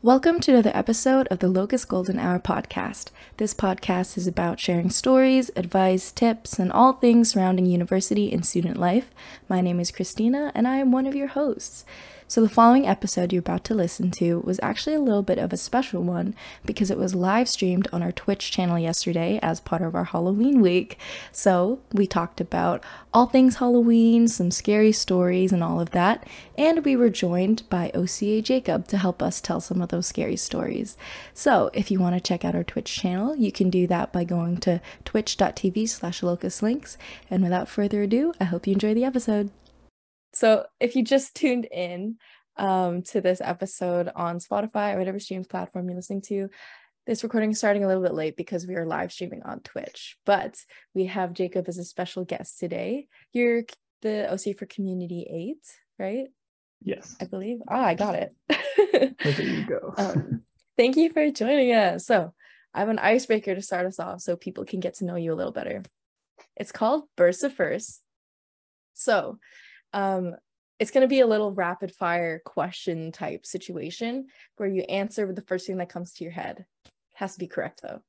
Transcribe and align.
Welcome 0.00 0.38
to 0.42 0.52
another 0.52 0.70
episode 0.74 1.26
of 1.26 1.40
the 1.40 1.48
Locus 1.48 1.84
Golden 1.84 2.20
Hour 2.20 2.38
podcast. 2.38 3.06
This 3.38 3.52
podcast 3.52 4.16
is 4.16 4.28
about 4.28 4.60
sharing 4.60 4.90
stories, 4.90 5.50
advice, 5.56 6.12
tips, 6.12 6.60
and 6.60 6.70
all 6.70 6.92
things 6.92 7.32
surrounding 7.32 7.66
university 7.66 8.32
and 8.32 8.46
student 8.46 8.76
life. 8.76 9.10
My 9.48 9.60
name 9.60 9.80
is 9.80 9.90
Christina, 9.90 10.52
and 10.54 10.68
I 10.68 10.76
am 10.76 10.92
one 10.92 11.06
of 11.06 11.16
your 11.16 11.26
hosts. 11.26 11.84
So, 12.30 12.42
the 12.42 12.48
following 12.50 12.86
episode 12.86 13.32
you're 13.32 13.40
about 13.40 13.64
to 13.64 13.74
listen 13.74 14.10
to 14.10 14.40
was 14.40 14.60
actually 14.62 14.94
a 14.94 15.00
little 15.00 15.22
bit 15.22 15.38
of 15.38 15.50
a 15.50 15.56
special 15.56 16.02
one 16.02 16.34
because 16.66 16.90
it 16.90 16.98
was 16.98 17.14
live 17.14 17.48
streamed 17.48 17.88
on 17.90 18.02
our 18.02 18.12
Twitch 18.12 18.50
channel 18.50 18.78
yesterday 18.78 19.40
as 19.42 19.60
part 19.60 19.80
of 19.80 19.94
our 19.94 20.04
Halloween 20.04 20.60
week. 20.60 20.98
So, 21.32 21.80
we 21.90 22.06
talked 22.06 22.38
about 22.38 22.84
all 23.14 23.24
things 23.24 23.56
Halloween, 23.56 24.28
some 24.28 24.50
scary 24.50 24.92
stories, 24.92 25.52
and 25.52 25.64
all 25.64 25.80
of 25.80 25.92
that. 25.92 26.28
And 26.58 26.84
we 26.84 26.96
were 26.96 27.08
joined 27.08 27.66
by 27.70 27.90
OCA 27.94 28.42
Jacob 28.42 28.86
to 28.88 28.98
help 28.98 29.22
us 29.22 29.40
tell 29.40 29.62
some 29.62 29.80
of 29.80 29.88
those 29.88 30.06
scary 30.06 30.36
stories. 30.36 30.98
So, 31.32 31.70
if 31.72 31.90
you 31.90 31.98
want 31.98 32.14
to 32.14 32.20
check 32.20 32.44
out 32.44 32.54
our 32.54 32.62
Twitch 32.62 32.94
channel, 32.94 33.36
you 33.36 33.50
can 33.50 33.70
do 33.70 33.86
that 33.86 34.12
by 34.12 34.24
going 34.24 34.58
to 34.58 34.82
twitch.tv 35.06 35.88
slash 35.88 36.20
locuslinks. 36.20 36.98
And 37.30 37.42
without 37.42 37.70
further 37.70 38.02
ado, 38.02 38.34
I 38.38 38.44
hope 38.44 38.66
you 38.66 38.74
enjoy 38.74 38.92
the 38.92 39.06
episode. 39.06 39.48
So 40.38 40.66
if 40.78 40.94
you 40.94 41.02
just 41.02 41.34
tuned 41.34 41.64
in 41.64 42.18
um, 42.56 43.02
to 43.02 43.20
this 43.20 43.40
episode 43.40 44.08
on 44.14 44.38
Spotify 44.38 44.94
or 44.94 44.98
whatever 44.98 45.18
streams 45.18 45.48
platform 45.48 45.88
you're 45.88 45.96
listening 45.96 46.22
to, 46.28 46.48
this 47.08 47.24
recording 47.24 47.50
is 47.50 47.58
starting 47.58 47.82
a 47.82 47.88
little 47.88 48.04
bit 48.04 48.14
late 48.14 48.36
because 48.36 48.64
we 48.64 48.76
are 48.76 48.86
live 48.86 49.10
streaming 49.10 49.42
on 49.42 49.58
Twitch. 49.62 50.16
But 50.24 50.56
we 50.94 51.06
have 51.06 51.32
Jacob 51.32 51.64
as 51.66 51.78
a 51.78 51.84
special 51.84 52.24
guest 52.24 52.60
today. 52.60 53.08
You're 53.32 53.64
the 54.02 54.32
OC 54.32 54.56
for 54.56 54.66
Community 54.66 55.26
8, 55.28 55.56
right? 55.98 56.28
Yes. 56.84 57.16
I 57.20 57.24
believe. 57.24 57.58
Ah, 57.68 57.86
I 57.86 57.94
got 57.94 58.14
it. 58.14 58.32
there 59.24 59.42
you 59.42 59.66
go. 59.66 59.92
um, 59.96 60.42
thank 60.76 60.96
you 60.96 61.10
for 61.10 61.28
joining 61.32 61.72
us. 61.72 62.06
So 62.06 62.32
I 62.72 62.78
have 62.78 62.90
an 62.90 63.00
icebreaker 63.00 63.56
to 63.56 63.62
start 63.62 63.86
us 63.86 63.98
off 63.98 64.20
so 64.20 64.36
people 64.36 64.64
can 64.64 64.78
get 64.78 64.94
to 64.98 65.04
know 65.04 65.16
you 65.16 65.32
a 65.32 65.34
little 65.34 65.50
better. 65.50 65.82
It's 66.56 66.70
called 66.70 67.08
Burst 67.16 67.42
of 67.42 67.54
First. 67.54 68.02
So 68.94 69.38
um, 69.92 70.34
it's 70.78 70.90
going 70.90 71.02
to 71.02 71.08
be 71.08 71.20
a 71.20 71.26
little 71.26 71.52
rapid 71.52 71.94
fire 71.94 72.40
question 72.44 73.10
type 73.10 73.44
situation 73.44 74.26
where 74.56 74.68
you 74.68 74.82
answer 74.82 75.26
with 75.26 75.36
the 75.36 75.42
first 75.42 75.66
thing 75.66 75.78
that 75.78 75.88
comes 75.88 76.14
to 76.14 76.24
your 76.24 76.32
head. 76.32 76.64
It 76.86 76.92
has 77.14 77.32
to 77.34 77.38
be 77.38 77.48
correct 77.48 77.82
though. 77.82 78.00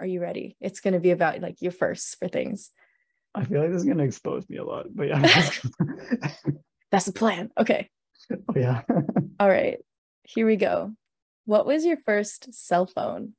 Are 0.00 0.06
you 0.06 0.20
ready? 0.20 0.56
It's 0.60 0.80
going 0.80 0.94
to 0.94 1.00
be 1.00 1.10
about 1.10 1.40
like 1.40 1.60
your 1.60 1.72
firsts 1.72 2.14
for 2.14 2.28
things. 2.28 2.70
I 3.34 3.44
feel 3.44 3.60
like 3.60 3.70
this 3.70 3.80
is 3.80 3.84
going 3.84 3.98
to 3.98 4.04
expose 4.04 4.48
me 4.48 4.56
a 4.56 4.64
lot, 4.64 4.86
but 4.94 5.08
yeah. 5.08 5.20
That's 6.90 7.04
the 7.04 7.12
plan. 7.12 7.50
Okay. 7.58 7.90
Oh, 8.32 8.54
yeah. 8.54 8.82
All 9.40 9.48
right. 9.48 9.78
Here 10.22 10.46
we 10.46 10.56
go. 10.56 10.92
What 11.44 11.66
was 11.66 11.84
your 11.84 11.98
first 11.98 12.54
cell 12.54 12.86
phone? 12.86 13.34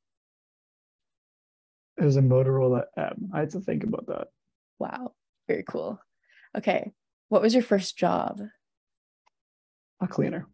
It 1.98 2.04
was 2.06 2.16
a 2.16 2.22
Motorola 2.22 2.84
M. 2.96 3.32
I 3.34 3.40
had 3.40 3.50
to 3.52 3.60
think 3.60 3.84
about 3.84 4.06
that. 4.08 4.28
Wow. 4.78 5.14
Very 5.48 5.64
cool. 5.68 6.00
Okay. 6.56 6.92
What 7.30 7.42
was 7.42 7.54
your 7.54 7.64
first 7.64 7.98
job? 7.98 8.42
A 10.02 10.08
cleaner. 10.08 10.48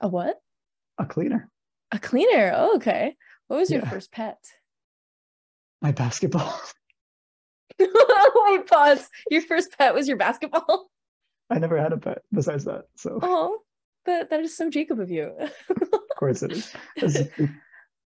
A 0.00 0.08
what? 0.08 0.36
A 0.98 1.06
cleaner. 1.06 1.50
A 1.92 1.98
cleaner. 1.98 2.52
Oh, 2.54 2.76
okay. 2.76 3.16
What 3.48 3.56
was 3.58 3.70
your 3.70 3.80
Yeah. 3.82 3.90
first 3.90 4.12
pet? 4.12 4.38
My 5.82 5.92
basketball. 5.92 6.58
Wait, 7.78 8.66
pause. 8.66 9.08
Your 9.30 9.42
first 9.42 9.76
pet 9.76 9.94
was 9.94 10.08
your 10.08 10.16
basketball? 10.16 10.88
I 11.50 11.58
never 11.58 11.78
had 11.80 11.92
a 11.92 11.98
pet 11.98 12.22
besides 12.32 12.64
that. 12.64 12.84
So, 12.96 13.18
Oh, 13.22 13.58
that, 14.06 14.30
that 14.30 14.40
is 14.40 14.56
so 14.56 14.70
Jacob 14.70 14.98
of 15.00 15.10
you. 15.10 15.32
Of 15.68 16.18
course 16.18 16.42
it 16.42 16.52
is. 16.52 16.72
It's 16.96 17.30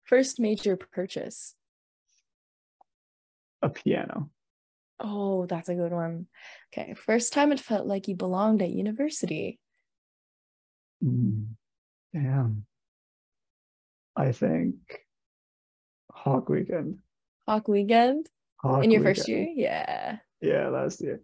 first 0.04 0.40
major 0.40 0.76
purchase. 0.76 1.54
a 3.62 3.68
piano. 3.68 4.30
Oh, 5.00 5.46
that's 5.46 5.68
a 5.68 5.74
good 5.74 5.92
one. 5.92 6.26
Okay. 6.72 6.94
First 6.94 7.32
time 7.32 7.52
it 7.52 7.60
felt 7.60 7.86
like 7.86 8.08
you 8.08 8.16
belonged 8.16 8.62
at 8.62 8.70
university. 8.70 9.60
Mm, 11.04 11.48
damn. 12.12 12.66
I 14.16 14.32
think 14.32 14.74
Hawk 16.10 16.48
Weekend. 16.48 16.98
Hawk 17.46 17.66
weekend 17.66 18.28
Hawk 18.56 18.84
in 18.84 18.90
your 18.90 19.02
first 19.02 19.26
year? 19.26 19.48
Yeah. 19.54 20.18
Yeah, 20.42 20.68
last 20.68 21.00
year. 21.00 21.22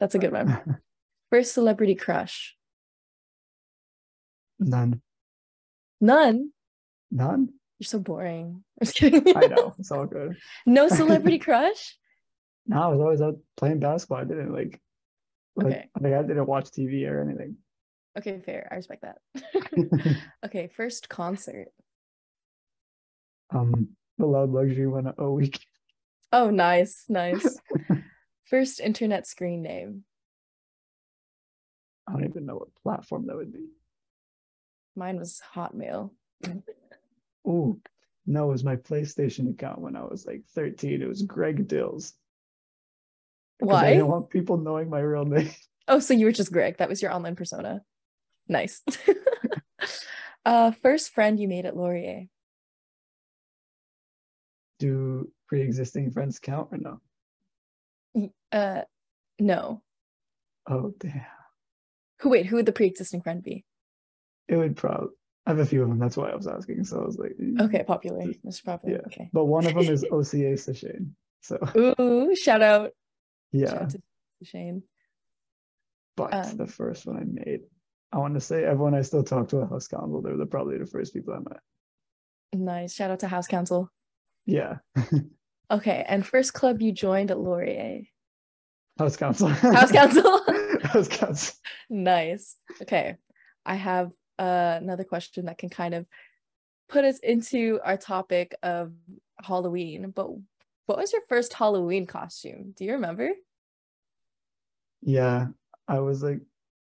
That's 0.00 0.14
a 0.14 0.18
good 0.18 0.32
one. 0.32 0.80
First 1.30 1.52
celebrity 1.52 1.94
crush. 1.94 2.56
None. 4.58 5.02
None. 6.00 6.50
None? 7.10 7.48
You're 7.78 7.84
so 7.84 7.98
boring. 7.98 8.64
I'm 8.80 8.86
just 8.86 8.96
kidding. 8.96 9.36
I 9.36 9.46
know. 9.48 9.74
It's 9.78 9.90
all 9.90 10.06
good. 10.06 10.36
no 10.64 10.88
celebrity 11.02 11.38
crush? 11.38 11.98
No, 12.66 12.82
I 12.82 12.88
was 12.88 13.00
always 13.00 13.22
out 13.22 13.38
playing 13.56 13.80
basketball. 13.80 14.18
I 14.18 14.24
didn't 14.24 14.52
like, 14.52 14.80
like 15.56 15.66
Okay. 15.66 15.88
like 16.00 16.12
I 16.12 16.22
didn't 16.22 16.46
watch 16.46 16.70
TV 16.70 17.08
or 17.08 17.20
anything. 17.22 17.56
Okay, 18.18 18.40
fair. 18.40 18.68
I 18.70 18.76
respect 18.76 19.02
that. 19.02 19.18
okay, 20.44 20.68
first 20.68 21.08
concert. 21.08 21.68
um, 23.50 23.90
the 24.18 24.26
Loud 24.26 24.50
Luxury 24.50 24.86
went 24.86 25.08
a 25.18 25.30
week. 25.30 25.60
Oh, 26.32 26.50
nice, 26.50 27.04
nice. 27.08 27.58
First 28.46 28.80
internet 28.80 29.26
screen 29.26 29.62
name. 29.62 30.04
I 32.08 32.12
don't 32.12 32.24
even 32.24 32.46
know 32.46 32.56
what 32.56 32.74
platform 32.82 33.26
that 33.26 33.36
would 33.36 33.52
be. 33.52 33.66
Mine 34.96 35.18
was 35.18 35.40
Hotmail. 35.54 36.10
Oh, 37.46 37.78
no, 38.26 38.48
it 38.48 38.52
was 38.52 38.64
my 38.64 38.76
PlayStation 38.76 39.50
account 39.50 39.80
when 39.80 39.94
I 39.96 40.02
was 40.04 40.26
like 40.26 40.42
13. 40.54 41.02
It 41.02 41.08
was 41.08 41.22
Greg 41.22 41.68
Dills. 41.68 42.14
'Cause 43.60 43.68
I 43.70 43.72
Why? 43.82 43.90
didn't 43.94 44.08
want 44.08 44.30
people 44.30 44.58
knowing 44.58 44.90
my 44.90 45.00
real 45.00 45.24
name. 45.24 45.50
Oh, 45.88 46.00
so 46.00 46.14
you 46.14 46.26
were 46.26 46.32
just 46.32 46.50
Greg. 46.50 46.78
That 46.78 46.88
was 46.88 47.00
your 47.00 47.12
online 47.12 47.36
persona. 47.36 47.80
Nice. 48.48 48.82
uh, 50.44 50.72
first 50.72 51.12
friend 51.14 51.38
you 51.38 51.46
made 51.46 51.64
at 51.64 51.76
Laurier. 51.76 52.26
Do 54.80 55.30
pre-existing 55.46 56.10
friends 56.10 56.40
count 56.40 56.70
or 56.72 57.00
no? 58.16 58.30
Uh, 58.50 58.82
no. 59.38 59.82
Oh, 60.68 60.92
damn. 60.98 61.24
Who? 62.18 62.30
Wait, 62.30 62.46
who 62.46 62.56
would 62.56 62.66
the 62.66 62.72
pre-existing 62.72 63.22
friend 63.22 63.44
be? 63.44 63.64
It 64.48 64.56
would 64.56 64.74
probably. 64.76 65.10
I 65.46 65.50
have 65.50 65.60
a 65.60 65.66
few 65.66 65.84
of 65.84 65.88
them. 65.88 66.00
That's 66.00 66.16
why 66.16 66.30
I 66.30 66.34
was 66.34 66.48
asking. 66.48 66.82
So 66.82 67.00
I 67.00 67.04
was 67.04 67.16
like, 67.16 67.36
mm. 67.40 67.60
Okay, 67.62 67.84
popular, 67.84 68.24
Mr. 68.44 68.64
Popular. 68.64 68.96
Yeah. 68.96 69.02
Okay. 69.06 69.30
But 69.32 69.44
one 69.44 69.66
of 69.66 69.74
them 69.74 69.88
is 69.88 70.04
OCA 70.10 70.54
Sashane. 70.54 71.10
So 71.42 71.58
Ooh, 71.76 72.34
shout 72.34 72.62
out. 72.62 72.90
Yeah. 73.52 73.88
Shane. 74.42 74.82
But 76.16 76.32
Um, 76.34 76.56
the 76.56 76.66
first 76.66 77.06
one 77.06 77.16
I 77.16 77.24
made, 77.24 77.60
I 78.12 78.18
want 78.18 78.34
to 78.34 78.40
say 78.40 78.64
everyone 78.64 78.94
I 78.94 79.02
still 79.02 79.22
talk 79.24 79.48
to 79.48 79.62
at 79.62 79.68
House 79.68 79.88
Council, 79.88 80.22
they 80.22 80.32
were 80.32 80.46
probably 80.46 80.78
the 80.78 80.86
first 80.86 81.12
people 81.14 81.34
I 81.34 81.38
met. 81.38 81.60
Nice. 82.54 82.94
Shout 82.94 83.10
out 83.10 83.20
to 83.20 83.28
House 83.28 83.46
Council. 83.46 83.90
Yeah, 84.46 84.78
Okay, 85.70 86.04
and 86.06 86.24
first 86.24 86.54
club 86.54 86.80
you 86.80 86.92
joined 86.92 87.32
at 87.32 87.38
Laurier. 87.40 88.02
House 88.98 89.16
Council. 89.16 89.48
House 89.48 89.90
Council. 89.90 90.40
House 90.84 91.08
Council. 91.08 91.54
nice. 91.90 92.56
Okay, 92.80 93.16
I 93.64 93.74
have 93.74 94.12
uh, 94.38 94.78
another 94.80 95.02
question 95.04 95.46
that 95.46 95.58
can 95.58 95.68
kind 95.68 95.94
of 95.94 96.06
put 96.88 97.04
us 97.04 97.18
into 97.18 97.80
our 97.84 97.96
topic 97.96 98.54
of 98.62 98.92
Halloween. 99.42 100.12
But 100.14 100.30
what 100.86 100.98
was 100.98 101.12
your 101.12 101.22
first 101.28 101.52
Halloween 101.52 102.06
costume? 102.06 102.72
Do 102.76 102.84
you 102.84 102.92
remember? 102.92 103.30
Yeah, 105.02 105.48
I 105.86 106.00
was 106.00 106.22
like 106.22 106.40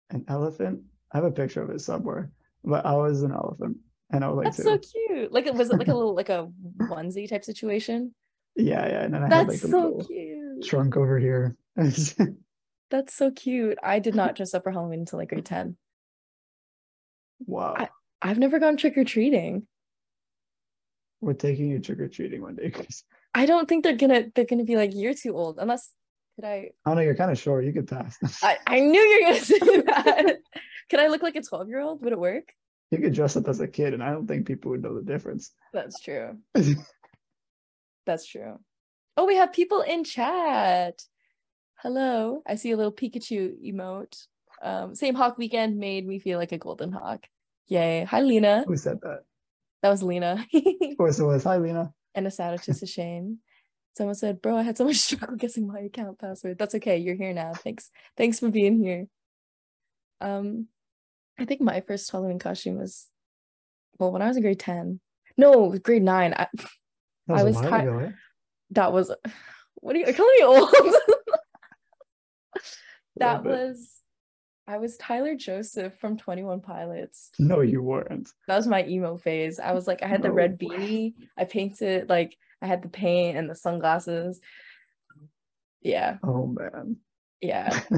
an 0.09 0.25
elephant. 0.27 0.81
I 1.11 1.17
have 1.17 1.25
a 1.25 1.31
picture 1.31 1.61
of 1.61 1.69
it 1.69 1.81
somewhere, 1.81 2.31
but 2.63 2.85
I 2.85 2.93
was 2.95 3.23
an 3.23 3.31
elephant, 3.31 3.77
and 4.11 4.23
I 4.23 4.27
was 4.29 4.37
like 4.37 4.45
That's 4.45 4.57
two. 4.57 4.63
so 4.63 4.77
cute. 4.77 5.31
Like, 5.31 5.45
it 5.47 5.53
was 5.55 5.69
it 5.69 5.77
like 5.77 5.87
a 5.87 5.93
little 5.95 6.15
like 6.15 6.29
a 6.29 6.49
onesie 6.79 7.29
type 7.29 7.43
situation? 7.45 8.13
Yeah, 8.55 8.87
yeah, 8.87 9.01
and 9.03 9.13
then 9.13 9.21
I 9.23 9.25
had 9.25 9.47
That's 9.47 9.63
like 9.63 9.63
a 9.63 9.71
so 9.71 9.99
cute. 10.07 10.63
trunk 10.65 10.97
over 10.97 11.17
here. 11.19 11.55
That's 11.75 13.13
so 13.13 13.31
cute. 13.31 13.77
I 13.81 13.99
did 13.99 14.15
not 14.15 14.35
dress 14.35 14.53
up 14.53 14.63
for 14.63 14.71
Halloween 14.71 14.99
until 14.99 15.19
like 15.19 15.29
grade 15.29 15.45
10. 15.45 15.77
wow, 17.45 17.75
I- 17.77 17.89
I've 18.21 18.37
never 18.37 18.59
gone 18.59 18.77
trick 18.77 18.97
or 18.97 19.03
treating. 19.05 19.65
we're 21.21 21.33
taking 21.33 21.69
you 21.71 21.79
trick 21.79 21.99
or 21.99 22.07
treating 22.07 22.41
one 22.41 22.55
day, 22.55 22.69
Chris. 22.69 23.03
I 23.33 23.45
don't 23.45 23.67
think 23.67 23.83
they're 23.83 23.95
gonna 23.95 24.25
they're 24.35 24.45
gonna 24.45 24.63
be 24.65 24.75
like 24.75 24.91
you're 24.93 25.13
too 25.13 25.35
old 25.35 25.57
unless 25.59 25.91
could 26.35 26.45
I 26.45 26.71
I 26.85 26.89
don't 26.89 26.95
know. 26.95 27.01
You're 27.01 27.15
kind 27.15 27.31
of 27.31 27.39
short. 27.39 27.65
You 27.65 27.73
could 27.73 27.87
pass. 27.87 28.17
I, 28.43 28.57
I 28.67 28.79
knew 28.79 29.01
you 29.01 29.19
were 29.19 29.31
gonna 29.31 29.45
say 29.45 29.59
that. 29.59 30.37
Could 30.89 30.99
I 30.99 31.07
look 31.07 31.23
like 31.23 31.35
a 31.35 31.41
12 31.41 31.69
year 31.69 31.79
old? 31.81 32.01
Would 32.03 32.13
it 32.13 32.19
work? 32.19 32.53
you 32.91 32.97
could 32.97 33.13
dress 33.13 33.37
up 33.37 33.47
as 33.47 33.61
a 33.61 33.67
kid, 33.67 33.93
and 33.93 34.03
I 34.03 34.11
don't 34.11 34.27
think 34.27 34.45
people 34.45 34.71
would 34.71 34.83
know 34.83 34.95
the 34.95 35.01
difference. 35.01 35.51
That's 35.71 35.99
true. 36.01 36.37
That's 38.05 38.25
true. 38.27 38.59
Oh, 39.15 39.25
we 39.25 39.35
have 39.37 39.53
people 39.53 39.79
in 39.81 40.03
chat. 40.03 41.01
Hello. 41.75 42.41
I 42.45 42.55
see 42.55 42.71
a 42.71 42.77
little 42.77 42.91
Pikachu 42.91 43.55
emote. 43.65 44.27
Um, 44.61 44.93
same 44.93 45.15
hawk 45.15 45.37
weekend 45.37 45.77
made 45.77 46.05
me 46.05 46.19
feel 46.19 46.37
like 46.37 46.51
a 46.51 46.57
golden 46.57 46.91
hawk. 46.91 47.25
Yay. 47.67 48.03
Hi, 48.03 48.21
Lena. 48.21 48.65
Who 48.67 48.75
said 48.75 48.99
that? 49.01 49.21
That 49.81 49.89
was 49.89 50.03
Lena. 50.03 50.45
Of 50.53 50.97
course 50.97 51.19
it 51.19 51.23
was. 51.23 51.43
Hi, 51.45 51.57
Lena. 51.57 51.93
And 52.15 52.27
a 52.27 52.31
shout 52.31 52.53
out 52.53 52.63
to 52.63 52.85
Shane. 52.85 53.39
Someone 53.97 54.15
said, 54.15 54.41
"Bro, 54.41 54.57
I 54.57 54.61
had 54.63 54.77
so 54.77 54.85
much 54.85 54.95
struggle 54.99 55.35
guessing 55.35 55.67
my 55.67 55.79
account 55.79 56.19
password." 56.19 56.57
That's 56.57 56.75
okay. 56.75 56.97
You're 56.97 57.15
here 57.15 57.33
now. 57.33 57.53
Thanks. 57.53 57.89
Thanks 58.17 58.39
for 58.39 58.49
being 58.49 58.81
here. 58.83 59.07
Um, 60.21 60.67
I 61.39 61.45
think 61.45 61.61
my 61.61 61.81
first 61.81 62.11
Halloween 62.11 62.39
costume 62.39 62.77
was, 62.77 63.07
well, 63.97 64.11
when 64.11 64.21
I 64.21 64.27
was 64.27 64.37
in 64.37 64.43
grade 64.43 64.59
ten. 64.59 64.99
No, 65.37 65.71
grade 65.77 66.03
nine. 66.03 66.33
I, 66.37 66.47
That 67.27 67.33
was, 67.33 67.41
I 67.41 67.43
was 67.43 67.55
while 67.55 67.69
hi- 67.69 67.83
ago, 67.83 67.99
eh? 67.99 68.11
that 68.71 68.91
was. 68.93 69.11
What 69.75 69.95
are 69.95 69.99
you? 69.99 70.13
Calling 70.13 70.35
me 70.37 70.43
old? 70.43 70.69
that 73.17 73.43
was. 73.43 74.00
I 74.71 74.77
was 74.77 74.95
Tyler 74.95 75.35
Joseph 75.35 75.93
from 75.99 76.15
Twenty 76.17 76.43
One 76.43 76.61
Pilots. 76.61 77.31
No, 77.37 77.59
you 77.59 77.81
weren't. 77.83 78.29
That 78.47 78.55
was 78.55 78.67
my 78.67 78.85
emo 78.85 79.17
phase. 79.17 79.59
I 79.59 79.73
was 79.73 79.85
like, 79.85 80.01
I 80.01 80.07
had 80.07 80.21
the 80.21 80.31
red 80.31 80.57
beanie. 80.57 81.13
I 81.37 81.43
painted 81.43 82.07
like 82.07 82.37
I 82.61 82.67
had 82.67 82.81
the 82.81 82.87
paint 82.87 83.37
and 83.37 83.49
the 83.49 83.55
sunglasses. 83.55 84.39
Yeah, 85.81 86.17
Oh 86.23 86.47
man. 86.47 86.97
yeah. 87.41 87.81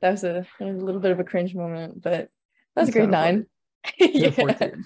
That 0.00 0.10
was 0.10 0.24
a, 0.24 0.46
a 0.60 0.64
little 0.66 1.00
bit 1.00 1.12
of 1.12 1.20
a 1.20 1.24
cringe 1.24 1.54
moment, 1.54 2.02
but 2.02 2.28
that 2.76 2.82
was 2.82 2.88
It's 2.90 2.96
grade 2.96 3.08
nine. 3.08 3.46
Yeah. 3.98 4.30
14. 4.30 4.84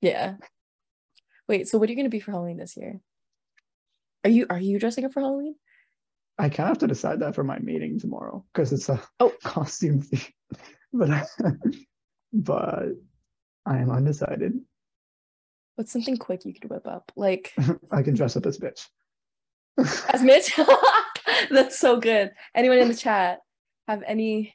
yeah. 0.00 0.34
Wait, 1.48 1.66
so 1.68 1.76
what 1.76 1.88
are 1.88 1.92
you 1.92 1.96
gonna 1.96 2.08
be 2.08 2.20
for 2.20 2.30
Halloween 2.30 2.56
this 2.58 2.76
year? 2.76 3.00
Are 4.22 4.30
you 4.30 4.46
are 4.48 4.60
you 4.60 4.78
dressing 4.78 5.04
up 5.04 5.12
for 5.12 5.20
Halloween? 5.20 5.56
I 6.38 6.48
kind 6.48 6.60
of 6.68 6.68
have 6.68 6.78
to 6.78 6.86
decide 6.88 7.20
that 7.20 7.34
for 7.34 7.44
my 7.44 7.58
meeting 7.60 7.98
tomorrow 7.98 8.44
because 8.52 8.72
it's 8.72 8.88
a 8.88 9.00
Oh. 9.20 9.32
costume 9.44 10.00
theme. 10.02 10.20
But 10.96 11.26
but 12.32 12.84
I 13.66 13.78
am 13.78 13.90
undecided. 13.90 14.52
What's 15.74 15.90
something 15.92 16.16
quick 16.16 16.44
you 16.44 16.54
could 16.54 16.70
whip 16.70 16.86
up? 16.86 17.10
Like 17.16 17.52
I 17.90 18.02
can 18.02 18.14
dress 18.14 18.36
up 18.36 18.46
as 18.46 18.58
bitch. 18.58 18.86
as 20.12 20.22
Mitch? 20.22 20.52
That's 21.50 21.78
so 21.80 21.98
good. 21.98 22.30
Anyone 22.54 22.78
in 22.78 22.86
the 22.88 22.94
chat 22.94 23.40
have 23.88 24.04
any 24.06 24.54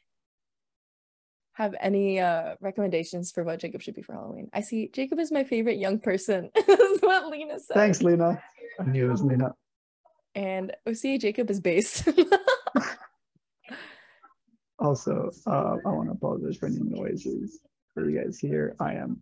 have 1.54 1.76
any 1.82 2.22
uh 2.22 2.56
recommendations 2.62 3.32
for 3.34 3.44
what 3.44 3.60
Jacob 3.60 3.82
should 3.82 3.96
be 3.96 4.02
for 4.02 4.14
Halloween? 4.14 4.48
I 4.54 4.62
see 4.62 4.90
Jacob 4.94 5.20
is 5.20 5.34
my 5.34 5.44
favorite 5.44 5.78
young 5.78 6.00
person. 6.00 6.50
is 6.56 7.02
what 7.02 7.28
Lena 7.28 7.60
said. 7.60 7.74
Thanks, 7.74 8.02
Lena. 8.02 8.42
I 8.80 8.84
knew 8.86 9.08
it 9.08 9.12
was 9.12 9.24
Lena. 9.24 9.54
And 10.36 10.74
OC 10.88 11.20
Jacob 11.20 11.50
is 11.50 11.60
based. 11.60 12.08
Also, 14.80 15.30
uh, 15.46 15.76
I 15.86 15.90
want 15.90 16.08
to 16.08 16.14
apologize 16.14 16.56
for 16.56 16.68
any 16.68 16.80
noises 16.80 17.60
for 17.94 18.10
you 18.10 18.24
guys 18.24 18.40
here. 18.40 18.76
I 18.80 18.94
am 18.94 19.20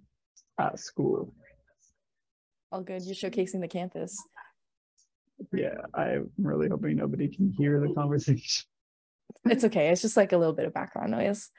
at 0.59 0.79
school. 0.79 1.33
All 2.71 2.81
good. 2.81 3.03
You're 3.03 3.15
showcasing 3.15 3.61
the 3.61 3.67
campus. 3.67 4.15
Yeah, 5.51 5.77
I'm 5.93 6.29
really 6.37 6.69
hoping 6.69 6.97
nobody 6.97 7.27
can 7.27 7.51
hear 7.51 7.79
the 7.79 7.93
conversation. 7.93 8.65
It's 9.45 9.65
okay. 9.65 9.89
It's 9.89 10.01
just 10.01 10.15
like 10.15 10.31
a 10.31 10.37
little 10.37 10.53
bit 10.53 10.65
of 10.65 10.73
background 10.73 11.11
noise. 11.11 11.49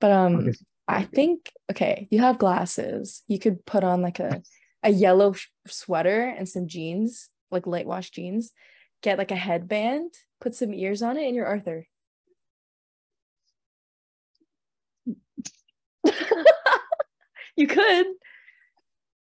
But 0.00 0.10
um 0.10 0.36
Okay. 0.36 0.52
I 0.88 1.04
think 1.04 1.52
okay, 1.70 2.08
you 2.10 2.20
have 2.20 2.38
glasses. 2.38 3.22
You 3.28 3.38
could 3.38 3.64
put 3.64 3.84
on 3.84 4.02
like 4.02 4.18
a 4.18 4.42
a 4.82 4.90
yellow 4.90 5.34
sweater 5.66 6.22
and 6.22 6.48
some 6.48 6.66
jeans, 6.66 7.28
like 7.50 7.66
light 7.66 7.86
wash 7.86 8.10
jeans. 8.10 8.52
Get 9.02 9.18
like 9.18 9.30
a 9.30 9.36
headband, 9.36 10.12
put 10.40 10.54
some 10.54 10.74
ears 10.74 11.02
on 11.02 11.16
it, 11.16 11.26
and 11.26 11.34
you're 11.36 11.46
Arthur. 11.46 11.86
you 17.56 17.66
could. 17.66 18.06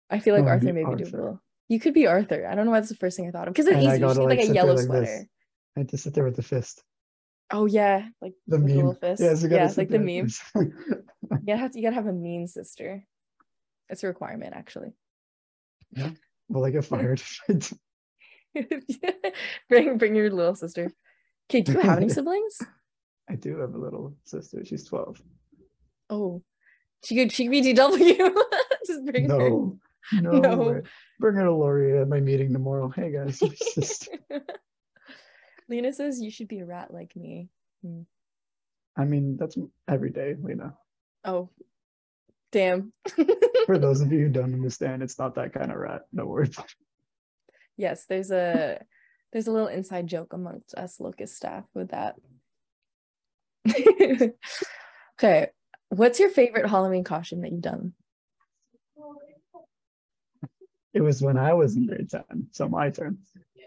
I 0.09 0.19
feel 0.19 0.35
like 0.35 0.43
Oh, 0.45 0.47
Arthur 0.47 0.65
be 0.67 0.71
may 0.73 0.79
be 0.81 0.85
Arthur. 0.85 1.05
doable. 1.05 1.39
You 1.69 1.79
could 1.79 1.93
be 1.93 2.07
Arthur. 2.07 2.45
I 2.47 2.55
don't 2.55 2.65
know 2.65 2.71
why 2.71 2.79
that's 2.79 2.89
the 2.89 2.95
first 2.97 3.15
thing 3.17 3.27
I 3.27 3.31
thought 3.31 3.47
of. 3.47 3.53
Because 3.53 3.67
it's 3.67 3.75
And 3.77 3.85
easy. 3.85 3.93
You 4.01 4.07
just 4.07 4.19
need 4.19 4.25
like, 4.25 4.39
like 4.39 4.49
a 4.49 4.53
yellow 4.53 4.73
like 4.73 4.85
sweater. 4.85 5.05
this. 5.05 5.25
I 5.77 5.79
had 5.81 5.89
to 5.89 5.97
sit 5.97 6.13
there 6.13 6.25
with 6.25 6.35
the 6.35 6.43
fist. 6.43 6.83
Oh 7.53 7.65
yeah, 7.65 8.07
like 8.21 8.33
The 8.47 8.57
Like 8.57 8.65
meme. 8.65 8.75
little 8.77 8.93
fist. 8.93 9.21
You 9.21 9.27
gotta 9.49 9.49
Yeah, 9.55 9.65
it's 9.67 9.77
like 9.77 9.89
the 9.89 9.99
meme. 9.99 10.27
you 10.55 10.71
gotta 11.45 11.57
have 11.57 11.71
to, 11.71 11.77
you 11.79 11.83
gotta 11.83 11.95
have 11.95 12.07
a 12.07 12.13
mean 12.13 12.47
sister. 12.47 13.03
It's 13.89 14.03
a 14.03 14.07
requirement, 14.07 14.53
actually. 14.55 14.93
Yeah. 15.91 16.11
Will 16.49 16.65
I 16.65 16.71
get 16.71 16.85
fired? 16.85 17.21
bring 19.69 19.97
bring 19.97 20.15
your 20.15 20.29
little 20.29 20.55
sister. 20.55 20.91
Okay, 21.49 21.61
do 21.61 21.73
you 21.73 21.79
have 21.79 21.97
any 21.97 22.09
siblings? 22.17 22.59
I 23.29 23.35
do 23.35 23.59
have 23.59 23.73
a 23.73 23.77
little 23.77 24.15
sister. 24.25 24.63
She's 24.65 24.85
12. 24.85 25.21
Oh, 26.09 26.43
she 27.03 27.15
could 27.15 27.31
she 27.31 27.45
could 27.45 27.51
be 27.51 27.73
DW. 27.73 28.33
Just 28.87 29.05
bring 29.05 29.29
her. 29.29 29.37
No, 29.37 29.79
no, 30.13 30.31
No. 30.31 30.81
Bring 31.19 31.35
her 31.35 31.43
to 31.43 31.53
Lori 31.53 31.99
at 31.99 32.07
my 32.07 32.19
meeting 32.19 32.51
tomorrow. 32.51 32.89
Hey 32.89 33.11
guys. 33.11 33.41
Lena 35.69 35.93
says 35.93 36.19
you 36.21 36.31
should 36.31 36.47
be 36.47 36.59
a 36.59 36.65
rat 36.65 36.93
like 36.93 37.15
me. 37.15 37.49
Hmm. 37.83 38.01
I 38.97 39.05
mean, 39.05 39.37
that's 39.37 39.57
every 39.87 40.09
day, 40.09 40.35
Lena. 40.41 40.73
Oh, 41.23 41.49
damn. 42.51 42.91
For 43.65 43.77
those 43.77 44.01
of 44.01 44.11
you 44.11 44.19
who 44.19 44.29
don't 44.29 44.53
understand, 44.53 45.01
it's 45.01 45.17
not 45.17 45.35
that 45.35 45.53
kind 45.53 45.71
of 45.71 45.77
rat. 45.77 46.01
No 46.11 46.25
worries. 46.25 46.57
Yes, 47.81 48.05
there's 48.05 48.29
a 48.29 48.79
there's 49.33 49.47
a 49.47 49.51
little 49.51 49.67
inside 49.67 50.05
joke 50.05 50.33
amongst 50.33 50.75
us 50.75 50.99
locus 50.99 51.35
staff 51.35 51.63
with 51.73 51.89
that. 51.89 52.15
okay, 55.17 55.47
what's 55.89 56.19
your 56.19 56.29
favorite 56.29 56.69
Halloween 56.69 57.03
costume 57.03 57.41
that 57.41 57.51
you've 57.51 57.61
done? 57.61 57.93
It 60.93 61.01
was 61.01 61.23
when 61.23 61.39
I 61.39 61.53
was 61.53 61.75
in 61.75 61.87
grade 61.87 62.11
10, 62.11 62.21
so 62.51 62.69
my 62.69 62.91
turn. 62.91 63.17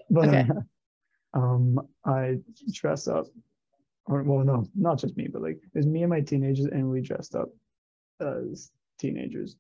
But 0.08 0.28
Okay. 0.28 0.48
um, 1.34 1.80
I 2.04 2.38
dressed 2.70 3.08
up, 3.08 3.26
or 4.06 4.22
well, 4.22 4.44
no, 4.44 4.64
not 4.76 5.00
just 5.00 5.16
me, 5.16 5.26
but 5.26 5.42
like 5.42 5.56
it 5.56 5.76
was 5.76 5.86
me 5.86 6.04
and 6.04 6.10
my 6.10 6.20
teenagers, 6.20 6.66
and 6.66 6.88
we 6.88 7.00
dressed 7.00 7.34
up 7.34 7.48
as 8.20 8.70
teenagers. 9.00 9.56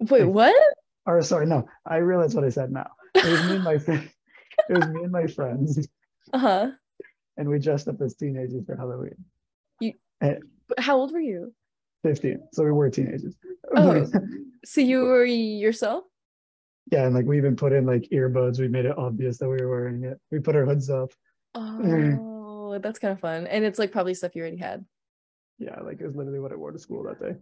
Wait, 0.00 0.24
Like- 0.24 0.34
what? 0.34 0.74
Or 1.06 1.20
sorry, 1.22 1.46
no, 1.46 1.66
I 1.86 1.96
realize 1.96 2.34
what 2.34 2.44
I 2.44 2.48
said 2.50 2.70
now. 2.72 2.90
It 3.14 3.24
was 3.26 3.42
me 3.44 3.54
and 3.56 3.64
my 3.64 3.78
friend. 3.78 4.08
It 4.68 4.74
was 4.78 4.86
me 4.88 5.02
and 5.02 5.10
my 5.10 5.26
friends, 5.26 5.88
Uh 6.32 6.38
huh. 6.38 6.70
and 7.38 7.48
we 7.48 7.58
dressed 7.58 7.88
up 7.88 8.00
as 8.02 8.14
teenagers 8.14 8.64
for 8.66 8.76
Halloween. 8.76 9.16
You. 9.80 9.94
How 10.78 10.96
old 10.98 11.10
were 11.12 11.20
you? 11.20 11.54
15, 12.04 12.48
so 12.52 12.62
we 12.64 12.70
were 12.70 12.90
teenagers. 12.90 13.34
Oh. 13.76 14.06
So 14.64 14.80
you 14.80 15.00
were 15.00 15.24
yourself? 15.24 16.04
yeah, 16.92 17.04
and 17.06 17.14
like 17.16 17.24
we 17.26 17.36
even 17.38 17.56
put 17.56 17.72
in 17.72 17.84
like 17.86 18.02
earbuds. 18.12 18.60
We 18.60 18.68
made 18.68 18.84
it 18.84 18.96
obvious 18.96 19.38
that 19.38 19.48
we 19.48 19.56
were 19.56 19.68
wearing 19.68 20.04
it. 20.04 20.20
We 20.30 20.38
put 20.38 20.54
our 20.54 20.64
hoods 20.66 20.88
up. 20.88 21.10
Oh, 21.56 22.78
that's 22.80 22.98
kind 23.00 23.12
of 23.12 23.18
fun. 23.20 23.46
And 23.48 23.64
it's 23.64 23.78
like 23.80 23.90
probably 23.90 24.14
stuff 24.14 24.36
you 24.36 24.42
already 24.42 24.58
had. 24.58 24.84
Yeah, 25.58 25.80
like 25.80 26.00
it 26.00 26.06
was 26.06 26.14
literally 26.14 26.38
what 26.38 26.52
I 26.52 26.56
wore 26.56 26.70
to 26.72 26.78
school 26.78 27.02
that 27.04 27.20
day. 27.20 27.36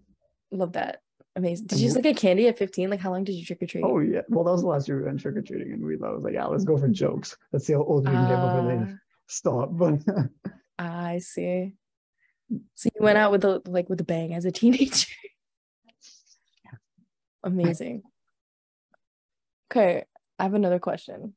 Love 0.51 0.73
that. 0.73 1.03
Amazing. 1.37 1.67
Did 1.67 1.73
And 1.73 1.81
you 1.81 1.87
just 1.87 1.97
like 1.97 2.03
get 2.03 2.17
candy 2.17 2.49
at 2.49 2.59
15? 2.59 2.91
Like 2.91 3.01
how 3.01 3.13
long 3.13 3.25
did 3.25 3.35
you 3.35 3.45
trick 3.45 3.63
or 3.63 3.67
treat? 3.67 3.85
Oh 3.85 4.01
yeah. 4.01 4.23
Well, 4.29 4.45
that 4.45 4.53
was 4.53 4.63
the 4.63 4.69
last 4.69 4.89
year 4.89 4.99
we 4.99 5.05
went 5.05 5.21
trick 5.21 5.37
or 5.37 5.43
treating, 5.43 5.73
and 5.73 5.85
we 5.85 5.95
I 5.95 6.11
was 6.11 6.25
like, 6.25 6.35
yeah, 6.35 6.47
let's 6.47 6.65
go 6.65 6.77
for 6.77 6.89
jokes. 6.89 7.37
Let's 7.53 7.67
see 7.67 7.73
how 7.73 7.85
old 7.85 8.09
we 8.09 8.15
can 8.15 8.27
get 8.27 8.41
before 8.41 8.87
they 8.87 8.93
stop. 9.29 9.69
But 9.73 10.01
Ah, 10.79 11.05
I 11.07 11.19
see. 11.19 11.75
So 12.75 12.89
you 12.95 13.05
went 13.05 13.17
out 13.17 13.31
with 13.31 13.43
the 13.43 13.63
like 13.67 13.89
with 13.89 14.01
a 14.01 14.05
bang 14.05 14.35
as 14.35 14.45
a 14.45 14.51
teenager. 14.51 15.07
Amazing. 17.45 18.03
Okay, 19.71 20.05
I 20.39 20.43
have 20.43 20.55
another 20.55 20.81
question. 20.81 21.35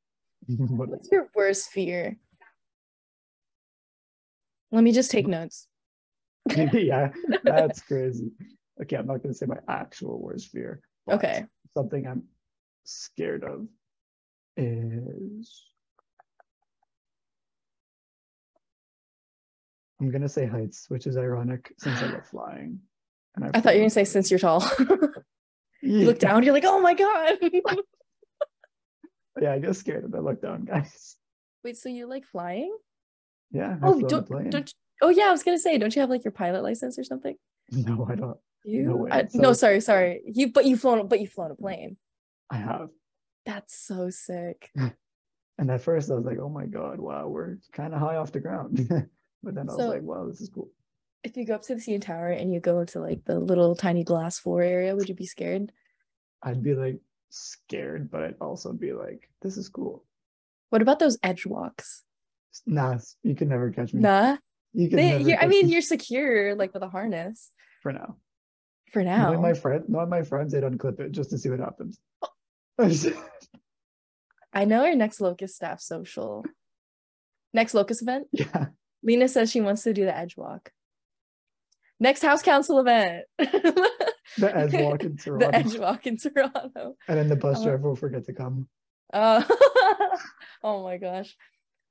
What's 0.46 1.08
your 1.10 1.28
worst 1.34 1.70
fear? 1.70 2.18
Let 4.70 4.84
me 4.84 4.92
just 4.92 5.10
take 5.10 5.26
notes. 5.26 5.66
yeah, 6.54 7.10
that's 7.42 7.80
crazy. 7.80 8.30
Okay, 8.82 8.96
I'm 8.96 9.06
not 9.06 9.22
gonna 9.22 9.34
say 9.34 9.46
my 9.46 9.58
actual 9.68 10.20
worst 10.20 10.48
fear. 10.50 10.80
Okay. 11.10 11.44
Something 11.76 12.06
I'm 12.06 12.24
scared 12.84 13.44
of 13.44 13.66
is 14.56 15.66
I'm 20.00 20.10
gonna 20.10 20.28
say 20.28 20.46
heights, 20.46 20.86
which 20.88 21.06
is 21.06 21.16
ironic 21.16 21.72
since 21.78 22.00
I 22.00 22.06
love 22.06 22.26
flying. 22.30 22.80
And 23.36 23.50
I 23.54 23.60
thought 23.60 23.74
you 23.74 23.80
were 23.80 23.84
gonna 23.84 23.90
say 23.90 24.04
since 24.04 24.30
you're 24.30 24.40
tall. 24.40 24.64
you 25.82 26.06
look 26.06 26.18
down, 26.18 26.42
you're 26.42 26.54
like, 26.54 26.64
oh 26.66 26.80
my 26.80 26.94
god. 26.94 27.38
Yeah, 29.40 29.52
I 29.54 29.58
get 29.58 29.74
scared 29.76 30.04
if 30.04 30.14
I 30.14 30.18
look 30.18 30.42
down, 30.42 30.64
guys. 30.66 31.16
Wait, 31.64 31.76
so 31.78 31.88
you 31.88 32.06
like 32.06 32.26
flying? 32.26 32.76
Yeah. 33.52 33.76
I 33.80 33.86
Oh, 33.86 34.00
don't, 34.00 34.28
don't 34.50 34.74
oh 35.00 35.08
yeah, 35.08 35.28
I 35.28 35.30
was 35.30 35.42
gonna 35.44 35.58
say, 35.58 35.78
don't 35.78 35.94
you 35.94 36.00
have 36.00 36.10
like 36.10 36.24
your 36.24 36.32
pilot 36.32 36.62
license 36.62 36.98
or 36.98 37.04
something? 37.04 37.36
No, 37.70 38.06
I 38.10 38.16
don't. 38.16 38.36
You? 38.64 38.96
way. 38.96 39.10
I- 39.10 39.26
So- 39.26 39.38
no, 39.38 39.52
sorry, 39.52 39.80
sorry. 39.80 40.22
You 40.26 40.52
but 40.52 40.64
you've 40.66 40.80
flown 40.80 41.06
but 41.08 41.20
you've 41.20 41.32
flown 41.32 41.50
a 41.50 41.54
plane. 41.54 41.96
I 42.50 42.56
have. 42.56 42.88
That's 43.46 43.74
so 43.78 44.10
sick. 44.10 44.70
And 45.58 45.70
at 45.70 45.82
first 45.82 46.10
I 46.10 46.14
was 46.14 46.24
like, 46.24 46.38
oh 46.38 46.48
my 46.48 46.64
God, 46.64 46.98
wow, 46.98 47.28
we're 47.28 47.58
kind 47.74 47.92
of 47.92 48.00
high 48.00 48.16
off 48.16 48.32
the 48.32 48.40
ground. 48.40 48.76
but 49.42 49.54
then 49.54 49.68
I 49.68 49.72
was 49.74 49.76
So- 49.76 49.88
like, 49.90 50.00
wow, 50.00 50.26
this 50.26 50.40
is 50.40 50.48
cool. 50.48 50.70
If 51.22 51.36
you 51.36 51.44
go 51.44 51.54
up 51.54 51.60
to 51.64 51.74
the 51.74 51.80
CN 51.82 52.00
Tower 52.00 52.30
and 52.30 52.50
you 52.50 52.60
go 52.60 52.82
to 52.86 52.98
like 52.98 53.26
the 53.26 53.38
little 53.38 53.74
tiny 53.74 54.02
glass 54.02 54.38
floor 54.38 54.62
area, 54.62 54.96
would 54.96 55.06
you 55.06 55.14
be 55.14 55.26
scared? 55.26 55.70
I'd 56.42 56.62
be 56.62 56.74
like 56.74 56.98
scared, 57.28 58.10
but 58.10 58.22
I'd 58.24 58.36
also 58.40 58.72
be 58.72 58.94
like, 58.94 59.28
this 59.42 59.58
is 59.58 59.68
cool. 59.68 60.06
What 60.70 60.80
about 60.80 60.98
those 60.98 61.18
edge 61.22 61.44
walks? 61.44 62.04
Nah, 62.64 62.96
you 63.22 63.34
can 63.34 63.50
never 63.50 63.70
catch 63.70 63.92
me. 63.92 64.00
Nah. 64.00 64.38
You 64.72 64.88
can 64.88 64.96
They, 64.96 65.36
I 65.36 65.46
mean, 65.46 65.66
me 65.66 65.72
you're 65.74 65.82
secure 65.82 66.54
like 66.54 66.72
with 66.72 66.82
a 66.82 66.88
harness 66.88 67.50
for 67.82 67.92
now. 67.92 68.16
For 68.92 69.02
Knowing 69.04 69.34
now. 69.36 69.40
my 69.40 69.54
friend, 69.54 69.84
knowing 69.88 70.08
my 70.08 70.22
friends, 70.22 70.52
they'd 70.52 70.64
unclip 70.64 70.98
it 71.00 71.12
just 71.12 71.30
to 71.30 71.38
see 71.38 71.48
what 71.48 71.60
happens. 71.60 72.00
I 74.52 74.64
know 74.64 74.84
our 74.84 74.94
next 74.94 75.20
locus 75.20 75.54
staff 75.54 75.80
social. 75.80 76.44
Next 77.54 77.74
locust 77.74 78.02
event. 78.02 78.26
yeah, 78.32 78.66
Lena 79.02 79.28
says 79.28 79.50
she 79.50 79.60
wants 79.60 79.82
to 79.84 79.92
do 79.94 80.04
the 80.04 80.16
edge 80.16 80.36
walk. 80.36 80.72
Next 82.00 82.22
house 82.22 82.42
council 82.42 82.78
event. 82.80 83.24
the 83.38 84.56
edge 84.56 84.72
walk 84.74 85.04
in 85.04 85.16
Toronto. 85.18 85.46
the 85.50 85.54
edge 85.54 85.78
walk 85.78 86.06
in 86.06 86.16
Toronto. 86.16 86.96
and 87.08 87.18
then 87.18 87.28
the 87.28 87.36
bus 87.36 87.58
Oh. 87.60 87.64
driver 87.64 87.88
will 87.88 87.96
forget 87.96 88.24
to 88.26 88.32
come. 88.32 88.68
Uh, 89.12 89.42
oh 90.62 90.82
my 90.82 90.96
gosh. 90.96 91.36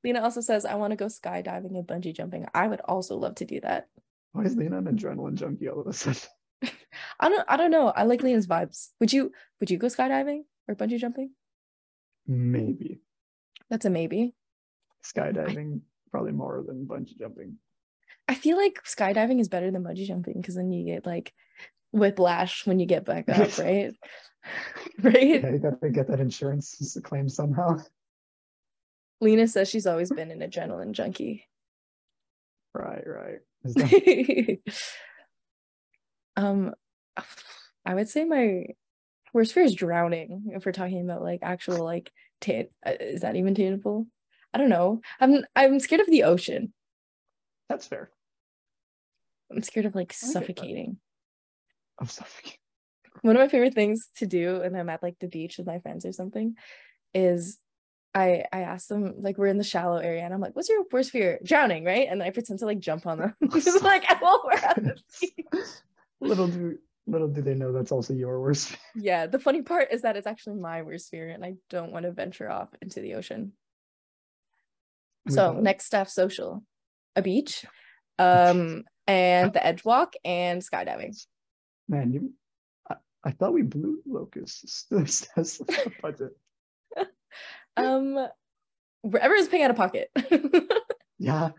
Lena 0.03 0.21
also 0.21 0.39
says, 0.41 0.65
I 0.65 0.75
want 0.75 0.91
to 0.91 0.95
go 0.97 1.05
skydiving 1.07 1.75
and 1.77 1.85
bungee 1.85 2.15
jumping. 2.15 2.45
I 2.53 2.67
would 2.67 2.79
also 2.81 3.15
love 3.17 3.35
to 3.35 3.45
do 3.45 3.59
that. 3.61 3.87
Why 4.31 4.43
is 4.43 4.55
Lena 4.55 4.77
an 4.77 4.85
adrenaline 4.85 5.35
junkie 5.35 5.67
all 5.69 5.81
of 5.81 5.87
a 5.87 5.93
sudden? 5.93 6.21
I 7.19 7.29
don't 7.29 7.45
I 7.47 7.57
don't 7.57 7.71
know. 7.71 7.87
I 7.87 8.03
like 8.03 8.23
Lena's 8.23 8.47
vibes. 8.47 8.89
Would 8.99 9.13
you 9.13 9.31
would 9.59 9.71
you 9.71 9.77
go 9.77 9.87
skydiving 9.87 10.41
or 10.67 10.75
bungee 10.75 10.99
jumping? 10.99 11.31
Maybe 12.27 13.01
That's 13.69 13.85
a 13.85 13.89
maybe. 13.89 14.35
skydiving, 15.03 15.81
probably 16.11 16.31
more 16.31 16.63
than 16.65 16.85
bungee 16.85 17.17
jumping. 17.17 17.57
I 18.27 18.35
feel 18.35 18.57
like 18.57 18.83
skydiving 18.83 19.39
is 19.39 19.49
better 19.49 19.71
than 19.71 19.83
bungee 19.83 20.05
jumping 20.05 20.35
because 20.35 20.55
then 20.55 20.71
you 20.71 20.85
get 20.85 21.05
like 21.05 21.33
whiplash 21.91 22.67
when 22.67 22.79
you 22.79 22.85
get 22.85 23.05
back 23.05 23.27
up, 23.29 23.57
right? 23.57 23.93
right? 25.01 25.43
Yeah, 25.43 25.49
you 25.51 25.59
gotta 25.59 25.89
get 25.89 26.07
that 26.07 26.19
insurance 26.19 26.97
claim 27.03 27.29
somehow. 27.29 27.77
Lena 29.21 29.47
says 29.47 29.67
she's 29.69 29.87
always 29.87 30.09
been 30.11 30.31
an 30.31 30.39
adrenaline 30.39 30.91
junkie. 30.93 31.45
Right, 32.73 33.03
right. 33.05 34.59
Um 36.39 36.73
I 37.85 37.95
would 37.95 38.09
say 38.09 38.23
my 38.23 38.65
worst 39.33 39.53
fear 39.53 39.63
is 39.63 39.75
drowning 39.75 40.51
if 40.53 40.65
we're 40.65 40.71
talking 40.71 41.01
about 41.01 41.21
like 41.21 41.39
actual 41.43 41.83
like 41.83 42.11
uh, 42.47 42.93
is 42.99 43.21
that 43.21 43.35
even 43.35 43.53
tangible? 43.53 44.07
I 44.53 44.57
don't 44.57 44.69
know. 44.69 45.01
I'm 45.19 45.43
I'm 45.55 45.79
scared 45.79 46.01
of 46.01 46.07
the 46.07 46.23
ocean. 46.23 46.73
that's 47.67 47.87
fair. 47.87 48.09
I'm 49.51 49.61
scared 49.63 49.85
of 49.85 49.95
like 49.95 50.13
suffocating. 50.13 50.97
I'm 51.99 52.07
suffocating. 52.07 52.57
One 53.21 53.35
of 53.35 53.41
my 53.41 53.49
favorite 53.49 53.73
things 53.73 54.09
to 54.17 54.25
do 54.25 54.61
and 54.61 54.77
I'm 54.77 54.89
at 54.89 55.03
like 55.03 55.19
the 55.19 55.27
beach 55.27 55.57
with 55.57 55.67
my 55.67 55.79
friends 55.79 56.05
or 56.05 56.13
something 56.13 56.55
is 57.13 57.59
I 58.15 58.45
I 58.53 58.61
ask 58.61 58.87
them 58.87 59.15
like 59.17 59.37
we're 59.37 59.47
in 59.47 59.57
the 59.57 59.63
shallow 59.63 59.97
area 59.97 60.23
and 60.23 60.33
I'm 60.33 60.39
like, 60.39 60.55
what's 60.55 60.69
your 60.69 60.85
worst 60.91 61.11
fear? 61.11 61.39
Drowning, 61.43 61.83
right? 61.83 62.07
And 62.09 62.23
I 62.23 62.29
pretend 62.29 62.59
to 62.59 62.65
like 62.65 62.79
jump 62.79 63.05
on 63.05 63.19
them. 63.19 63.35
Like 63.81 64.21
while 64.21 64.41
we're 64.45 64.53
at 64.53 64.81
the 64.83 64.95
beach. 65.21 65.67
Little 66.21 66.47
do 66.47 66.77
little 67.07 67.27
do 67.27 67.41
they 67.41 67.55
know 67.55 67.71
that's 67.71 67.91
also 67.91 68.13
your 68.13 68.39
worst. 68.39 68.69
fear. 68.69 68.79
Yeah, 68.95 69.27
the 69.27 69.39
funny 69.39 69.61
part 69.61 69.89
is 69.91 70.01
that 70.03 70.17
it's 70.17 70.27
actually 70.27 70.59
my 70.59 70.81
worst 70.81 71.09
fear 71.09 71.29
and 71.29 71.43
I 71.43 71.55
don't 71.69 71.91
want 71.91 72.03
to 72.03 72.11
venture 72.11 72.49
off 72.49 72.69
into 72.81 73.01
the 73.01 73.15
ocean. 73.15 73.53
We 75.25 75.33
So 75.33 75.53
next 75.53 75.85
stuff 75.85 76.09
social. 76.09 76.63
A 77.15 77.21
beach, 77.21 77.65
um, 78.19 78.83
and 79.07 79.51
the 79.51 79.65
edge 79.65 79.83
walk 79.83 80.13
and 80.23 80.61
skydiving. 80.61 81.15
Man, 81.87 82.13
you 82.13 82.33
I, 82.89 82.95
I 83.23 83.31
thought 83.31 83.53
we 83.53 83.63
blew 83.63 83.99
locusts. 84.05 84.85
That's 84.91 85.57
the 85.57 85.91
budget. 86.01 86.37
Um 87.77 88.27
everyone's 89.19 89.47
paying 89.47 89.63
out 89.63 89.71
of 89.71 89.77
pocket. 89.77 90.11
Yeah, 91.19 91.49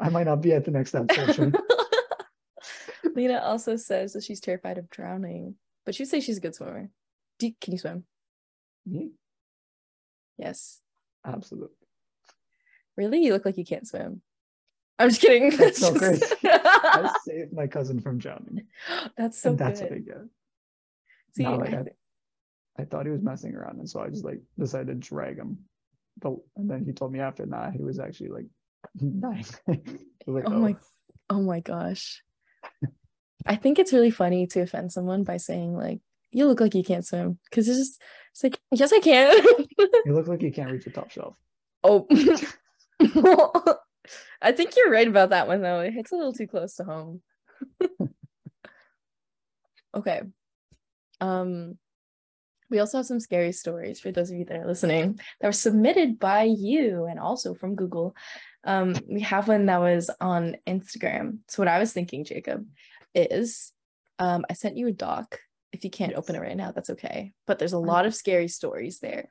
I 0.00 0.08
might 0.08 0.24
not 0.24 0.40
be 0.40 0.52
at 0.54 0.64
the 0.64 0.70
next 0.70 0.94
episode. 0.94 1.56
Lena 3.16 3.38
also 3.38 3.76
says 3.76 4.12
that 4.12 4.24
she's 4.24 4.40
terrified 4.40 4.78
of 4.78 4.90
drowning, 4.90 5.54
but 5.84 5.94
she 5.94 6.04
say 6.04 6.20
she's 6.20 6.38
a 6.38 6.40
good 6.40 6.54
swimmer. 6.54 6.90
You- 7.40 7.54
can 7.60 7.72
you 7.72 7.78
swim? 7.78 8.04
Me? 8.86 9.10
Yes. 10.38 10.80
Absolutely. 11.24 11.74
Really? 12.96 13.22
You 13.24 13.32
look 13.32 13.44
like 13.44 13.58
you 13.58 13.64
can't 13.64 13.86
swim. 13.86 14.22
I'm 14.98 15.08
just 15.08 15.20
kidding. 15.20 15.50
That's 15.56 15.78
so 15.86 15.94
great. 15.94 16.22
I 16.44 17.14
saved 17.24 17.52
my 17.52 17.66
cousin 17.66 18.00
from 18.00 18.18
drowning. 18.18 18.66
That's 19.16 19.38
so 19.38 19.50
and 19.50 19.58
that's 19.58 19.80
good. 19.80 19.90
what 19.90 19.96
I 19.96 20.00
get. 20.00 20.16
See, 21.34 21.46
like, 21.46 21.72
I 21.74 21.84
I- 22.78 22.84
thought 22.84 23.06
he 23.06 23.12
was 23.12 23.22
messing 23.22 23.54
around, 23.54 23.78
and 23.78 23.88
so 23.88 24.00
I 24.00 24.08
just 24.08 24.24
like 24.24 24.40
decided 24.58 24.88
to 24.88 24.94
drag 25.08 25.36
him. 25.36 25.58
But 26.20 26.34
and 26.56 26.68
then 26.70 26.84
he 26.84 26.92
told 26.92 27.12
me 27.12 27.20
after, 27.20 27.46
nah, 27.46 27.70
he 27.70 27.82
was 27.82 27.98
actually 27.98 28.30
like 28.30 28.46
nine. 29.00 29.44
I 29.68 29.80
was 30.26 30.34
like, 30.34 30.44
oh 30.46 30.50
my 30.50 30.72
oh, 30.72 31.36
oh 31.36 31.42
my 31.42 31.60
gosh. 31.60 32.22
I 33.46 33.56
think 33.56 33.78
it's 33.78 33.92
really 33.92 34.10
funny 34.10 34.46
to 34.48 34.60
offend 34.60 34.92
someone 34.92 35.24
by 35.24 35.38
saying 35.38 35.76
like 35.76 36.00
you 36.30 36.46
look 36.46 36.60
like 36.60 36.74
you 36.74 36.84
can't 36.84 37.06
swim 37.06 37.38
because 37.44 37.68
it's 37.68 37.78
just 37.78 38.02
it's 38.32 38.44
like 38.44 38.58
yes 38.70 38.92
I 38.92 39.00
can. 39.00 39.42
you 39.78 40.14
look 40.14 40.28
like 40.28 40.42
you 40.42 40.52
can't 40.52 40.70
reach 40.70 40.84
the 40.84 40.90
top 40.90 41.10
shelf. 41.10 41.36
oh 41.82 42.06
I 44.42 44.52
think 44.52 44.74
you're 44.76 44.90
right 44.90 45.08
about 45.08 45.30
that 45.30 45.48
one 45.48 45.62
though. 45.62 45.80
It 45.80 45.92
hits 45.92 46.12
a 46.12 46.16
little 46.16 46.32
too 46.32 46.46
close 46.46 46.76
to 46.76 46.84
home. 46.84 47.22
okay. 49.94 50.22
Um 51.20 51.78
we 52.70 52.78
also 52.78 52.98
have 52.98 53.06
some 53.06 53.20
scary 53.20 53.52
stories 53.52 54.00
for 54.00 54.12
those 54.12 54.30
of 54.30 54.36
you 54.36 54.44
that 54.44 54.60
are 54.60 54.66
listening 54.66 55.18
that 55.40 55.48
were 55.48 55.52
submitted 55.52 56.18
by 56.18 56.44
you 56.44 57.06
and 57.06 57.18
also 57.18 57.52
from 57.52 57.74
Google. 57.74 58.14
Um, 58.64 58.94
we 59.08 59.20
have 59.22 59.48
one 59.48 59.66
that 59.66 59.80
was 59.80 60.08
on 60.20 60.56
Instagram. 60.66 61.38
So 61.48 61.60
what 61.60 61.68
I 61.68 61.80
was 61.80 61.92
thinking, 61.92 62.24
Jacob, 62.24 62.64
is 63.14 63.72
um, 64.18 64.44
I 64.48 64.54
sent 64.54 64.76
you 64.76 64.86
a 64.86 64.92
doc. 64.92 65.38
If 65.72 65.84
you 65.84 65.90
can't 65.90 66.14
open 66.14 66.34
it 66.34 66.40
right 66.40 66.56
now, 66.56 66.72
that's 66.72 66.90
okay. 66.90 67.32
But 67.46 67.58
there's 67.58 67.72
a 67.72 67.78
lot 67.78 68.06
of 68.06 68.14
scary 68.14 68.48
stories 68.48 68.98
there. 68.98 69.28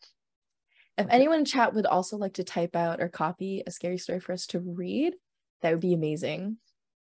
If 0.97 1.05
Okay. 1.05 1.15
anyone 1.15 1.39
in 1.39 1.45
chat 1.45 1.73
would 1.73 1.85
also 1.85 2.17
like 2.17 2.33
to 2.33 2.43
type 2.43 2.75
out 2.75 3.01
or 3.01 3.07
copy 3.07 3.63
a 3.65 3.71
scary 3.71 3.97
story 3.97 4.19
for 4.19 4.33
us 4.33 4.45
to 4.47 4.59
read, 4.59 5.15
that 5.61 5.71
would 5.71 5.79
be 5.79 5.93
amazing. 5.93 6.57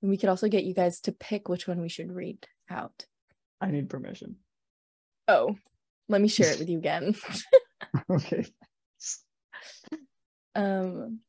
And 0.01 0.09
we 0.09 0.17
could 0.17 0.29
also 0.29 0.47
get 0.47 0.63
you 0.63 0.73
guys 0.73 0.99
to 1.01 1.11
pick 1.11 1.47
which 1.47 1.67
one 1.67 1.81
we 1.81 1.89
should 1.89 2.11
read 2.11 2.45
out. 2.69 3.05
I 3.61 3.71
need 3.71 3.89
permission. 3.89 4.37
Oh, 5.27 5.57
let 6.07 6.21
me 6.21 6.27
share 6.27 6.51
it 6.51 6.59
with 6.59 6.69
you 6.69 6.77
again. 6.77 7.15
okay. 8.09 8.45
um, 10.55 11.19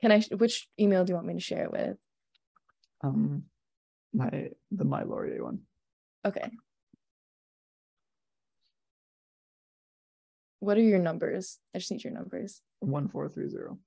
can 0.00 0.12
I? 0.12 0.20
Which 0.36 0.68
email 0.78 1.04
do 1.04 1.10
you 1.12 1.14
want 1.14 1.26
me 1.26 1.34
to 1.34 1.40
share 1.40 1.64
it 1.64 1.72
with? 1.72 1.96
Um, 3.02 3.44
my 4.16 4.50
the 4.70 4.84
my 4.84 5.02
Laurier 5.02 5.44
one. 5.44 5.60
Okay. 6.24 6.50
What 10.60 10.76
are 10.78 10.82
your 10.82 10.98
numbers? 10.98 11.58
I 11.74 11.78
just 11.78 11.90
need 11.90 12.02
your 12.02 12.12
numbers. 12.12 12.62
One 12.80 13.08
four 13.08 13.28
three 13.28 13.48
zero. 13.48 13.78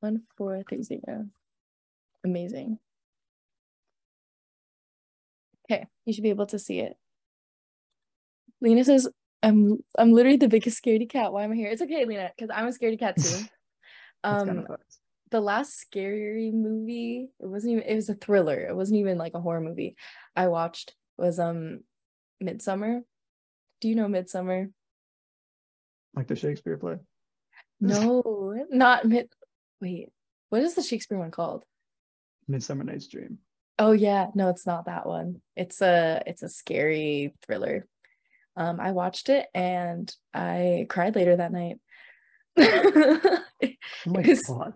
One, 0.00 0.22
four, 0.36 0.62
three, 0.68 0.82
zero. 0.82 1.26
Amazing. 2.24 2.78
Okay, 5.64 5.86
you 6.04 6.12
should 6.12 6.22
be 6.22 6.30
able 6.30 6.46
to 6.46 6.58
see 6.58 6.80
it. 6.80 6.96
Lena 8.60 8.84
says, 8.84 9.08
I'm 9.42 9.78
I'm 9.98 10.12
literally 10.12 10.36
the 10.36 10.48
biggest 10.48 10.82
scaredy 10.82 11.08
cat. 11.08 11.32
Why 11.32 11.44
am 11.44 11.52
I 11.52 11.56
here? 11.56 11.70
It's 11.70 11.82
okay, 11.82 12.04
Lena, 12.04 12.30
because 12.36 12.50
I'm 12.54 12.66
a 12.66 12.70
scaredy 12.70 12.98
cat 12.98 13.16
too. 13.16 13.44
Um, 14.24 14.46
kind 14.46 14.58
of 14.58 14.66
fucked. 14.66 14.96
The 15.30 15.40
last 15.40 15.76
scary 15.78 16.50
movie 16.52 17.28
it 17.40 17.46
wasn't 17.46 17.72
even 17.72 17.84
it 17.84 17.94
was 17.94 18.08
a 18.08 18.14
thriller. 18.14 18.60
It 18.66 18.76
wasn't 18.76 19.00
even 19.00 19.18
like 19.18 19.34
a 19.34 19.40
horror 19.40 19.60
movie. 19.60 19.96
I 20.36 20.48
watched 20.48 20.94
was 21.18 21.38
um 21.38 21.80
Midsommar. 22.42 23.02
Do 23.80 23.88
you 23.88 23.94
know 23.96 24.06
Midsommar? 24.06 24.72
Like 26.14 26.28
the 26.28 26.36
Shakespeare 26.36 26.76
play. 26.78 26.96
no 27.80 28.54
not 28.70 29.04
mid 29.04 29.28
wait 29.82 30.08
what 30.48 30.62
is 30.62 30.74
the 30.74 30.82
shakespeare 30.82 31.18
one 31.18 31.30
called? 31.30 31.64
Midsummer 32.48 32.84
Night's 32.84 33.08
Dream. 33.08 33.38
oh 33.78 33.92
yeah. 33.92 34.28
No 34.34 34.48
it's 34.48 34.64
not 34.66 34.86
that 34.86 35.06
one. 35.06 35.42
It's 35.56 35.82
a 35.82 36.22
it's 36.26 36.42
a 36.42 36.48
scary 36.48 37.34
thriller. 37.44 37.86
Um 38.56 38.78
i 38.80 38.92
watched 38.92 39.28
it 39.28 39.48
and 39.54 40.10
i 40.32 40.86
cried 40.88 41.16
later 41.16 41.36
that 41.36 41.52
night. 41.52 41.78
Oh 44.06 44.10
my 44.12 44.22
god. 44.22 44.74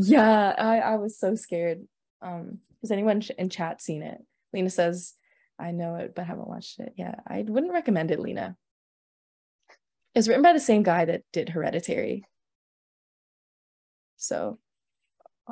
Yeah, 0.00 0.54
I, 0.56 0.78
I 0.78 0.96
was 0.96 1.18
so 1.18 1.34
scared. 1.34 1.86
Um, 2.22 2.58
has 2.82 2.90
anyone 2.90 3.22
in 3.36 3.48
chat 3.50 3.82
seen 3.82 4.02
it? 4.02 4.18
Lena 4.52 4.70
says, 4.70 5.14
I 5.58 5.72
know 5.72 5.96
it, 5.96 6.14
but 6.14 6.26
haven't 6.26 6.48
watched 6.48 6.78
it. 6.78 6.94
Yeah, 6.96 7.16
I 7.26 7.42
wouldn't 7.46 7.72
recommend 7.72 8.10
it, 8.10 8.20
Lena. 8.20 8.56
It's 10.14 10.28
written 10.28 10.42
by 10.42 10.52
the 10.52 10.60
same 10.60 10.82
guy 10.82 11.04
that 11.04 11.22
did 11.32 11.48
Hereditary. 11.48 12.24
So 14.16 14.58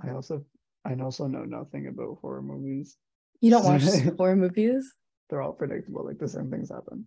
I 0.01 0.11
also 0.11 0.45
I 0.85 0.95
also 0.95 1.27
know 1.27 1.45
nothing 1.45 1.87
about 1.89 2.19
horror 2.21 2.43
movies. 2.43 2.97
you 3.41 3.51
don't 3.51 3.65
watch 3.65 3.83
horror 4.17 4.37
movies? 4.37 4.93
They're 5.29 5.43
all 5.43 5.53
predictable. 5.53 6.05
Like 6.05 6.19
the 6.19 6.29
same 6.29 6.51
things 6.51 6.71
happen. 6.71 7.07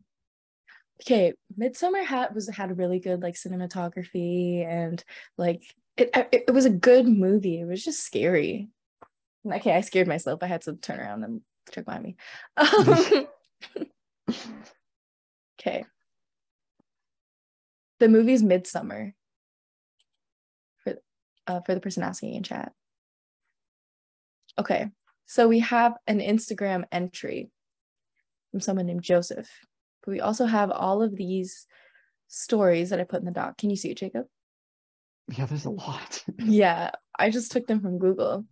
okay, 1.03 1.33
Midsommar 1.59 2.05
had 2.05 2.35
was 2.35 2.49
had 2.49 2.77
really 2.77 2.99
good 2.99 3.21
like 3.21 3.35
cinematography 3.35 4.65
and 4.65 5.03
like 5.37 5.63
it, 5.99 6.09
it 6.31 6.43
it 6.47 6.51
was 6.51 6.65
a 6.65 6.69
good 6.69 7.07
movie. 7.07 7.59
It 7.61 7.65
was 7.65 7.83
just 7.83 8.03
scary. 8.03 8.69
Okay, 9.45 9.73
I 9.73 9.81
scared 9.81 10.07
myself. 10.07 10.43
I 10.43 10.47
had 10.47 10.61
to 10.63 10.75
turn 10.75 10.99
around 10.99 11.23
and 11.23 11.41
check 11.71 11.85
behind 11.85 12.03
me. 12.03 12.15
okay. 15.59 15.85
The 17.99 18.09
movie's 18.09 18.43
Midsommar. 18.43 19.13
For 20.83 20.95
uh, 21.47 21.61
for 21.61 21.73
the 21.73 21.81
person 21.81 22.03
asking 22.03 22.33
in 22.35 22.43
chat. 22.43 22.73
Okay, 24.57 24.89
so 25.25 25.47
we 25.47 25.59
have 25.59 25.95
an 26.05 26.19
Instagram 26.19 26.83
entry 26.91 27.49
from 28.51 28.59
someone 28.59 28.87
named 28.87 29.03
Joseph. 29.03 29.49
But 30.03 30.11
we 30.11 30.19
also 30.21 30.45
have 30.45 30.71
all 30.71 31.01
of 31.01 31.15
these 31.15 31.65
stories 32.27 32.89
that 32.89 32.99
I 32.99 33.03
put 33.03 33.19
in 33.19 33.25
the 33.25 33.31
doc. 33.31 33.57
Can 33.57 33.69
you 33.69 33.75
see 33.75 33.91
it, 33.91 33.97
Jacob? 33.97 34.25
Yeah, 35.31 35.45
there's 35.45 35.65
a 35.65 35.69
lot. 35.69 36.23
yeah, 36.39 36.91
I 37.17 37.29
just 37.29 37.51
took 37.51 37.67
them 37.67 37.81
from 37.81 37.99
Google. 37.99 38.45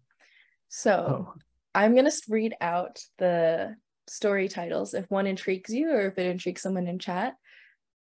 So 0.70 1.28
oh. 1.28 1.34
I'm 1.74 1.94
going 1.94 2.10
to 2.10 2.22
read 2.30 2.56
out 2.62 3.00
the 3.18 3.76
story 4.08 4.48
titles. 4.48 4.94
If 4.94 5.10
one 5.10 5.28
intrigues 5.28 5.74
you 5.74 5.90
or 5.92 6.08
if 6.08 6.18
it 6.18 6.26
intrigues 6.28 6.62
someone 6.62 6.88
in 6.88 7.00
chat, 7.00 7.36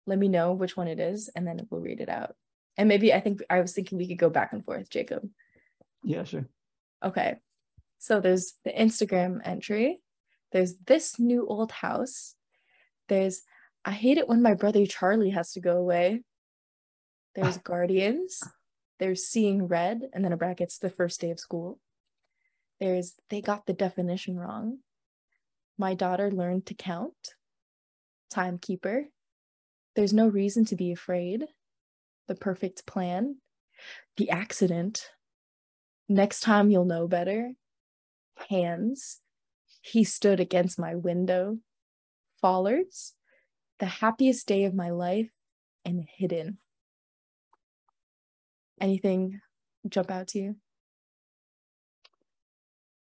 let 0.07 0.19
me 0.19 0.29
know 0.29 0.53
which 0.53 0.77
one 0.77 0.89
it 0.89 1.01
is 1.01 1.31
and 1.35 1.47
then 1.47 1.67
we'll 1.71 1.81
read 1.81 2.01
it 2.01 2.09
out. 2.09 2.35
And 2.77 2.89
maybe 2.89 3.13
I 3.13 3.21
think 3.21 3.43
I 3.51 3.61
was 3.61 3.73
thinking 3.73 3.99
we 3.99 4.09
could 4.09 4.19
go 4.19 4.31
back 4.31 4.53
and 4.53 4.65
forth, 4.65 4.89
Jacob. 4.89 5.29
Yeah, 6.03 6.25
sure. 6.25 6.47
Okay. 7.05 7.37
So 7.99 8.21
there's 8.21 8.55
the 8.65 8.73
Instagram 8.73 9.41
entry. 9.45 10.01
There's 10.53 10.75
this 10.87 11.19
new 11.19 11.47
old 11.47 11.71
house. 11.71 12.35
There's 13.09 13.43
I 13.85 13.93
hate 13.93 14.19
it 14.19 14.29
when 14.29 14.43
my 14.43 14.55
brother 14.55 14.87
Charlie 14.87 15.31
has 15.31 15.53
to 15.53 15.61
go 15.61 15.77
away. 15.77 16.23
There's 17.35 17.59
Guardians. 17.65 18.41
There's 18.99 19.27
Seeing 19.27 19.67
Red, 19.67 20.09
and 20.13 20.25
then 20.25 20.33
a 20.33 20.37
brackets 20.37 20.79
the 20.79 20.91
first 20.91 21.21
day 21.21 21.31
of 21.31 21.41
school. 21.41 21.81
There's 22.81 23.15
They 23.31 23.41
got 23.41 23.67
the 23.67 23.73
definition 23.73 24.39
wrong. 24.39 24.79
My 25.79 25.95
daughter 25.95 26.31
learned 26.31 26.67
to 26.67 26.75
count. 26.75 27.35
Timekeeper. 28.31 29.07
There's 29.95 30.13
no 30.13 30.29
reason 30.29 30.65
to 30.67 30.77
be 30.77 30.93
afraid. 30.93 31.47
The 32.29 32.35
perfect 32.35 32.87
plan. 32.87 33.37
The 34.17 34.31
accident. 34.31 35.11
Next 36.09 36.41
time 36.41 36.71
you'll 36.71 36.85
know 36.85 37.09
better. 37.09 37.53
Hands. 38.49 39.21
He 39.81 40.05
stood 40.05 40.41
against 40.41 40.79
my 40.79 40.95
window. 40.95 41.59
Fallers 42.43 43.13
the 43.83 43.87
happiest 43.87 44.47
day 44.47 44.63
of 44.63 44.75
my 44.75 44.91
life 44.91 45.29
and 45.85 46.07
hidden. 46.17 46.59
Anything 48.83 49.41
jump 49.89 50.11
out 50.11 50.27
to 50.29 50.39
you? 50.41 50.57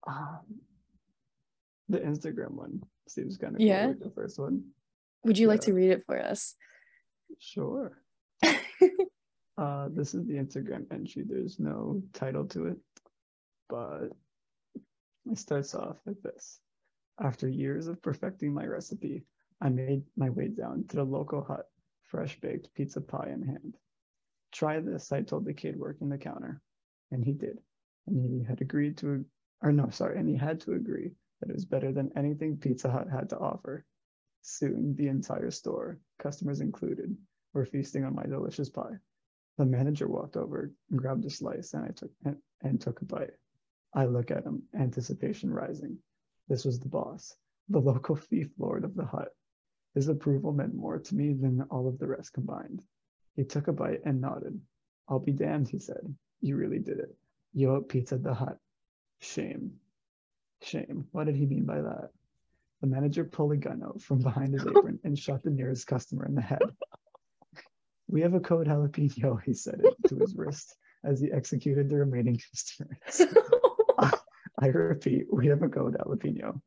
Um, 0.06 0.40
the 1.90 1.98
Instagram 1.98 2.52
one 2.52 2.82
seems 3.06 3.36
kind 3.36 3.54
of 3.54 3.60
yeah. 3.60 3.82
cool, 3.82 3.88
like 3.90 4.00
the 4.00 4.10
first 4.10 4.38
one. 4.38 4.64
Would 5.24 5.36
you 5.36 5.46
yeah. 5.46 5.50
like 5.50 5.60
to 5.62 5.74
read 5.74 5.90
it 5.90 6.04
for 6.06 6.18
us? 6.18 6.54
Sure. 7.38 7.98
uh, 8.42 9.88
this 9.90 10.14
is 10.14 10.26
the 10.26 10.34
Instagram 10.34 10.86
entry. 10.90 11.24
There's 11.28 11.60
no 11.60 12.02
title 12.14 12.46
to 12.46 12.68
it, 12.68 12.78
but 13.68 14.08
it 15.30 15.38
starts 15.38 15.74
off 15.74 15.98
like 16.06 16.22
this. 16.22 16.60
After 17.20 17.46
years 17.46 17.88
of 17.88 18.00
perfecting 18.00 18.54
my 18.54 18.64
recipe, 18.64 19.24
I 19.60 19.68
made 19.68 20.04
my 20.16 20.30
way 20.30 20.48
down 20.48 20.84
to 20.88 20.96
the 20.96 21.04
local 21.04 21.44
hut, 21.44 21.66
fresh 22.04 22.40
baked 22.40 22.72
pizza 22.74 23.02
pie 23.02 23.30
in 23.34 23.42
hand. 23.42 23.76
Try 24.52 24.80
this, 24.80 25.12
I 25.12 25.22
told 25.22 25.44
the 25.44 25.52
kid 25.52 25.78
working 25.78 26.08
the 26.08 26.18
counter. 26.18 26.60
And 27.10 27.24
he 27.24 27.32
did. 27.32 27.58
And 28.06 28.24
he 28.24 28.44
had 28.44 28.60
agreed 28.60 28.96
to, 28.98 29.24
or 29.62 29.72
no, 29.72 29.90
sorry, 29.90 30.18
and 30.18 30.28
he 30.28 30.36
had 30.36 30.60
to 30.62 30.72
agree 30.72 31.12
that 31.40 31.50
it 31.50 31.54
was 31.54 31.64
better 31.64 31.92
than 31.92 32.16
anything 32.16 32.56
Pizza 32.56 32.90
Hut 32.90 33.08
had 33.10 33.28
to 33.30 33.38
offer. 33.38 33.84
Soon, 34.42 34.94
the 34.94 35.08
entire 35.08 35.50
store, 35.50 35.98
customers 36.18 36.60
included, 36.60 37.16
were 37.52 37.64
feasting 37.64 38.04
on 38.04 38.14
my 38.14 38.24
delicious 38.24 38.68
pie. 38.68 38.98
The 39.56 39.66
manager 39.66 40.08
walked 40.08 40.36
over 40.36 40.72
and 40.90 40.98
grabbed 40.98 41.24
a 41.24 41.30
slice, 41.30 41.74
and 41.74 41.84
I 41.84 41.88
took 41.88 42.10
and, 42.24 42.36
and 42.62 42.80
took 42.80 43.02
a 43.02 43.04
bite. 43.04 43.34
I 43.92 44.04
look 44.04 44.30
at 44.30 44.44
him, 44.44 44.62
anticipation 44.74 45.52
rising. 45.52 45.98
This 46.48 46.64
was 46.64 46.78
the 46.78 46.88
boss, 46.88 47.36
the 47.68 47.80
local 47.80 48.16
thief 48.16 48.50
lord 48.58 48.84
of 48.84 48.94
the 48.94 49.04
hut. 49.04 49.34
His 49.94 50.08
approval 50.08 50.52
meant 50.52 50.74
more 50.74 50.98
to 50.98 51.14
me 51.14 51.32
than 51.32 51.62
all 51.70 51.88
of 51.88 51.98
the 51.98 52.06
rest 52.06 52.32
combined. 52.32 52.84
He 53.38 53.44
took 53.44 53.68
a 53.68 53.72
bite 53.72 54.00
and 54.04 54.20
nodded. 54.20 54.60
I'll 55.08 55.20
be 55.20 55.30
damned, 55.30 55.68
he 55.68 55.78
said. 55.78 56.12
You 56.40 56.56
really 56.56 56.80
did 56.80 56.98
it. 56.98 57.14
You 57.52 57.70
out 57.70 57.88
Pizza 57.88 58.18
the 58.18 58.34
Hut. 58.34 58.58
Shame. 59.20 59.74
Shame. 60.60 61.06
What 61.12 61.26
did 61.26 61.36
he 61.36 61.46
mean 61.46 61.64
by 61.64 61.80
that? 61.80 62.10
The 62.80 62.88
manager 62.88 63.24
pulled 63.24 63.52
a 63.52 63.56
gun 63.56 63.80
out 63.84 64.02
from 64.02 64.18
behind 64.18 64.54
his 64.54 64.66
apron 64.66 64.98
and 65.04 65.16
shot 65.16 65.44
the 65.44 65.50
nearest 65.50 65.86
customer 65.86 66.26
in 66.26 66.34
the 66.34 66.42
head. 66.42 66.58
We 68.10 68.22
have 68.22 68.34
a 68.34 68.40
code 68.40 68.66
jalapeno, 68.66 69.40
he 69.44 69.52
said 69.52 69.82
it 69.84 69.94
to 70.08 70.16
his 70.16 70.34
wrist 70.34 70.74
as 71.04 71.20
he 71.20 71.30
executed 71.30 71.90
the 71.90 71.98
remaining 71.98 72.40
customers. 72.50 73.34
I 74.58 74.66
repeat, 74.68 75.26
we 75.30 75.46
have 75.48 75.62
a 75.62 75.68
code 75.68 75.94
jalapeno. 75.94 76.60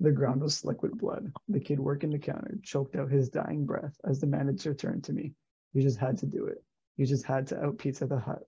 The 0.00 0.10
ground 0.10 0.40
was 0.40 0.56
slick 0.56 0.82
with 0.82 0.98
blood. 0.98 1.30
The 1.48 1.60
kid 1.60 1.78
working 1.78 2.10
the 2.10 2.18
counter 2.18 2.58
choked 2.62 2.96
out 2.96 3.10
his 3.10 3.28
dying 3.28 3.66
breath 3.66 3.94
as 4.04 4.18
the 4.18 4.26
manager 4.26 4.74
turned 4.74 5.04
to 5.04 5.12
me. 5.12 5.34
You 5.72 5.82
just 5.82 5.98
had 5.98 6.18
to 6.18 6.26
do 6.26 6.46
it. 6.46 6.62
You 6.96 7.06
just 7.06 7.24
had 7.24 7.46
to 7.48 7.62
out 7.64 7.78
pizza 7.78 8.06
the 8.06 8.18
hut. 8.18 8.42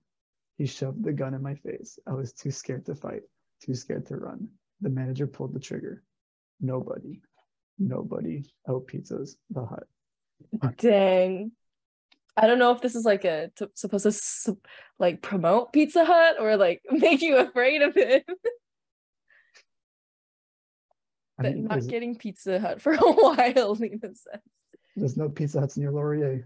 He 0.59 0.67
shoved 0.67 1.03
the 1.03 1.13
gun 1.13 1.35
in 1.35 1.43
my 1.43 1.55
face. 1.55 1.99
I 2.07 2.13
was 2.13 2.33
too 2.33 2.51
scared 2.51 2.87
to 2.87 2.95
fight, 2.95 3.23
too 3.65 3.75
scared 3.75 4.07
to 4.07 4.17
run. 4.17 4.49
The 4.81 4.91
manager 4.91 5.27
pulled 5.27 5.55
the 5.55 5.61
trigger. 5.61 6.03
Nobody, 6.61 7.23
nobody 7.79 8.45
out 8.69 8.87
pizzas 8.87 9.37
the 9.51 9.65
hut. 9.65 9.87
Dang. 10.77 11.53
I 12.37 12.47
don't 12.47 12.59
know 12.59 12.73
if 12.73 12.81
this 12.81 12.97
is 12.97 13.05
like 13.05 13.25
a 13.25 13.51
t- 13.57 13.67
supposed 13.75 14.45
to 14.45 14.59
like 14.99 15.23
promote 15.23 15.73
Pizza 15.73 16.05
Hut 16.05 16.37
or 16.41 16.57
like 16.57 16.83
make 16.91 17.23
you 17.23 17.37
afraid 17.39 17.83
of 17.83 17.97
it. 17.97 18.25
but 21.37 21.47
I 21.47 21.53
mean, 21.53 21.65
not 21.65 21.87
getting 21.87 22.17
Pizza 22.17 22.59
Hut 22.59 22.83
for 22.83 22.93
a 22.93 22.99
while, 22.99 23.75
Lena 23.75 23.99
says. 24.03 24.27
There's 24.97 25.17
no 25.17 25.29
Pizza 25.29 25.61
Huts 25.61 25.77
near 25.77 25.91
Laurier. 25.91 26.45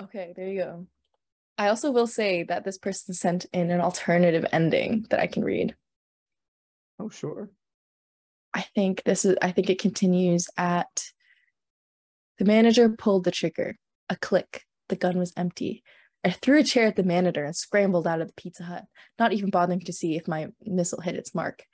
Okay, 0.00 0.32
there 0.36 0.48
you 0.48 0.60
go. 0.60 0.86
I 1.58 1.68
also 1.68 1.90
will 1.90 2.06
say 2.06 2.42
that 2.44 2.64
this 2.64 2.78
person 2.78 3.14
sent 3.14 3.46
in 3.52 3.70
an 3.70 3.80
alternative 3.80 4.44
ending 4.52 5.06
that 5.10 5.20
I 5.20 5.26
can 5.26 5.42
read. 5.42 5.74
Oh, 6.98 7.08
sure. 7.08 7.50
I 8.52 8.62
think 8.74 9.02
this 9.04 9.24
is, 9.24 9.36
I 9.40 9.52
think 9.52 9.70
it 9.70 9.80
continues 9.80 10.48
at 10.56 11.12
the 12.38 12.44
manager 12.44 12.88
pulled 12.90 13.24
the 13.24 13.30
trigger. 13.30 13.76
A 14.08 14.16
click. 14.16 14.64
The 14.88 14.96
gun 14.96 15.18
was 15.18 15.32
empty. 15.36 15.82
I 16.22 16.30
threw 16.30 16.58
a 16.58 16.64
chair 16.64 16.86
at 16.86 16.96
the 16.96 17.02
manager 17.02 17.44
and 17.44 17.56
scrambled 17.56 18.06
out 18.06 18.20
of 18.20 18.28
the 18.28 18.34
Pizza 18.34 18.64
Hut, 18.64 18.84
not 19.18 19.32
even 19.32 19.50
bothering 19.50 19.80
to 19.80 19.92
see 19.92 20.16
if 20.16 20.28
my 20.28 20.48
missile 20.64 21.00
hit 21.00 21.16
its 21.16 21.34
mark. 21.34 21.64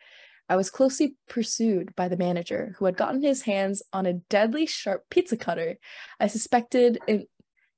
I 0.48 0.56
was 0.56 0.70
closely 0.70 1.16
pursued 1.28 1.94
by 1.96 2.08
the 2.08 2.16
manager, 2.16 2.74
who 2.78 2.84
had 2.84 2.96
gotten 2.96 3.22
his 3.22 3.42
hands 3.42 3.82
on 3.92 4.06
a 4.06 4.14
deadly 4.14 4.66
sharp 4.66 5.04
pizza 5.10 5.36
cutter. 5.36 5.78
I 6.20 6.26
suspected 6.26 6.98
in, 7.06 7.26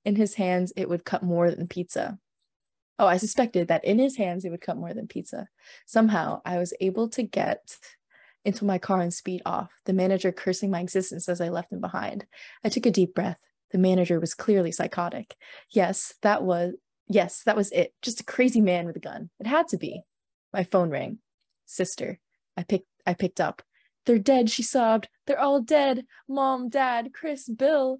in 0.04 0.16
his 0.16 0.34
hands 0.34 0.72
it 0.76 0.88
would 0.88 1.04
cut 1.04 1.22
more 1.22 1.50
than 1.50 1.68
pizza. 1.68 2.18
Oh, 2.98 3.06
I 3.06 3.16
suspected 3.16 3.68
that 3.68 3.84
in 3.84 3.98
his 3.98 4.16
hands 4.16 4.44
it 4.44 4.50
would 4.50 4.60
cut 4.60 4.76
more 4.76 4.94
than 4.94 5.08
pizza. 5.08 5.48
Somehow 5.86 6.42
I 6.44 6.58
was 6.58 6.72
able 6.80 7.08
to 7.10 7.22
get 7.22 7.76
into 8.44 8.64
my 8.64 8.78
car 8.78 9.00
and 9.00 9.12
speed 9.12 9.42
off, 9.44 9.72
the 9.84 9.92
manager 9.92 10.30
cursing 10.30 10.70
my 10.70 10.80
existence 10.80 11.28
as 11.28 11.40
I 11.40 11.48
left 11.48 11.72
him 11.72 11.80
behind. 11.80 12.26
I 12.62 12.68
took 12.68 12.86
a 12.86 12.90
deep 12.90 13.14
breath. 13.14 13.38
The 13.70 13.78
manager 13.78 14.20
was 14.20 14.34
clearly 14.34 14.70
psychotic. 14.70 15.34
Yes, 15.70 16.14
that 16.22 16.42
was 16.42 16.74
yes, 17.08 17.42
that 17.44 17.56
was 17.56 17.72
it. 17.72 17.94
Just 18.02 18.20
a 18.20 18.24
crazy 18.24 18.60
man 18.60 18.86
with 18.86 18.96
a 18.96 19.00
gun. 19.00 19.30
It 19.40 19.46
had 19.46 19.68
to 19.68 19.76
be. 19.76 20.02
My 20.52 20.62
phone 20.62 20.90
rang. 20.90 21.18
Sister. 21.66 22.20
I 22.56 22.62
picked 22.62 22.86
I 23.06 23.14
picked 23.14 23.40
up. 23.40 23.62
They're 24.06 24.18
dead, 24.18 24.50
she 24.50 24.62
sobbed. 24.62 25.08
They're 25.26 25.40
all 25.40 25.60
dead. 25.60 26.04
Mom, 26.28 26.68
Dad, 26.68 27.12
Chris, 27.14 27.48
Bill. 27.48 27.98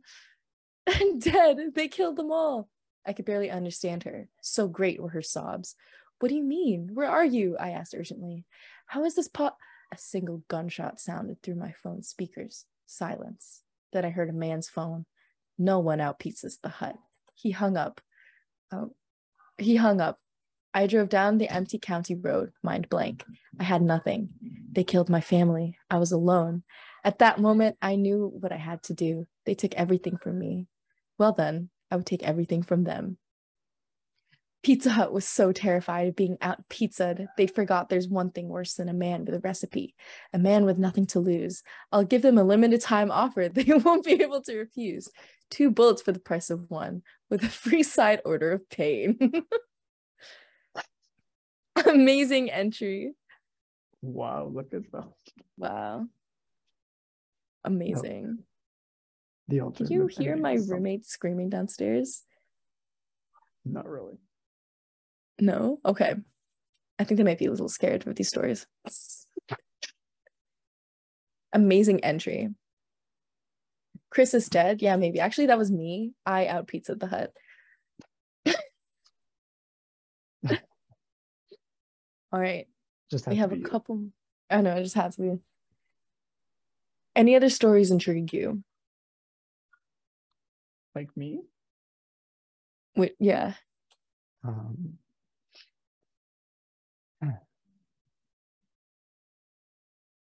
Dead. 1.18 1.58
They 1.74 1.88
killed 1.88 2.16
them 2.16 2.32
all. 2.32 2.68
I 3.06 3.12
could 3.12 3.24
barely 3.24 3.50
understand 3.50 4.04
her. 4.04 4.28
So 4.40 4.68
great 4.68 5.00
were 5.00 5.10
her 5.10 5.22
sobs. 5.22 5.76
What 6.20 6.28
do 6.28 6.34
you 6.34 6.44
mean? 6.44 6.90
Where 6.94 7.08
are 7.08 7.24
you? 7.24 7.56
I 7.58 7.70
asked 7.70 7.94
urgently. 7.94 8.44
How 8.86 9.04
is 9.04 9.14
this 9.14 9.28
pot? 9.28 9.56
A 9.92 9.98
single 9.98 10.42
gunshot 10.48 11.00
sounded 11.00 11.42
through 11.42 11.56
my 11.56 11.74
phone 11.82 12.02
speakers. 12.02 12.64
Silence. 12.86 13.62
Then 13.92 14.04
I 14.04 14.10
heard 14.10 14.30
a 14.30 14.32
man's 14.32 14.68
phone. 14.68 15.06
No 15.58 15.78
one 15.78 16.00
out 16.00 16.18
pizzas 16.18 16.60
the 16.62 16.68
hut. 16.68 16.96
He 17.34 17.50
hung 17.50 17.76
up. 17.76 18.00
Oh, 18.72 18.94
he 19.58 19.76
hung 19.76 20.00
up. 20.00 20.18
I 20.72 20.88
drove 20.88 21.08
down 21.08 21.38
the 21.38 21.48
empty 21.48 21.78
county 21.78 22.16
road, 22.16 22.52
mind 22.62 22.88
blank. 22.88 23.24
I 23.60 23.64
had 23.64 23.82
nothing. 23.82 24.30
They 24.72 24.82
killed 24.82 25.08
my 25.08 25.20
family. 25.20 25.78
I 25.88 25.98
was 25.98 26.10
alone. 26.10 26.64
At 27.04 27.20
that 27.20 27.38
moment, 27.38 27.76
I 27.80 27.94
knew 27.94 28.32
what 28.40 28.50
I 28.50 28.56
had 28.56 28.82
to 28.84 28.94
do. 28.94 29.26
They 29.46 29.54
took 29.54 29.74
everything 29.74 30.16
from 30.16 30.38
me. 30.38 30.66
Well, 31.18 31.32
then, 31.32 31.70
I 31.90 31.96
would 31.96 32.06
take 32.06 32.22
everything 32.22 32.62
from 32.62 32.84
them. 32.84 33.18
Pizza 34.64 34.90
Hut 34.90 35.12
was 35.12 35.26
so 35.26 35.52
terrified 35.52 36.08
of 36.08 36.16
being 36.16 36.38
out 36.40 36.66
pizzaed, 36.70 37.28
they 37.36 37.46
forgot 37.46 37.90
there's 37.90 38.08
one 38.08 38.30
thing 38.30 38.48
worse 38.48 38.74
than 38.74 38.88
a 38.88 38.94
man 38.94 39.26
with 39.26 39.34
a 39.34 39.40
recipe, 39.40 39.94
a 40.32 40.38
man 40.38 40.64
with 40.64 40.78
nothing 40.78 41.06
to 41.08 41.20
lose. 41.20 41.62
I'll 41.92 42.02
give 42.02 42.22
them 42.22 42.38
a 42.38 42.44
limited 42.44 42.80
time 42.80 43.10
offer 43.10 43.48
they 43.50 43.64
won't 43.64 44.06
be 44.06 44.22
able 44.22 44.40
to 44.42 44.56
refuse. 44.56 45.10
Two 45.50 45.70
bullets 45.70 46.00
for 46.00 46.12
the 46.12 46.18
price 46.18 46.48
of 46.48 46.70
one, 46.70 47.02
with 47.28 47.44
a 47.44 47.48
free 47.48 47.82
side 47.82 48.22
order 48.24 48.52
of 48.52 48.68
pain. 48.70 49.18
Amazing 51.86 52.50
entry. 52.50 53.12
Wow, 54.00 54.50
look 54.50 54.72
at 54.72 54.90
that. 54.92 55.12
Wow. 55.58 56.06
Amazing. 57.64 58.38
The 59.48 59.56
Did 59.56 59.62
alternate. 59.62 59.90
you 59.90 60.06
hear 60.06 60.36
my 60.36 60.54
roommate 60.54 61.04
screaming 61.04 61.50
downstairs? 61.50 62.22
Not 63.64 63.88
really. 63.88 64.18
No? 65.40 65.80
Okay. 65.84 66.14
I 66.98 67.04
think 67.04 67.18
they 67.18 67.24
might 67.24 67.38
be 67.38 67.46
a 67.46 67.50
little 67.50 67.68
scared 67.68 68.04
with 68.04 68.16
these 68.16 68.28
stories. 68.28 68.66
Amazing 71.52 72.02
entry. 72.04 72.50
Chris 74.10 74.32
is 74.32 74.48
dead. 74.48 74.80
Yeah, 74.80 74.96
maybe. 74.96 75.20
Actually, 75.20 75.46
that 75.46 75.58
was 75.58 75.70
me. 75.72 76.12
I 76.24 76.46
out 76.46 76.68
pizza 76.68 76.94
the 76.94 77.06
hut. 77.06 77.32
All 82.32 82.40
right. 82.40 82.66
Just 83.10 83.26
We 83.26 83.36
have 83.36 83.52
a 83.52 83.58
couple. 83.60 84.06
I 84.50 84.60
know, 84.60 84.76
it 84.76 84.84
just 84.84 84.94
has 84.94 85.16
to 85.16 85.22
be. 85.22 85.38
Any 87.16 87.36
other 87.36 87.48
stories 87.48 87.90
intrigue 87.90 88.32
you? 88.32 88.62
Like 90.94 91.16
me. 91.16 91.40
Wait, 92.96 93.14
yeah. 93.18 93.54
Um, 94.44 94.98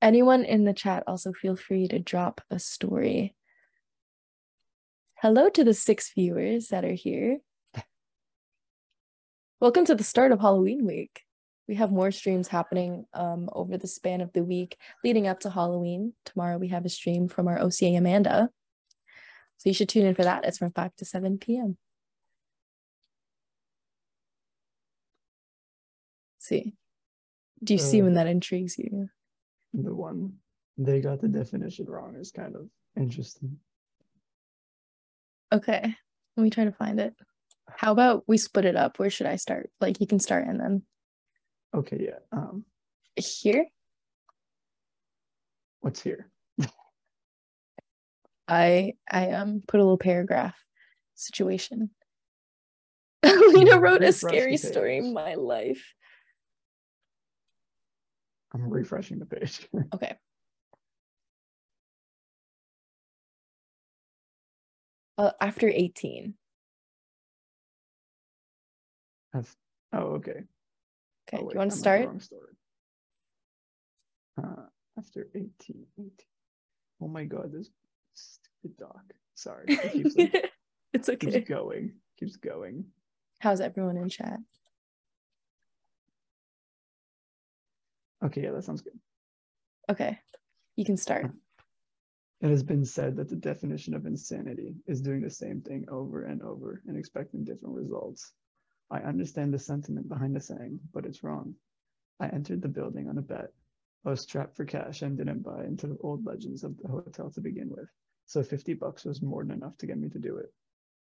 Anyone 0.01 0.45
in 0.45 0.63
the 0.63 0.73
chat 0.73 1.03
also 1.07 1.33
feel 1.33 1.57
free 1.57 1.85
to 1.89 1.99
drop 1.99 2.39
a 2.49 2.57
story. 2.57 3.35
Hello 5.15 5.49
to 5.49 5.65
the 5.65 5.73
six 5.73 6.13
viewers 6.13 6.69
that 6.69 6.85
are 6.85 6.93
here. 6.93 7.39
Welcome 9.59 9.83
to 9.85 9.95
the 9.95 10.05
start 10.05 10.31
of 10.31 10.39
Halloween 10.39 10.85
week. 10.85 11.23
We 11.67 11.75
have 11.75 11.91
more 11.91 12.11
streams 12.11 12.47
happening 12.47 13.07
um, 13.13 13.49
over 13.51 13.77
the 13.77 13.87
span 13.87 14.21
of 14.21 14.31
the 14.31 14.41
week 14.41 14.77
leading 15.03 15.27
up 15.27 15.41
to 15.41 15.49
Halloween. 15.49 16.13
Tomorrow 16.23 16.59
we 16.59 16.69
have 16.69 16.85
a 16.85 16.89
stream 16.89 17.27
from 17.27 17.49
our 17.49 17.59
OCA 17.59 17.87
Amanda. 17.95 18.49
So 19.59 19.69
you 19.69 19.73
should 19.73 19.89
tune 19.89 20.05
in 20.05 20.15
for 20.15 20.23
that. 20.23 20.45
It's 20.45 20.57
from 20.57 20.71
5 20.71 20.95
to 20.95 21.05
7 21.05 21.37
p.m. 21.37 21.77
see. 26.39 26.73
Do 27.63 27.73
you 27.73 27.77
see 27.79 28.01
Uh, 28.01 28.05
when 28.05 28.13
that 28.15 28.27
intrigues 28.27 28.77
you? 28.77 29.09
the 29.73 29.93
one 29.93 30.39
they 30.77 30.99
got 31.01 31.19
the 31.21 31.27
definition 31.27 31.85
wrong 31.85 32.15
is 32.15 32.31
kind 32.31 32.55
of 32.55 32.69
interesting. 32.95 33.59
Okay, 35.51 35.93
let 36.37 36.43
me 36.43 36.49
try 36.49 36.63
to 36.63 36.71
find 36.71 36.99
it. 36.99 37.13
How 37.67 37.91
about 37.91 38.23
we 38.27 38.37
split 38.37 38.65
it 38.65 38.75
up? 38.77 38.97
Where 38.97 39.09
should 39.11 39.27
I 39.27 39.35
start? 39.35 39.69
Like 39.81 39.99
you 39.99 40.07
can 40.07 40.19
start 40.19 40.47
and 40.47 40.59
then 40.59 40.83
Okay, 41.75 41.97
yeah. 41.99 42.19
Um, 42.31 42.65
here. 43.17 43.67
what's 45.81 46.01
here? 46.01 46.31
I 48.49 48.93
I 49.09 49.31
um 49.31 49.61
put 49.65 49.79
a 49.79 49.83
little 49.83 49.97
paragraph 49.97 50.57
situation. 51.13 51.91
Lena 53.23 53.79
wrote 53.79 54.03
a 54.03 54.11
scary 54.11 54.57
story 54.57 54.97
in 54.97 55.13
my 55.13 55.35
life. 55.35 55.93
I'm 58.53 58.69
refreshing 58.69 59.19
the 59.19 59.25
page. 59.25 59.67
Okay. 59.93 60.15
Uh, 65.17 65.31
after 65.41 65.67
18. 65.67 66.33
That's, 69.33 69.53
oh, 69.91 69.97
okay. 69.97 70.31
Okay. 70.31 70.45
Oh, 71.33 71.37
Do 71.39 71.45
wait, 71.45 71.53
you 71.53 71.57
want 71.59 71.71
to 71.71 71.77
start? 71.77 72.09
Uh, 74.41 74.63
after 74.97 75.27
18, 75.35 75.51
18. 75.99 76.11
Oh 77.01 77.09
my 77.09 77.25
god, 77.25 77.51
this 77.51 77.69
stupid 78.59 78.77
dog. 78.77 79.13
Sorry. 79.35 79.65
Keeps, 79.91 80.15
like, 80.15 80.51
it's 80.93 81.09
okay. 81.09 81.31
keeps 81.31 81.49
going. 81.49 81.93
Keeps 82.19 82.35
going. 82.35 82.85
How's 83.39 83.61
everyone 83.61 83.97
in 83.97 84.09
chat? 84.09 84.39
Okay, 88.23 88.43
yeah, 88.43 88.51
that 88.51 88.63
sounds 88.63 88.81
good. 88.81 88.99
Okay. 89.89 90.19
You 90.75 90.85
can 90.85 90.97
start. 90.97 91.31
It 92.41 92.49
has 92.49 92.63
been 92.63 92.85
said 92.85 93.17
that 93.17 93.27
the 93.27 93.35
definition 93.35 93.93
of 93.93 94.05
insanity 94.05 94.73
is 94.87 95.01
doing 95.01 95.19
the 95.19 95.29
same 95.29 95.59
thing 95.59 95.83
over 95.89 96.23
and 96.23 96.41
over 96.41 96.81
and 96.87 96.95
expecting 96.95 97.43
different 97.43 97.75
results. 97.75 98.31
I 98.89 98.99
understand 98.99 99.53
the 99.53 99.59
sentiment 99.59 100.07
behind 100.07 100.37
the 100.37 100.39
saying, 100.39 100.79
but 100.93 101.05
it's 101.05 101.21
wrong. 101.21 101.55
I 102.17 102.29
entered 102.29 102.61
the 102.61 102.69
building 102.69 103.09
on 103.09 103.17
a 103.17 103.21
bet. 103.21 103.51
I 104.05 104.11
was 104.11 104.21
strapped 104.21 104.55
for 104.55 104.63
cash 104.63 105.01
and 105.01 105.17
didn't 105.17 105.43
buy 105.43 105.65
into 105.65 105.87
the 105.87 105.97
old 105.99 106.25
legends 106.25 106.63
of 106.63 106.77
the 106.77 106.87
hotel 106.87 107.29
to 107.31 107.41
begin 107.41 107.71
with, 107.71 107.89
so 108.29 108.43
50 108.43 108.75
bucks 108.75 109.05
was 109.05 109.23
more 109.23 109.43
than 109.43 109.57
enough 109.57 109.75
to 109.79 109.87
get 109.87 109.97
me 109.97 110.07
to 110.07 110.19
do 110.19 110.37
it. 110.37 110.53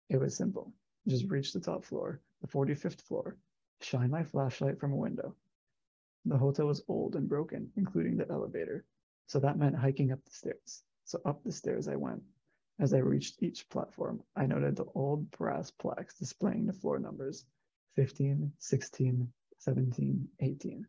It 0.07 0.17
was 0.17 0.37
simple. 0.37 0.71
Just 1.09 1.29
reach 1.29 1.51
the 1.51 1.59
top 1.59 1.83
floor, 1.83 2.21
the 2.39 2.47
45th 2.47 3.01
floor, 3.01 3.35
shine 3.81 4.11
my 4.11 4.23
flashlight 4.23 4.79
from 4.79 4.93
a 4.93 4.95
window. 4.95 5.35
The 6.23 6.37
hotel 6.37 6.67
was 6.67 6.85
old 6.87 7.17
and 7.17 7.27
broken, 7.27 7.69
including 7.75 8.15
the 8.15 8.31
elevator, 8.31 8.85
so 9.25 9.41
that 9.41 9.57
meant 9.57 9.75
hiking 9.75 10.13
up 10.13 10.23
the 10.23 10.31
stairs. 10.31 10.83
So 11.03 11.19
up 11.25 11.43
the 11.43 11.51
stairs 11.51 11.89
I 11.89 11.97
went. 11.97 12.23
As 12.79 12.93
I 12.93 12.99
reached 12.99 13.43
each 13.43 13.67
platform, 13.67 14.23
I 14.33 14.45
noted 14.45 14.77
the 14.77 14.85
old 14.95 15.29
brass 15.31 15.69
plaques 15.69 16.17
displaying 16.17 16.65
the 16.65 16.71
floor 16.71 16.97
numbers 16.97 17.43
15, 17.97 18.53
16, 18.57 19.33
17, 19.57 20.29
18. 20.39 20.87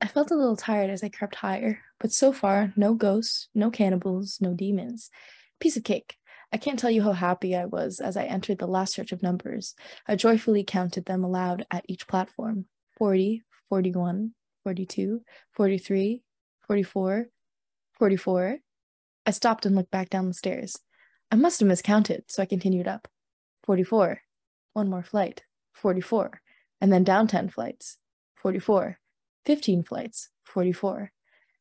I 0.00 0.06
felt 0.06 0.30
a 0.30 0.36
little 0.36 0.56
tired 0.56 0.90
as 0.90 1.02
I 1.02 1.08
crept 1.08 1.36
higher, 1.36 1.80
but 1.98 2.12
so 2.12 2.32
far, 2.32 2.72
no 2.76 2.94
ghosts, 2.94 3.48
no 3.54 3.70
cannibals, 3.70 4.38
no 4.40 4.54
demons. 4.54 5.10
Piece 5.58 5.76
of 5.76 5.82
cake. 5.82 6.16
I 6.52 6.56
can't 6.56 6.78
tell 6.78 6.90
you 6.90 7.02
how 7.02 7.12
happy 7.12 7.56
I 7.56 7.64
was 7.64 7.98
as 7.98 8.16
I 8.16 8.24
entered 8.24 8.58
the 8.58 8.68
last 8.68 8.92
stretch 8.92 9.10
of 9.10 9.22
numbers. 9.22 9.74
I 10.06 10.14
joyfully 10.14 10.62
counted 10.62 11.06
them 11.06 11.24
aloud 11.24 11.66
at 11.70 11.84
each 11.88 12.06
platform 12.06 12.66
40, 12.96 13.42
41, 13.68 14.34
42, 14.62 15.20
43, 15.52 16.22
44, 16.66 17.26
44. 17.98 18.58
I 19.26 19.30
stopped 19.30 19.66
and 19.66 19.74
looked 19.74 19.90
back 19.90 20.10
down 20.10 20.28
the 20.28 20.34
stairs. 20.34 20.78
I 21.30 21.36
must 21.36 21.60
have 21.60 21.68
miscounted, 21.68 22.24
so 22.28 22.42
I 22.42 22.46
continued 22.46 22.88
up. 22.88 23.08
44. 23.64 24.22
One 24.72 24.88
more 24.88 25.02
flight. 25.02 25.42
44. 25.74 26.40
And 26.80 26.92
then 26.92 27.04
down 27.04 27.26
10 27.26 27.50
flights. 27.50 27.98
44. 28.36 28.98
15 29.48 29.82
flights, 29.82 30.28
44. 30.44 31.10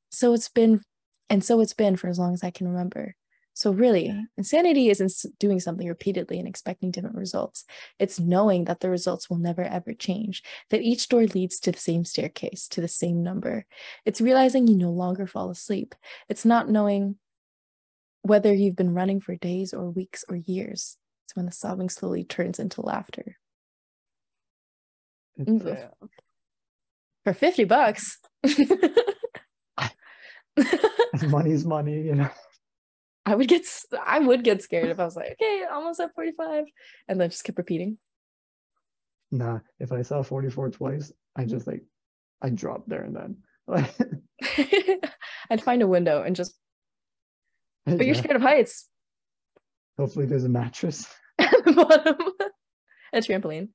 So 0.09 0.33
it's 0.33 0.49
been, 0.49 0.81
and 1.29 1.41
so 1.41 1.61
it's 1.61 1.73
been 1.73 1.95
for 1.95 2.09
as 2.09 2.19
long 2.19 2.33
as 2.33 2.43
I 2.43 2.51
can 2.51 2.67
remember. 2.67 3.15
So 3.53 3.71
really, 3.71 4.13
insanity 4.37 4.89
isn't 4.89 5.13
doing 5.39 5.61
something 5.61 5.87
repeatedly 5.87 6.37
and 6.37 6.49
expecting 6.49 6.91
different 6.91 7.15
results. 7.15 7.63
It's 7.97 8.19
knowing 8.19 8.65
that 8.65 8.81
the 8.81 8.89
results 8.89 9.29
will 9.29 9.37
never 9.37 9.63
ever 9.63 9.93
change, 9.93 10.43
that 10.69 10.81
each 10.81 11.07
door 11.07 11.23
leads 11.27 11.61
to 11.61 11.71
the 11.71 11.79
same 11.79 12.03
staircase, 12.03 12.67
to 12.67 12.81
the 12.81 12.89
same 12.89 13.23
number. 13.23 13.65
It's 14.03 14.19
realizing 14.19 14.67
you 14.67 14.75
no 14.75 14.91
longer 14.91 15.25
fall 15.25 15.49
asleep. 15.49 15.95
It's 16.27 16.43
not 16.43 16.69
knowing 16.69 17.15
whether 18.21 18.53
you've 18.53 18.75
been 18.75 18.93
running 18.93 19.21
for 19.21 19.37
days 19.37 19.73
or 19.73 19.89
weeks 19.89 20.25
or 20.27 20.35
years. 20.35 20.97
It's 21.25 21.37
when 21.37 21.45
the 21.45 21.53
sobbing 21.53 21.89
slowly 21.89 22.25
turns 22.25 22.59
into 22.59 22.81
laughter. 22.81 23.37
It's, 25.37 25.63
uh, 25.63 25.87
For 27.27 27.33
50 27.33 27.65
bucks. 27.65 28.19
money's 31.27 31.65
money, 31.65 32.01
you 32.03 32.15
know. 32.15 32.29
I 33.25 33.35
would 33.35 33.49
get 33.49 33.67
I 34.05 34.19
would 34.19 34.45
get 34.45 34.63
scared 34.63 34.87
if 34.87 34.97
I 34.97 35.03
was 35.03 35.17
like, 35.17 35.33
okay, 35.33 35.65
almost 35.69 35.99
at 35.99 36.15
45, 36.15 36.63
and 37.09 37.19
then 37.19 37.29
just 37.29 37.43
kept 37.43 37.57
repeating. 37.57 37.97
Nah, 39.29 39.59
if 39.77 39.91
I 39.91 40.03
saw 40.03 40.23
44 40.23 40.69
twice, 40.69 41.11
I 41.35 41.43
just 41.43 41.67
like, 41.67 41.83
I 42.41 42.49
dropped 42.49 42.87
there 42.87 43.03
and 43.03 43.13
then. 43.13 43.37
Like, 43.67 43.93
I'd 45.49 45.61
find 45.61 45.81
a 45.81 45.87
window 45.87 46.23
and 46.23 46.33
just, 46.33 46.57
but 47.85 48.05
you're 48.05 48.15
scared 48.15 48.37
of 48.37 48.41
heights 48.41 48.87
hopefully 49.97 50.25
there's 50.25 50.45
a 50.45 50.49
mattress. 50.49 51.07
at 51.39 51.51
the 51.65 51.73
bottom. 51.73 52.15
a 53.13 53.17
trampoline. 53.17 53.69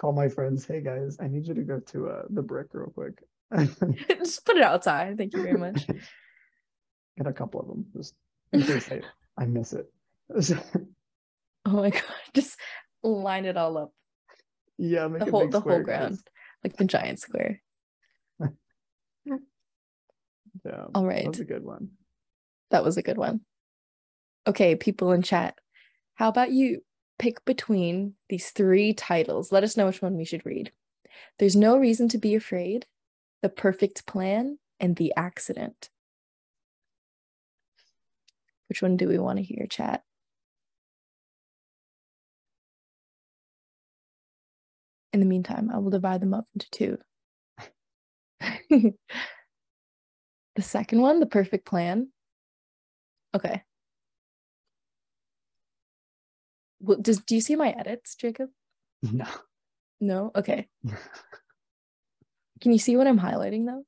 Call 0.00 0.12
my 0.12 0.28
friends. 0.28 0.66
Hey 0.66 0.80
guys, 0.80 1.16
I 1.20 1.28
need 1.28 1.46
you 1.46 1.54
to 1.54 1.62
go 1.62 1.78
to 1.80 2.08
uh, 2.08 2.22
the 2.30 2.42
brick 2.42 2.68
real 2.72 2.92
quick. 2.92 3.22
Just 4.08 4.44
put 4.44 4.56
it 4.56 4.62
outside. 4.62 5.16
Thank 5.16 5.34
you 5.34 5.42
very 5.42 5.56
much. 5.58 5.86
Get 7.16 7.26
a 7.26 7.32
couple 7.32 7.60
of 7.60 7.68
them. 7.68 7.86
Just 7.96 8.14
in 8.52 8.62
case 8.66 8.90
I, 8.90 9.00
I 9.38 9.46
miss 9.46 9.72
it. 9.72 9.86
Oh 11.66 11.70
my 11.70 11.90
god. 11.90 12.02
Just 12.34 12.58
line 13.02 13.44
it 13.44 13.56
all 13.56 13.78
up. 13.78 13.92
yeah, 14.78 15.06
make 15.06 15.20
The 15.20 15.28
a 15.28 15.30
whole 15.30 15.48
the 15.48 15.60
whole 15.60 15.80
ground. 15.82 16.18
Like 16.64 16.76
the 16.76 16.84
giant 16.84 17.20
square. 17.20 17.60
Yeah, 20.64 20.86
All 20.94 21.04
that 21.06 21.26
was 21.26 21.40
a 21.40 21.44
good 21.44 21.64
one. 21.64 21.90
That 22.70 22.84
was 22.84 22.96
a 22.96 23.02
good 23.02 23.18
one. 23.18 23.40
Okay, 24.46 24.76
people 24.76 25.12
in 25.12 25.20
chat. 25.22 25.56
How 26.14 26.28
about 26.28 26.52
you 26.52 26.80
pick 27.18 27.44
between 27.44 28.14
these 28.28 28.50
three 28.50 28.92
titles? 28.92 29.52
Let 29.52 29.64
us 29.64 29.76
know 29.76 29.86
which 29.86 30.02
one 30.02 30.16
we 30.16 30.24
should 30.24 30.44
read. 30.44 30.72
There's 31.38 31.56
no 31.56 31.76
reason 31.76 32.08
to 32.10 32.18
be 32.18 32.34
afraid, 32.34 32.86
The 33.42 33.48
Perfect 33.48 34.06
Plan, 34.06 34.58
and 34.80 34.96
The 34.96 35.12
Accident. 35.16 35.90
Which 38.68 38.82
one 38.82 38.96
do 38.96 39.08
we 39.08 39.18
want 39.18 39.38
to 39.38 39.44
hear, 39.44 39.66
chat? 39.66 40.02
In 45.12 45.20
the 45.20 45.26
meantime, 45.26 45.70
I 45.72 45.78
will 45.78 45.90
divide 45.90 46.20
them 46.20 46.34
up 46.34 46.46
into 46.54 46.70
two. 46.70 46.98
the 48.70 50.62
second 50.62 51.00
one, 51.00 51.20
The 51.20 51.26
Perfect 51.26 51.66
Plan. 51.66 52.08
Okay. 53.34 53.62
Well, 56.84 56.98
does 57.00 57.18
do 57.18 57.34
you 57.34 57.40
see 57.40 57.56
my 57.56 57.70
edits, 57.70 58.14
Jacob? 58.14 58.50
No. 59.02 59.26
No? 60.00 60.30
Okay. 60.36 60.68
Can 62.60 62.72
you 62.72 62.78
see 62.78 62.96
what 62.96 63.06
I'm 63.06 63.18
highlighting 63.18 63.66
though? 63.66 63.84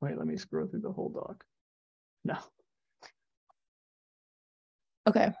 Wait, 0.00 0.16
let 0.16 0.26
me 0.26 0.36
scroll 0.36 0.66
through 0.66 0.80
the 0.80 0.92
whole 0.92 1.08
doc. 1.08 1.44
No. 2.24 2.36
Okay. 5.06 5.32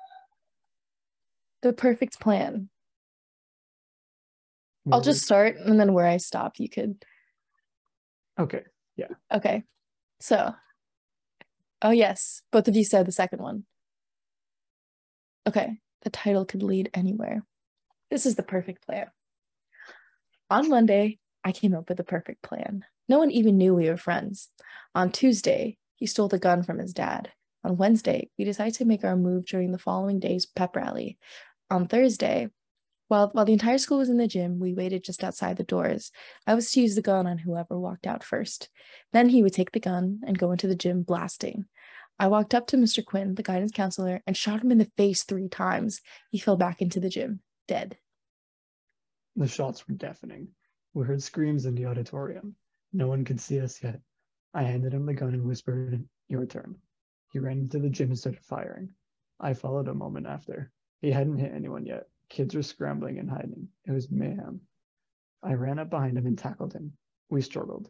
The 1.62 1.72
perfect 1.72 2.20
plan. 2.20 2.70
I'll 4.90 5.02
just 5.02 5.22
start 5.22 5.56
and 5.58 5.78
then 5.78 5.92
where 5.92 6.06
I 6.06 6.16
stop, 6.16 6.58
you 6.58 6.68
could. 6.68 7.04
Okay. 8.38 8.62
Yeah. 8.96 9.08
Okay. 9.32 9.64
So, 10.18 10.54
oh, 11.82 11.90
yes. 11.90 12.42
Both 12.50 12.66
of 12.68 12.76
you 12.76 12.84
said 12.84 13.06
the 13.06 13.12
second 13.12 13.40
one. 13.40 13.64
Okay. 15.46 15.78
The 16.02 16.10
title 16.10 16.46
could 16.46 16.62
lead 16.62 16.90
anywhere. 16.94 17.44
This 18.10 18.24
is 18.24 18.34
the 18.34 18.42
perfect 18.42 18.86
plan. 18.86 19.06
On 20.48 20.68
Monday, 20.68 21.18
I 21.44 21.52
came 21.52 21.74
up 21.74 21.88
with 21.88 21.98
the 21.98 22.04
perfect 22.04 22.42
plan. 22.42 22.84
No 23.08 23.18
one 23.18 23.30
even 23.30 23.58
knew 23.58 23.74
we 23.74 23.88
were 23.88 23.96
friends. 23.96 24.48
On 24.94 25.12
Tuesday, 25.12 25.76
he 25.96 26.06
stole 26.06 26.28
the 26.28 26.38
gun 26.38 26.62
from 26.62 26.78
his 26.78 26.92
dad. 26.92 27.32
On 27.64 27.76
Wednesday, 27.76 28.30
we 28.38 28.44
decided 28.44 28.74
to 28.74 28.84
make 28.84 29.04
our 29.04 29.16
move 29.16 29.44
during 29.44 29.72
the 29.72 29.78
following 29.78 30.18
day's 30.18 30.46
pep 30.46 30.74
rally. 30.74 31.18
On 31.70 31.86
Thursday, 31.86 32.48
while, 33.08 33.28
while 33.32 33.44
the 33.44 33.52
entire 33.52 33.78
school 33.78 33.98
was 33.98 34.08
in 34.08 34.16
the 34.16 34.26
gym, 34.26 34.58
we 34.58 34.72
waited 34.72 35.04
just 35.04 35.22
outside 35.22 35.56
the 35.56 35.64
doors. 35.64 36.10
I 36.46 36.54
was 36.54 36.70
to 36.70 36.80
use 36.80 36.94
the 36.94 37.02
gun 37.02 37.26
on 37.26 37.38
whoever 37.38 37.78
walked 37.78 38.06
out 38.06 38.24
first. 38.24 38.70
Then 39.12 39.28
he 39.28 39.42
would 39.42 39.52
take 39.52 39.72
the 39.72 39.80
gun 39.80 40.20
and 40.26 40.38
go 40.38 40.52
into 40.52 40.66
the 40.66 40.76
gym 40.76 41.02
blasting. 41.02 41.66
I 42.20 42.26
walked 42.26 42.54
up 42.54 42.66
to 42.66 42.76
Mr. 42.76 43.02
Quinn, 43.02 43.34
the 43.34 43.42
guidance 43.42 43.72
counselor, 43.72 44.22
and 44.26 44.36
shot 44.36 44.60
him 44.60 44.70
in 44.70 44.76
the 44.76 44.92
face 44.98 45.22
three 45.22 45.48
times. 45.48 46.02
He 46.30 46.38
fell 46.38 46.58
back 46.58 46.82
into 46.82 47.00
the 47.00 47.08
gym, 47.08 47.40
dead. 47.66 47.96
The 49.36 49.48
shots 49.48 49.88
were 49.88 49.94
deafening. 49.94 50.48
We 50.92 51.06
heard 51.06 51.22
screams 51.22 51.64
in 51.64 51.74
the 51.74 51.86
auditorium. 51.86 52.56
No 52.92 53.08
one 53.08 53.24
could 53.24 53.40
see 53.40 53.58
us 53.58 53.82
yet. 53.82 54.02
I 54.52 54.64
handed 54.64 54.92
him 54.92 55.06
the 55.06 55.14
gun 55.14 55.32
and 55.32 55.46
whispered, 55.46 56.06
Your 56.28 56.44
turn. 56.44 56.76
He 57.32 57.38
ran 57.38 57.60
into 57.60 57.78
the 57.78 57.88
gym 57.88 58.10
and 58.10 58.18
started 58.18 58.44
firing. 58.44 58.90
I 59.40 59.54
followed 59.54 59.88
a 59.88 59.94
moment 59.94 60.26
after. 60.26 60.70
He 61.00 61.10
hadn't 61.10 61.38
hit 61.38 61.54
anyone 61.54 61.86
yet. 61.86 62.06
Kids 62.28 62.54
were 62.54 62.62
scrambling 62.62 63.18
and 63.18 63.30
hiding. 63.30 63.68
It 63.86 63.92
was 63.92 64.10
mayhem. 64.10 64.60
I 65.42 65.54
ran 65.54 65.78
up 65.78 65.88
behind 65.88 66.18
him 66.18 66.26
and 66.26 66.36
tackled 66.36 66.74
him. 66.74 66.92
We 67.30 67.40
struggled. 67.40 67.88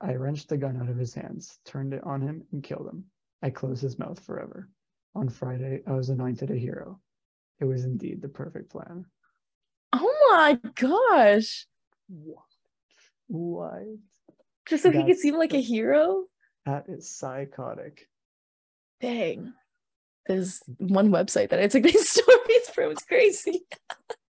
I 0.00 0.14
wrenched 0.14 0.48
the 0.48 0.56
gun 0.56 0.76
out 0.76 0.88
of 0.88 0.96
his 0.96 1.14
hands, 1.14 1.60
turned 1.64 1.94
it 1.94 2.02
on 2.02 2.20
him, 2.20 2.42
and 2.50 2.64
killed 2.64 2.88
him. 2.88 3.04
I 3.42 3.50
closed 3.50 3.82
his 3.82 3.98
mouth 3.98 4.20
forever. 4.20 4.68
On 5.14 5.28
Friday, 5.28 5.82
I 5.86 5.92
was 5.92 6.08
anointed 6.08 6.50
a 6.50 6.56
hero. 6.56 7.00
It 7.58 7.64
was 7.64 7.84
indeed 7.84 8.22
the 8.22 8.28
perfect 8.28 8.70
plan. 8.70 9.06
Oh 9.92 10.28
my 10.30 10.58
gosh. 10.74 11.66
What? 12.08 12.44
What? 13.28 13.82
Just 14.66 14.82
so 14.82 14.90
he 14.90 15.04
could 15.04 15.18
seem 15.18 15.36
like 15.36 15.52
a 15.52 15.60
hero? 15.60 16.24
That 16.66 16.84
is 16.88 17.10
psychotic. 17.10 18.08
Dang. 19.00 19.52
There's 20.26 20.62
one 20.78 21.10
website 21.10 21.50
that 21.50 21.60
I 21.60 21.66
took 21.66 21.82
these 21.84 22.08
stories 22.08 22.70
from. 22.72 22.92
It's 22.92 23.04
crazy. 23.04 23.62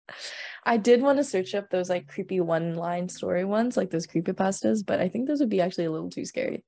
I 0.64 0.76
did 0.76 1.00
want 1.00 1.18
to 1.18 1.24
search 1.24 1.54
up 1.54 1.70
those 1.70 1.88
like 1.88 2.08
creepy 2.08 2.40
one 2.40 2.74
line 2.74 3.08
story 3.08 3.44
ones, 3.44 3.76
like 3.76 3.90
those 3.90 4.06
creepypastas, 4.06 4.84
but 4.84 5.00
I 5.00 5.08
think 5.08 5.28
those 5.28 5.40
would 5.40 5.48
be 5.48 5.60
actually 5.60 5.84
a 5.84 5.92
little 5.92 6.10
too 6.10 6.24
scary. 6.24 6.64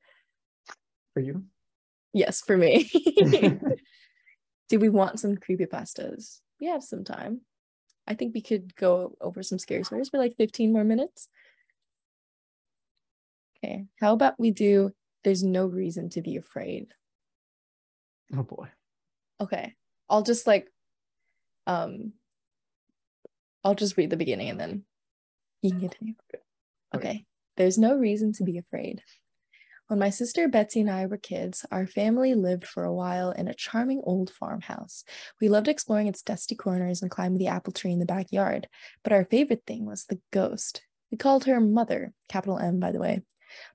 For 1.14 1.20
you? 1.20 1.44
Yes, 2.12 2.40
for 2.40 2.56
me. 2.56 2.90
Do 4.68 4.78
we 4.78 4.88
want 4.88 5.20
some 5.20 5.36
creepy 5.36 5.66
pastas? 5.66 6.40
We 6.60 6.66
have 6.66 6.82
some 6.82 7.04
time. 7.04 7.42
I 8.06 8.14
think 8.14 8.34
we 8.34 8.40
could 8.40 8.74
go 8.74 9.14
over 9.20 9.42
some 9.42 9.58
scary 9.58 9.84
stories 9.84 10.08
for 10.08 10.18
like 10.18 10.36
15 10.36 10.72
more 10.72 10.84
minutes. 10.84 11.28
Okay, 13.56 13.86
how 14.00 14.12
about 14.12 14.38
we 14.38 14.50
do 14.50 14.92
There's 15.24 15.42
No 15.42 15.66
Reason 15.66 16.08
to 16.10 16.22
Be 16.22 16.36
Afraid? 16.36 16.94
oh 18.36 18.42
boy. 18.42 18.68
Okay, 19.40 19.74
I'll 20.08 20.22
just 20.22 20.46
like, 20.46 20.68
um, 21.66 22.12
I'll 23.64 23.74
just 23.74 23.96
read 23.96 24.10
the 24.10 24.16
beginning 24.16 24.48
and 24.48 24.60
then 24.60 24.84
you 25.62 25.70
can 25.70 25.80
continue. 25.80 26.14
Okay. 26.34 26.42
Okay, 26.94 27.24
there's 27.56 27.78
no 27.78 27.96
reason 27.96 28.32
to 28.34 28.44
be 28.44 28.58
afraid. 28.58 29.02
When 29.88 29.98
my 29.98 30.10
sister 30.10 30.48
Betsy 30.48 30.82
and 30.82 30.90
I 30.90 31.06
were 31.06 31.16
kids, 31.16 31.64
our 31.70 31.86
family 31.86 32.34
lived 32.34 32.66
for 32.66 32.84
a 32.84 32.92
while 32.92 33.30
in 33.30 33.48
a 33.48 33.54
charming 33.54 34.02
old 34.04 34.28
farmhouse. 34.28 35.02
We 35.40 35.48
loved 35.48 35.66
exploring 35.66 36.08
its 36.08 36.20
dusty 36.20 36.54
corners 36.54 37.00
and 37.00 37.10
climbing 37.10 37.38
the 37.38 37.46
apple 37.46 37.72
tree 37.72 37.92
in 37.92 37.98
the 37.98 38.04
backyard, 38.04 38.68
but 39.02 39.14
our 39.14 39.24
favorite 39.24 39.62
thing 39.66 39.86
was 39.86 40.04
the 40.04 40.20
ghost. 40.30 40.82
We 41.10 41.16
called 41.16 41.46
her 41.46 41.58
Mother, 41.58 42.12
capital 42.28 42.58
M, 42.58 42.78
by 42.78 42.92
the 42.92 43.00
way, 43.00 43.22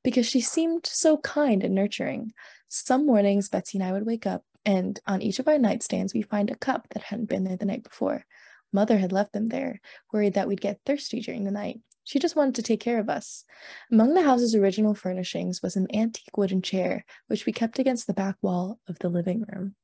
because 0.04 0.28
she 0.28 0.40
seemed 0.40 0.86
so 0.86 1.18
kind 1.18 1.64
and 1.64 1.74
nurturing. 1.74 2.34
Some 2.68 3.08
mornings, 3.08 3.50
Betsy 3.50 3.80
and 3.80 3.88
I 3.88 3.92
would 3.92 4.06
wake 4.06 4.28
up, 4.28 4.44
and 4.64 5.00
on 5.08 5.24
each 5.24 5.40
of 5.40 5.48
our 5.48 5.58
nightstands, 5.58 6.14
we'd 6.14 6.30
find 6.30 6.52
a 6.52 6.56
cup 6.56 6.90
that 6.92 7.06
hadn't 7.06 7.30
been 7.30 7.44
there 7.44 7.58
the 7.58 7.66
night 7.66 7.84
before. 7.84 8.24
Mother 8.72 9.00
had 9.00 9.12
left 9.12 9.34
them 9.34 9.50
there, 9.50 9.82
worried 10.12 10.36
that 10.36 10.48
we'd 10.48 10.62
get 10.62 10.80
thirsty 10.86 11.22
during 11.22 11.44
the 11.44 11.50
night. 11.50 11.80
She 12.04 12.20
just 12.20 12.36
wanted 12.36 12.56
to 12.56 12.64
take 12.64 12.80
care 12.80 13.00
of 13.00 13.10
us. 13.10 13.46
Among 13.92 14.14
the 14.14 14.24
house's 14.24 14.56
original 14.56 14.94
furnishings 14.94 15.62
was 15.62 15.76
an 15.76 15.88
antique 15.94 16.38
wooden 16.38 16.62
chair, 16.62 17.06
which 17.28 17.46
we 17.46 17.54
kept 17.54 17.80
against 17.80 18.08
the 18.08 18.14
back 18.14 18.36
wall 18.42 18.80
of 18.88 19.00
the 19.00 19.10
living 19.10 19.46
room. 19.48 19.76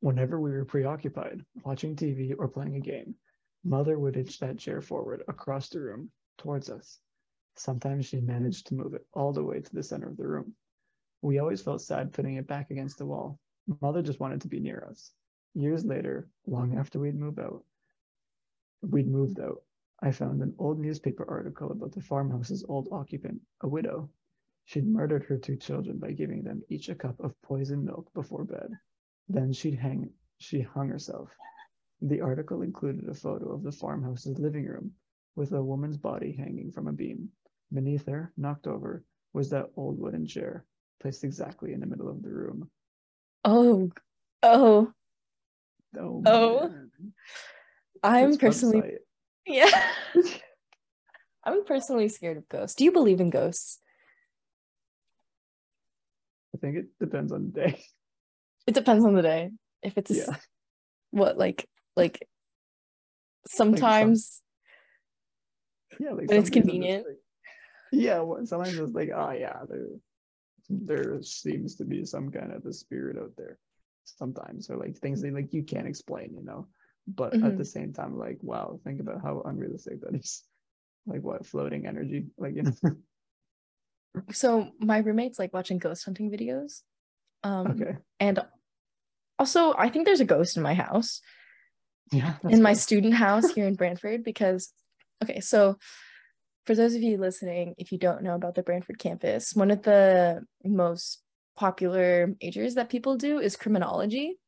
Whenever 0.00 0.40
we 0.40 0.50
were 0.50 0.64
preoccupied, 0.64 1.44
watching 1.62 1.94
TV 1.94 2.34
or 2.38 2.48
playing 2.48 2.76
a 2.76 2.80
game, 2.80 3.14
Mother 3.64 3.98
would 3.98 4.16
inch 4.16 4.38
that 4.38 4.58
chair 4.58 4.80
forward 4.80 5.22
across 5.28 5.68
the 5.68 5.80
room 5.80 6.10
towards 6.38 6.70
us. 6.70 6.98
Sometimes 7.56 8.06
she 8.06 8.20
managed 8.20 8.68
to 8.68 8.74
move 8.74 8.94
it 8.94 9.04
all 9.12 9.34
the 9.34 9.44
way 9.44 9.60
to 9.60 9.74
the 9.74 9.82
center 9.82 10.08
of 10.08 10.16
the 10.16 10.26
room. 10.26 10.54
We 11.20 11.38
always 11.38 11.60
felt 11.60 11.82
sad 11.82 12.14
putting 12.14 12.36
it 12.36 12.46
back 12.46 12.70
against 12.70 12.96
the 12.96 13.04
wall. 13.04 13.38
Mother 13.82 14.00
just 14.00 14.20
wanted 14.20 14.40
to 14.40 14.48
be 14.48 14.60
near 14.60 14.86
us. 14.88 15.12
Years 15.54 15.84
later, 15.84 16.28
long 16.46 16.78
after 16.78 16.98
we'd 16.98 17.18
moved 17.18 17.38
out, 17.38 17.62
we'd 18.80 19.08
moved 19.08 19.38
out, 19.38 19.62
I 20.02 20.12
found 20.12 20.40
an 20.42 20.54
old 20.58 20.78
newspaper 20.78 21.24
article 21.28 21.70
about 21.72 21.92
the 21.92 22.00
farmhouse's 22.00 22.64
old 22.68 22.88
occupant, 22.90 23.40
a 23.62 23.68
widow. 23.68 24.08
She'd 24.64 24.86
murdered 24.86 25.24
her 25.24 25.36
two 25.36 25.56
children 25.56 25.98
by 25.98 26.12
giving 26.12 26.42
them 26.42 26.62
each 26.68 26.88
a 26.88 26.94
cup 26.94 27.20
of 27.20 27.40
poisoned 27.42 27.84
milk 27.84 28.10
before 28.14 28.44
bed. 28.44 28.70
Then 29.28 29.52
she'd 29.52 29.78
hang 29.78 30.10
she 30.38 30.62
hung 30.62 30.88
herself. 30.88 31.28
The 32.00 32.22
article 32.22 32.62
included 32.62 33.08
a 33.08 33.14
photo 33.14 33.52
of 33.52 33.62
the 33.62 33.72
farmhouse's 33.72 34.38
living 34.38 34.64
room 34.64 34.92
with 35.36 35.52
a 35.52 35.62
woman's 35.62 35.98
body 35.98 36.32
hanging 36.32 36.70
from 36.70 36.88
a 36.88 36.92
beam. 36.92 37.28
Beneath 37.72 38.06
her, 38.06 38.32
knocked 38.38 38.66
over, 38.66 39.04
was 39.34 39.50
that 39.50 39.70
old 39.76 39.98
wooden 39.98 40.26
chair, 40.26 40.64
placed 41.00 41.24
exactly 41.24 41.72
in 41.74 41.80
the 41.80 41.86
middle 41.86 42.08
of 42.08 42.22
the 42.22 42.30
room. 42.30 42.70
Oh, 43.44 43.90
oh, 44.42 44.92
Oh, 45.98 46.22
Oh. 46.24 46.74
I'm 48.02 48.38
personally, 48.38 48.80
website. 48.80 48.96
Yeah. 49.50 49.92
I'm 51.44 51.64
personally 51.64 52.08
scared 52.08 52.36
of 52.36 52.48
ghosts. 52.48 52.76
Do 52.76 52.84
you 52.84 52.92
believe 52.92 53.20
in 53.20 53.30
ghosts? 53.30 53.78
I 56.54 56.58
think 56.58 56.76
it 56.76 56.86
depends 56.98 57.32
on 57.32 57.46
the 57.52 57.60
day. 57.60 57.80
It 58.66 58.74
depends 58.74 59.04
on 59.04 59.14
the 59.14 59.22
day. 59.22 59.50
If 59.82 59.96
it's 59.96 60.10
a, 60.10 60.14
s- 60.20 60.26
Yeah. 60.28 60.36
what 61.10 61.38
like 61.38 61.66
like 61.96 62.28
sometimes 63.46 64.42
yeah, 65.98 66.10
like 66.10 66.28
When 66.28 66.38
it's 66.38 66.48
some 66.48 66.52
things 66.52 66.66
convenient. 66.66 67.06
like- 67.06 67.16
yeah, 67.92 68.20
well, 68.20 68.44
sometimes 68.46 68.78
it's 68.78 68.92
like, 68.94 69.10
oh 69.14 69.32
yeah, 69.32 69.60
there 69.68 69.86
there 70.68 71.22
seems 71.22 71.74
to 71.76 71.84
be 71.84 72.04
some 72.04 72.30
kind 72.30 72.52
of 72.52 72.64
a 72.64 72.72
spirit 72.72 73.16
out 73.18 73.32
there. 73.36 73.58
Sometimes, 74.04 74.70
or 74.70 74.76
like 74.76 74.96
things 74.98 75.22
that 75.22 75.32
like 75.34 75.52
you 75.52 75.64
can't 75.64 75.88
explain, 75.88 76.34
you 76.36 76.44
know. 76.44 76.68
But 77.06 77.32
Mhm. 77.34 77.44
at 77.46 77.58
the 77.58 77.64
same 77.64 77.92
time, 77.92 78.16
like, 78.18 78.38
wow, 78.42 78.78
think 78.84 79.00
about 79.00 79.22
how 79.22 79.42
unrealistic 79.42 80.00
that 80.02 80.14
is. 80.14 80.42
Like 81.06 81.22
what 81.22 81.46
floating 81.46 81.86
energy, 81.86 82.26
like 82.36 82.54
you 82.56 82.62
know. 82.62 82.72
so 84.32 84.70
my 84.78 84.98
roommates 84.98 85.38
like 85.38 85.52
watching 85.54 85.78
ghost 85.78 86.04
hunting 86.04 86.30
videos. 86.30 86.82
Um 87.42 87.68
okay, 87.70 87.96
and 88.20 88.38
also 89.38 89.74
I 89.78 89.88
think 89.88 90.04
there's 90.04 90.20
a 90.20 90.26
ghost 90.26 90.56
in 90.58 90.62
my 90.62 90.74
house. 90.74 91.22
yeah. 92.12 92.34
in 92.48 92.60
my 92.62 92.72
that's 92.72 92.82
student 92.82 93.14
house 93.14 93.50
here 93.50 93.66
in 93.66 93.74
Brantford 93.80 94.22
because 94.24 94.72
okay, 95.24 95.40
so 95.40 95.78
for 96.66 96.74
those 96.74 96.94
of 96.94 97.02
you 97.02 97.16
listening, 97.16 97.74
if 97.78 97.90
you 97.92 97.98
don't 97.98 98.22
know 98.22 98.34
about 98.34 98.54
the 98.54 98.62
Brantford 98.62 98.98
campus, 98.98 99.54
one 99.54 99.70
of 99.70 99.82
the 99.82 100.44
most 100.62 101.22
popular 101.56 102.34
majors 102.42 102.74
that 102.74 102.90
people 102.90 103.16
do 103.16 103.38
is 103.38 103.56
criminology. 103.56 104.38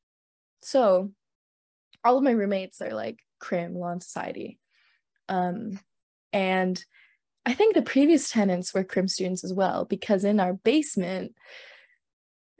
So 0.60 1.12
all 2.04 2.16
of 2.16 2.24
my 2.24 2.30
roommates 2.30 2.80
are 2.80 2.94
like 2.94 3.18
crim 3.38 3.74
law 3.74 3.90
and 3.90 4.02
society. 4.02 4.58
Um 5.28 5.78
and 6.32 6.82
I 7.44 7.54
think 7.54 7.74
the 7.74 7.82
previous 7.82 8.30
tenants 8.30 8.72
were 8.72 8.84
crim 8.84 9.08
students 9.08 9.44
as 9.44 9.52
well 9.52 9.84
because 9.84 10.24
in 10.24 10.40
our 10.40 10.54
basement 10.54 11.34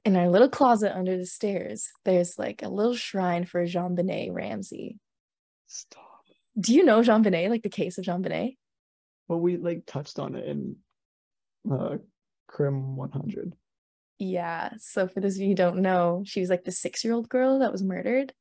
in 0.05 0.17
our 0.17 0.29
little 0.29 0.49
closet 0.49 0.97
under 0.97 1.17
the 1.17 1.27
stairs, 1.27 1.91
there's 2.05 2.39
like 2.39 2.63
a 2.63 2.69
little 2.69 2.97
shrine 2.97 3.45
for 3.45 3.65
JonBenét 3.65 4.33
Ramsey. 4.33 4.99
Stop. 5.69 6.25
Do 6.59 6.75
you 6.75 6.85
know 6.85 7.01
JonBenét, 7.01 7.49
like 7.51 7.63
the 7.63 7.69
case 7.69 7.99
of 7.99 8.05
JonBenét? 8.05 8.57
Well, 9.29 9.39
we 9.41 9.57
like 9.57 9.85
touched 9.87 10.19
on 10.19 10.35
it 10.35 10.47
in 10.47 10.77
uh 11.71 11.99
Crim 12.49 12.97
100. 12.97 13.55
Yeah. 14.19 14.73
So 14.79 15.09
for 15.09 15.21
those 15.21 15.37
of 15.37 15.43
you 15.43 15.49
who 15.49 15.55
don't 15.55 15.79
know, 15.79 16.23
she 16.27 16.41
was 16.41 16.51
like 16.51 16.65
the 16.65 16.73
six-year-old 16.73 17.29
girl 17.29 17.61
that 17.61 17.73
was 17.73 17.83
murdered. 17.83 18.33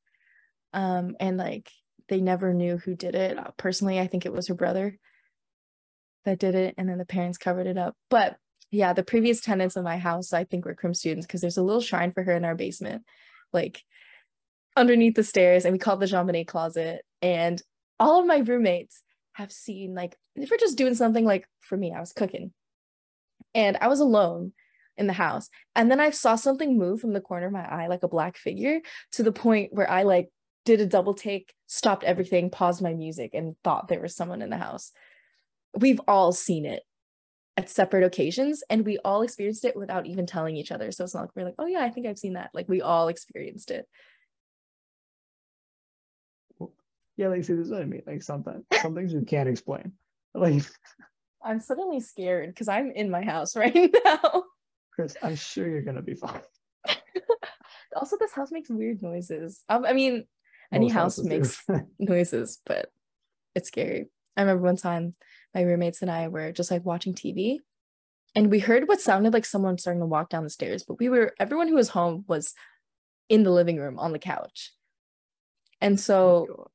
Um, 0.74 1.16
and 1.20 1.38
like 1.38 1.70
they 2.08 2.22
never 2.22 2.54
knew 2.54 2.78
who 2.78 2.96
did 2.96 3.16
it. 3.16 3.38
Uh, 3.38 3.52
Personally, 3.58 4.00
I 4.00 4.08
think 4.08 4.26
it 4.26 4.34
was 4.34 4.48
her 4.48 4.54
brother 4.54 4.98
that 6.26 6.40
did 6.40 6.56
it, 6.56 6.76
and 6.78 6.88
then 6.88 6.98
the 6.98 7.06
parents 7.06 7.38
covered 7.38 7.68
it 7.68 7.78
up. 7.78 7.96
But 8.10 8.38
yeah, 8.70 8.94
the 8.94 9.04
previous 9.04 9.42
tenants 9.42 9.76
of 9.76 9.84
my 9.84 9.98
house, 9.98 10.34
I 10.34 10.44
think, 10.44 10.66
were 10.66 10.76
crim 10.76 10.94
students 10.94 11.26
because 11.26 11.42
there's 11.42 11.58
a 11.58 11.64
little 11.64 11.82
shrine 11.82 12.12
for 12.12 12.24
her 12.24 12.34
in 12.34 12.46
our 12.46 12.56
basement, 12.56 13.04
like 13.52 13.82
underneath 14.78 15.16
the 15.16 15.24
stairs, 15.24 15.66
and 15.66 15.74
we 15.74 15.80
call 15.80 15.96
it 15.96 16.00
the 16.00 16.06
JonBenét 16.06 16.48
closet. 16.48 17.04
And 17.22 17.62
all 18.00 18.20
of 18.20 18.26
my 18.26 18.38
roommates 18.38 19.02
have 19.34 19.52
seen 19.52 19.94
like 19.94 20.18
if 20.36 20.50
we're 20.50 20.58
just 20.58 20.78
doing 20.78 20.96
something 20.96 21.26
like 21.26 21.48
for 21.60 21.78
me, 21.78 21.94
I 21.94 22.00
was 22.00 22.14
cooking, 22.14 22.54
and 23.54 23.78
I 23.82 23.88
was 23.88 24.00
alone 24.00 24.54
in 24.98 25.08
the 25.08 25.14
house, 25.14 25.50
and 25.76 25.90
then 25.90 26.00
I 26.00 26.10
saw 26.12 26.36
something 26.36 26.78
move 26.78 27.02
from 27.02 27.14
the 27.14 27.22
corner 27.22 27.48
of 27.48 27.54
my 27.54 27.66
eye, 27.66 27.88
like 27.88 28.04
a 28.04 28.08
black 28.08 28.38
figure, 28.38 28.82
to 29.14 29.24
the 29.24 29.32
point 29.32 29.74
where 29.74 29.90
I 29.90 30.04
like 30.04 30.30
did 30.66 30.82
a 30.82 30.86
double 30.86 31.14
take, 31.14 31.54
stopped 31.68 32.04
everything, 32.04 32.50
paused 32.50 32.82
my 32.82 32.94
music, 32.94 33.32
and 33.34 33.56
thought 33.64 33.88
there 33.88 34.02
was 34.02 34.16
someone 34.16 34.42
in 34.42 34.50
the 34.50 34.58
house. 34.58 34.92
We've 35.76 36.02
all 36.08 36.32
seen 36.32 36.66
it 36.66 36.84
at 37.58 37.70
separate 37.70 38.04
occasions, 38.04 38.64
and 38.70 38.86
we 38.86 38.98
all 39.00 39.22
experienced 39.22 39.66
it 39.66 39.76
without 39.76 40.06
even 40.06 40.26
telling 40.26 40.56
each 40.56 40.72
other. 40.72 40.92
So 40.92 41.04
it's 41.04 41.14
not 41.14 41.22
like 41.22 41.32
we're 41.36 41.46
like, 41.46 41.56
oh 41.60 41.66
yeah, 41.66 41.84
I 41.84 41.90
think 41.90 42.08
I've 42.08 42.20
seen 42.20 42.34
that. 42.34 42.52
Like 42.54 42.70
we 42.70 42.82
all 42.82 43.08
experienced 43.08 43.72
it. 43.72 43.88
Yeah, 47.18 47.28
like 47.28 47.44
see, 47.44 47.54
this 47.54 47.66
is 47.66 47.72
what 47.72 47.82
I 47.82 47.86
mean. 47.86 48.04
Like 48.08 48.24
sometimes 48.24 48.66
some 48.82 48.96
things 48.96 49.14
you 49.14 49.22
can't 49.22 49.50
explain. 49.50 49.94
Like 50.34 50.64
I'm 51.44 51.60
suddenly 51.60 52.00
scared 52.00 52.50
because 52.50 52.68
I'm 52.68 52.92
in 52.92 53.10
my 53.10 53.24
house 53.24 53.56
right 53.56 53.94
now. 54.06 54.44
Chris, 54.94 55.16
I'm 55.22 55.36
sure 55.36 55.68
you're 55.68 55.82
gonna 55.82 56.02
be 56.02 56.16
fine. 56.16 56.42
also, 57.96 58.18
this 58.18 58.34
house 58.34 58.52
makes 58.52 58.70
weird 58.70 59.02
noises. 59.02 59.64
Um, 59.70 59.86
I 59.86 59.94
mean, 59.94 60.26
any 60.72 60.86
Most 60.88 60.94
house 60.94 61.18
makes 61.20 61.64
noises, 62.00 62.60
but 62.66 62.90
it's 63.56 63.68
scary. 63.68 64.08
I 64.38 64.42
remember 64.42 64.64
one 64.64 64.78
time 64.78 65.16
my 65.54 65.62
roommates 65.62 66.02
and 66.02 66.10
I 66.12 66.28
were 66.30 66.52
just 66.52 66.72
like 66.72 66.86
watching 66.86 67.14
TV 67.14 67.60
and 68.36 68.50
we 68.50 68.60
heard 68.60 68.88
what 68.88 69.02
sounded 69.02 69.34
like 69.34 69.46
someone 69.46 69.78
starting 69.78 70.00
to 70.02 70.06
walk 70.06 70.30
down 70.30 70.44
the 70.44 70.50
stairs, 70.50 70.84
but 70.88 71.00
we 71.00 71.10
were 71.10 71.34
everyone 71.40 71.68
who 71.68 71.76
was 71.76 71.90
home 71.90 72.24
was 72.28 72.54
in 73.28 73.44
the 73.44 73.52
living 73.52 73.78
room 73.78 74.00
on 74.00 74.12
the 74.14 74.20
couch. 74.20 74.72
And 75.82 76.00
so 76.00 76.70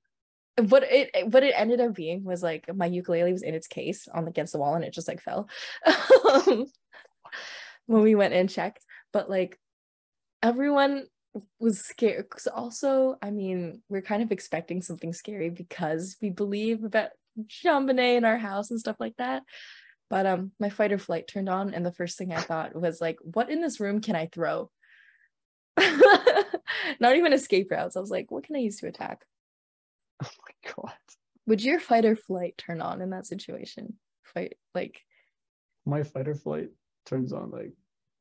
what 0.59 0.83
it 0.85 1.11
it- 1.15 1.29
what 1.33 1.43
it 1.45 1.55
ended 1.57 1.81
up 1.81 1.95
being 1.95 2.25
was 2.25 2.43
like 2.43 2.75
my 2.75 2.87
ukulele 2.87 3.33
was 3.33 3.43
in 3.43 3.55
its 3.55 3.67
case 3.67 4.09
on 4.09 4.27
against 4.27 4.53
the 4.53 4.59
wall 4.59 4.75
and 4.75 4.85
it 4.85 4.93
just 4.95 5.09
like 5.09 5.21
fell 5.21 5.49
Um, 6.47 6.67
when 7.87 8.03
we 8.03 8.15
went 8.15 8.33
and 8.35 8.49
checked 8.49 8.83
but 9.13 9.29
like 9.29 9.59
everyone 10.43 11.05
was 11.59 11.81
scared 11.81 12.27
because 12.29 12.47
also 12.47 13.17
i 13.23 13.31
mean 13.31 13.83
we're 13.89 14.03
kind 14.03 14.23
of 14.23 14.33
expecting 14.33 14.83
something 14.83 15.13
scary 15.13 15.51
because 15.51 16.17
we 16.23 16.31
believe 16.31 16.85
about 16.85 17.11
JonBenét 17.39 18.17
in 18.17 18.25
our 18.25 18.39
house 18.39 18.71
and 18.71 18.81
stuff 18.81 18.97
like 18.99 19.17
that 19.19 19.43
but 20.09 20.27
um 20.27 20.53
my 20.59 20.71
fight 20.71 20.93
or 20.93 20.99
flight 20.99 21.29
turned 21.29 21.49
on 21.49 21.75
and 21.75 21.85
the 21.85 21.93
first 21.93 22.17
thing 22.17 22.33
i 22.33 22.41
thought 22.41 22.75
was 22.75 23.01
like 23.01 23.19
what 23.23 23.51
in 23.51 23.61
this 23.61 23.81
room 23.81 24.01
can 24.01 24.17
i 24.17 24.27
throw 24.27 24.71
not 25.79 27.17
even 27.17 27.33
escape 27.33 27.71
routes 27.71 27.97
i 27.97 28.01
was 28.01 28.11
like 28.11 28.31
what 28.31 28.45
can 28.45 28.57
i 28.57 28.61
use 28.61 28.79
to 28.79 28.87
attack 28.87 29.25
Oh 30.25 30.31
my 30.49 30.73
god. 30.75 30.95
would 31.47 31.63
your 31.63 31.79
fight 31.79 32.05
or 32.05 32.17
flight 32.17 32.57
turn 32.57 32.81
on 32.81 33.03
in 33.03 33.11
that 33.11 33.27
situation? 33.27 33.99
Fight 34.35 34.55
like 34.75 35.01
My 35.85 36.03
fight 36.03 36.29
or 36.29 36.35
flight 36.35 36.71
turns 37.05 37.33
on 37.33 37.51
like 37.51 37.73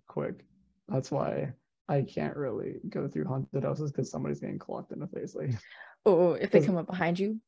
quick. 0.08 0.46
That's 0.88 1.10
why 1.10 1.54
I 1.88 2.02
can't 2.02 2.36
really 2.36 2.76
go 2.90 3.08
through 3.08 3.26
haunted 3.26 3.64
houses 3.64 3.92
because 3.92 4.10
somebody's 4.10 4.40
getting 4.40 4.58
clocked 4.60 4.92
in 4.92 5.00
the 5.00 5.08
face. 5.08 5.36
Like, 5.36 5.52
oh 6.06 6.34
if 6.34 6.52
they 6.52 6.62
come 6.62 6.78
up 6.78 6.88
behind 6.88 7.20
you. 7.20 7.40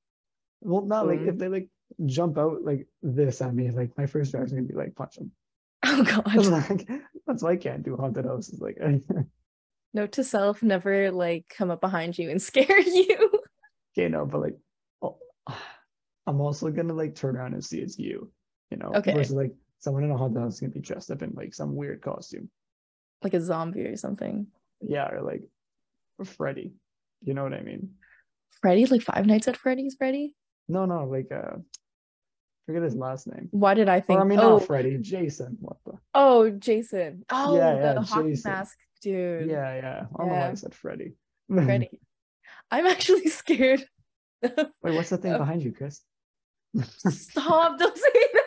well, 0.62 0.86
not 0.86 1.08
like 1.08 1.20
Mm. 1.20 1.28
if 1.30 1.38
they 1.38 1.48
like 1.48 1.70
jump 2.06 2.38
out 2.38 2.64
like 2.64 2.88
this 3.02 3.42
at 3.42 3.54
me, 3.56 3.72
like 3.72 3.98
my 3.98 4.06
first 4.06 4.34
reaction 4.34 4.58
gonna 4.58 4.68
be 4.68 4.76
like 4.76 4.96
punch 4.96 5.16
them. 5.16 5.32
Oh 5.86 6.04
god. 6.24 6.36
like, 6.48 6.88
that's 7.26 7.42
why 7.44 7.52
I 7.52 7.56
can't 7.56 7.84
do 7.84 7.96
haunted 7.96 8.26
houses. 8.26 8.60
Like, 8.62 8.78
Note 9.94 10.12
to 10.14 10.24
self, 10.24 10.62
never 10.62 11.12
like 11.12 11.46
come 11.56 11.72
up 11.72 11.82
behind 11.82 12.18
you 12.18 12.30
and 12.30 12.42
scare 12.42 12.80
you. 12.80 13.32
okay, 13.98 14.10
no, 14.10 14.26
but 14.26 14.42
like, 14.42 14.58
oh, 15.02 15.18
I'm 16.28 16.42
also 16.42 16.70
gonna 16.70 16.94
like 16.94 17.16
turn 17.16 17.38
around 17.38 17.54
and 17.54 17.64
see 17.64 17.80
it's 17.80 17.98
you. 17.98 18.32
You 18.70 18.78
know, 18.78 18.92
Okay. 18.96 19.14
versus 19.14 19.34
like 19.36 19.54
someone 19.80 20.04
in 20.04 20.12
a 20.12 20.18
haunted 20.18 20.42
house 20.42 20.56
is 20.56 20.60
gonna 20.60 20.74
be 20.74 20.82
dressed 20.82 21.10
up 21.10 21.22
in 21.24 21.32
like 21.36 21.54
some 21.54 21.76
weird 21.76 22.02
costume. 22.02 22.50
Like 23.24 23.34
a 23.34 23.42
zombie 23.42 23.86
or 23.86 23.98
something. 23.98 24.48
Yeah, 24.82 25.10
or 25.10 25.22
like 25.22 25.44
Freddy. 26.24 26.74
You 27.24 27.34
know 27.34 27.44
what 27.44 27.54
I 27.54 27.62
mean? 27.62 27.92
Freddy, 28.62 28.86
like 28.86 29.02
Five 29.02 29.26
Nights 29.26 29.48
at 29.48 29.58
Freddy's 29.58 29.96
Freddy? 29.96 30.36
No, 30.68 30.86
no, 30.86 31.06
like 31.06 31.32
uh 31.32 31.58
forget 32.66 32.84
his 32.84 32.96
last 32.96 33.28
name. 33.28 33.48
Why 33.52 33.74
did 33.74 33.88
I 33.90 34.00
think 34.02 34.20
Or 34.20 34.24
I 34.24 34.26
mean 34.26 34.40
oh, 34.40 34.58
not 34.58 34.66
Freddy, 34.68 34.98
Jason. 34.98 35.58
What 35.62 35.78
the 35.86 35.94
oh 36.14 36.50
Jason. 36.50 37.24
Oh 37.30 37.56
Yeah, 37.56 37.74
the 37.76 37.80
yeah, 37.80 38.02
hockey 38.04 38.30
Jason. 38.30 38.52
mask 38.52 38.78
dude. 39.02 39.50
Yeah, 39.50 39.76
yeah. 39.76 40.06
I 40.14 40.18
don't 40.18 40.28
know 40.28 40.34
why 40.34 40.40
Yeah. 40.40 40.50
I 40.50 40.54
said 40.56 40.74
Freddy. 40.76 41.14
Freddy. 41.52 42.00
I'm 42.72 42.86
actually 42.86 43.28
scared. 43.28 43.86
Wait, 44.42 44.54
what's 44.84 45.10
the 45.10 45.18
thing 45.18 45.38
behind 45.38 45.64
you, 45.64 45.72
Chris? 45.72 46.02
Stop, 47.10 47.80
don't 47.80 47.98
say 47.98 48.10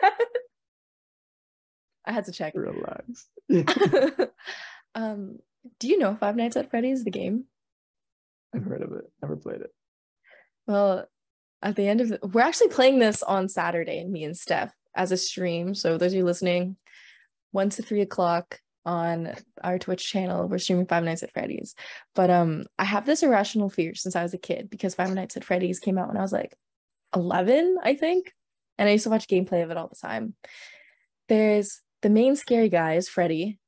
I 2.05 2.11
had 2.11 2.25
to 2.25 2.31
check. 2.31 2.53
Relax. 2.55 3.27
um, 4.95 5.39
do 5.79 5.87
you 5.87 5.97
know 5.97 6.15
Five 6.15 6.35
Nights 6.35 6.57
at 6.57 6.69
Freddy's, 6.69 7.03
the 7.03 7.11
game? 7.11 7.45
I've 8.53 8.63
heard 8.63 8.81
of 8.81 8.91
it. 8.93 9.11
Never 9.21 9.37
played 9.37 9.61
it. 9.61 9.73
Well, 10.67 11.05
at 11.61 11.75
the 11.75 11.87
end 11.87 12.01
of 12.01 12.09
the, 12.09 12.19
we're 12.27 12.41
actually 12.41 12.69
playing 12.69 12.99
this 12.99 13.23
on 13.23 13.49
Saturday, 13.49 14.03
me 14.03 14.23
and 14.23 14.37
Steph, 14.37 14.73
as 14.95 15.11
a 15.11 15.17
stream. 15.17 15.75
So 15.75 15.97
those 15.97 16.13
of 16.13 16.17
you 16.17 16.25
listening, 16.25 16.77
one 17.51 17.69
to 17.71 17.83
three 17.83 18.01
o'clock 18.01 18.59
on 18.83 19.35
our 19.63 19.77
Twitch 19.77 20.09
channel, 20.09 20.47
we're 20.47 20.57
streaming 20.57 20.87
Five 20.87 21.03
Nights 21.03 21.23
at 21.23 21.31
Freddy's. 21.31 21.75
But 22.15 22.29
um, 22.29 22.65
I 22.79 22.83
have 22.83 23.05
this 23.05 23.23
irrational 23.23 23.69
fear 23.69 23.93
since 23.93 24.15
I 24.15 24.23
was 24.23 24.33
a 24.33 24.39
kid 24.39 24.69
because 24.69 24.95
Five 24.95 25.13
Nights 25.13 25.37
at 25.37 25.43
Freddy's 25.43 25.79
came 25.79 25.97
out 25.97 26.07
when 26.07 26.17
I 26.17 26.21
was 26.21 26.33
like 26.33 26.55
11, 27.15 27.77
I 27.83 27.95
think, 27.95 28.33
and 28.77 28.89
I 28.89 28.93
used 28.93 29.03
to 29.03 29.09
watch 29.09 29.27
gameplay 29.27 29.63
of 29.63 29.71
it 29.71 29.77
all 29.77 29.87
the 29.87 29.95
time. 29.95 30.33
There's 31.29 31.81
the 32.01 32.09
main 32.09 32.35
scary 32.35 32.69
guy 32.69 32.95
is 32.95 33.09
Freddy, 33.09 33.59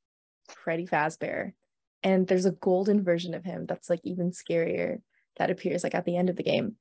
Freddy 0.48 0.86
Fazbear, 0.86 1.52
and 2.02 2.26
there's 2.26 2.46
a 2.46 2.50
golden 2.52 3.02
version 3.02 3.34
of 3.34 3.44
him 3.44 3.66
that's 3.66 3.88
like 3.90 4.00
even 4.04 4.30
scarier 4.32 4.98
that 5.36 5.50
appears 5.50 5.82
like 5.82 5.94
at 5.94 6.04
the 6.04 6.16
end 6.16 6.30
of 6.30 6.36
the 6.36 6.42
game 6.42 6.76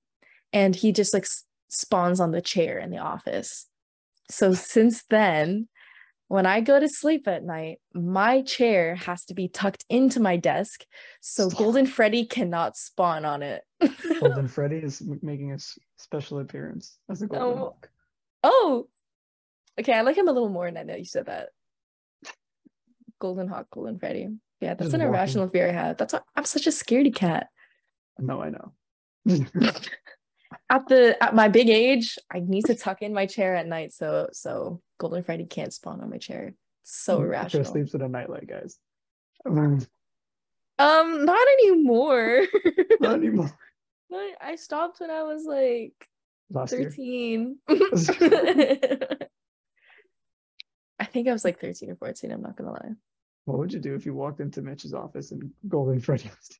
and 0.51 0.75
he 0.75 0.91
just 0.91 1.13
like 1.13 1.25
spawns 1.69 2.19
on 2.19 2.31
the 2.31 2.41
chair 2.41 2.77
in 2.77 2.91
the 2.91 2.99
office 2.99 3.67
so 4.29 4.53
since 4.53 5.03
then 5.09 5.67
when 6.29 6.45
I 6.47 6.61
go 6.61 6.79
to 6.79 6.89
sleep 6.89 7.27
at 7.27 7.43
night, 7.43 7.77
my 7.93 8.41
chair 8.41 8.95
has 8.95 9.23
to 9.25 9.35
be 9.35 9.47
tucked 9.49 9.85
into 9.89 10.19
my 10.19 10.35
desk 10.37 10.83
so. 11.21 11.47
Golden 11.49 11.85
Freddy 11.85 12.25
cannot 12.25 12.75
spawn 12.75 13.23
on 13.23 13.43
it. 13.43 13.61
Golden 14.19 14.47
Freddy 14.55 14.77
is 14.77 15.01
making 15.21 15.51
a 15.51 15.57
special 15.97 16.39
appearance 16.39 16.97
as 17.11 17.21
a 17.21 17.27
Golden 17.27 17.47
Oh. 17.49 17.55
Hawk. 17.57 17.89
oh, 18.43 18.87
okay. 19.79 19.93
I 19.93 20.01
like 20.01 20.17
him 20.17 20.27
a 20.27 20.31
little 20.31 20.49
more 20.49 20.69
now 20.71 20.83
that 20.83 20.99
you 20.99 21.05
said 21.05 21.25
that. 21.27 21.49
Golden 23.19 23.47
Hawk, 23.47 23.67
Golden 23.71 23.99
Freddy. 23.99 24.27
Yeah, 24.59 24.73
that's 24.75 24.83
Just 24.83 24.93
an 24.95 24.99
walking. 25.01 25.13
irrational 25.15 25.49
fear 25.49 25.69
I 25.69 25.71
have. 25.73 25.97
That's 25.97 26.13
why 26.13 26.19
I'm 26.35 26.45
such 26.45 26.67
a 26.67 26.71
scaredy 26.71 27.13
cat. 27.13 27.47
No, 28.19 28.41
I 28.41 28.49
know. 28.49 28.73
At 30.69 30.87
the 30.87 31.21
at 31.21 31.33
my 31.35 31.47
big 31.47 31.67
age, 31.69 32.17
I 32.31 32.39
need 32.39 32.65
to 32.65 32.75
tuck 32.75 33.01
in 33.01 33.11
my 33.13 33.25
chair 33.25 33.55
at 33.55 33.65
night 33.67 33.91
so 33.91 34.29
so 34.31 34.81
Golden 34.99 35.23
Freddy 35.23 35.45
can't 35.45 35.73
spawn 35.73 35.99
on 36.01 36.09
my 36.09 36.17
chair. 36.17 36.53
It's 36.83 36.95
so 36.95 37.17
Chris 37.17 37.27
irrational. 37.27 37.65
sleeps 37.65 37.93
with 37.93 38.01
a 38.03 38.07
nightlight, 38.07 38.47
guys. 38.47 38.77
Um, 39.45 39.79
not 41.25 41.47
anymore. 41.59 42.41
Not 43.01 43.15
anymore. 43.15 43.51
I 44.41 44.55
stopped 44.55 44.99
when 44.99 45.09
I 45.11 45.23
was 45.23 45.43
like 45.45 45.93
Last 46.51 46.73
year. 46.73 46.89
13. 46.89 47.57
I 51.13 51.15
think 51.15 51.27
I 51.27 51.31
was 51.31 51.45
like 51.45 51.61
13 51.61 51.91
or 51.91 51.95
14, 51.95 52.31
I'm 52.31 52.41
not 52.41 52.57
gonna 52.57 52.71
lie. 52.71 52.91
What 53.45 53.59
would 53.59 53.71
you 53.71 53.79
do 53.79 53.93
if 53.93 54.03
you 54.03 54.15
walked 54.15 54.39
into 54.39 54.63
Mitch's 54.63 54.95
office 54.95 55.31
and 55.31 55.51
Golden 55.67 55.99
Freddy 55.99 56.23
was 56.23 56.59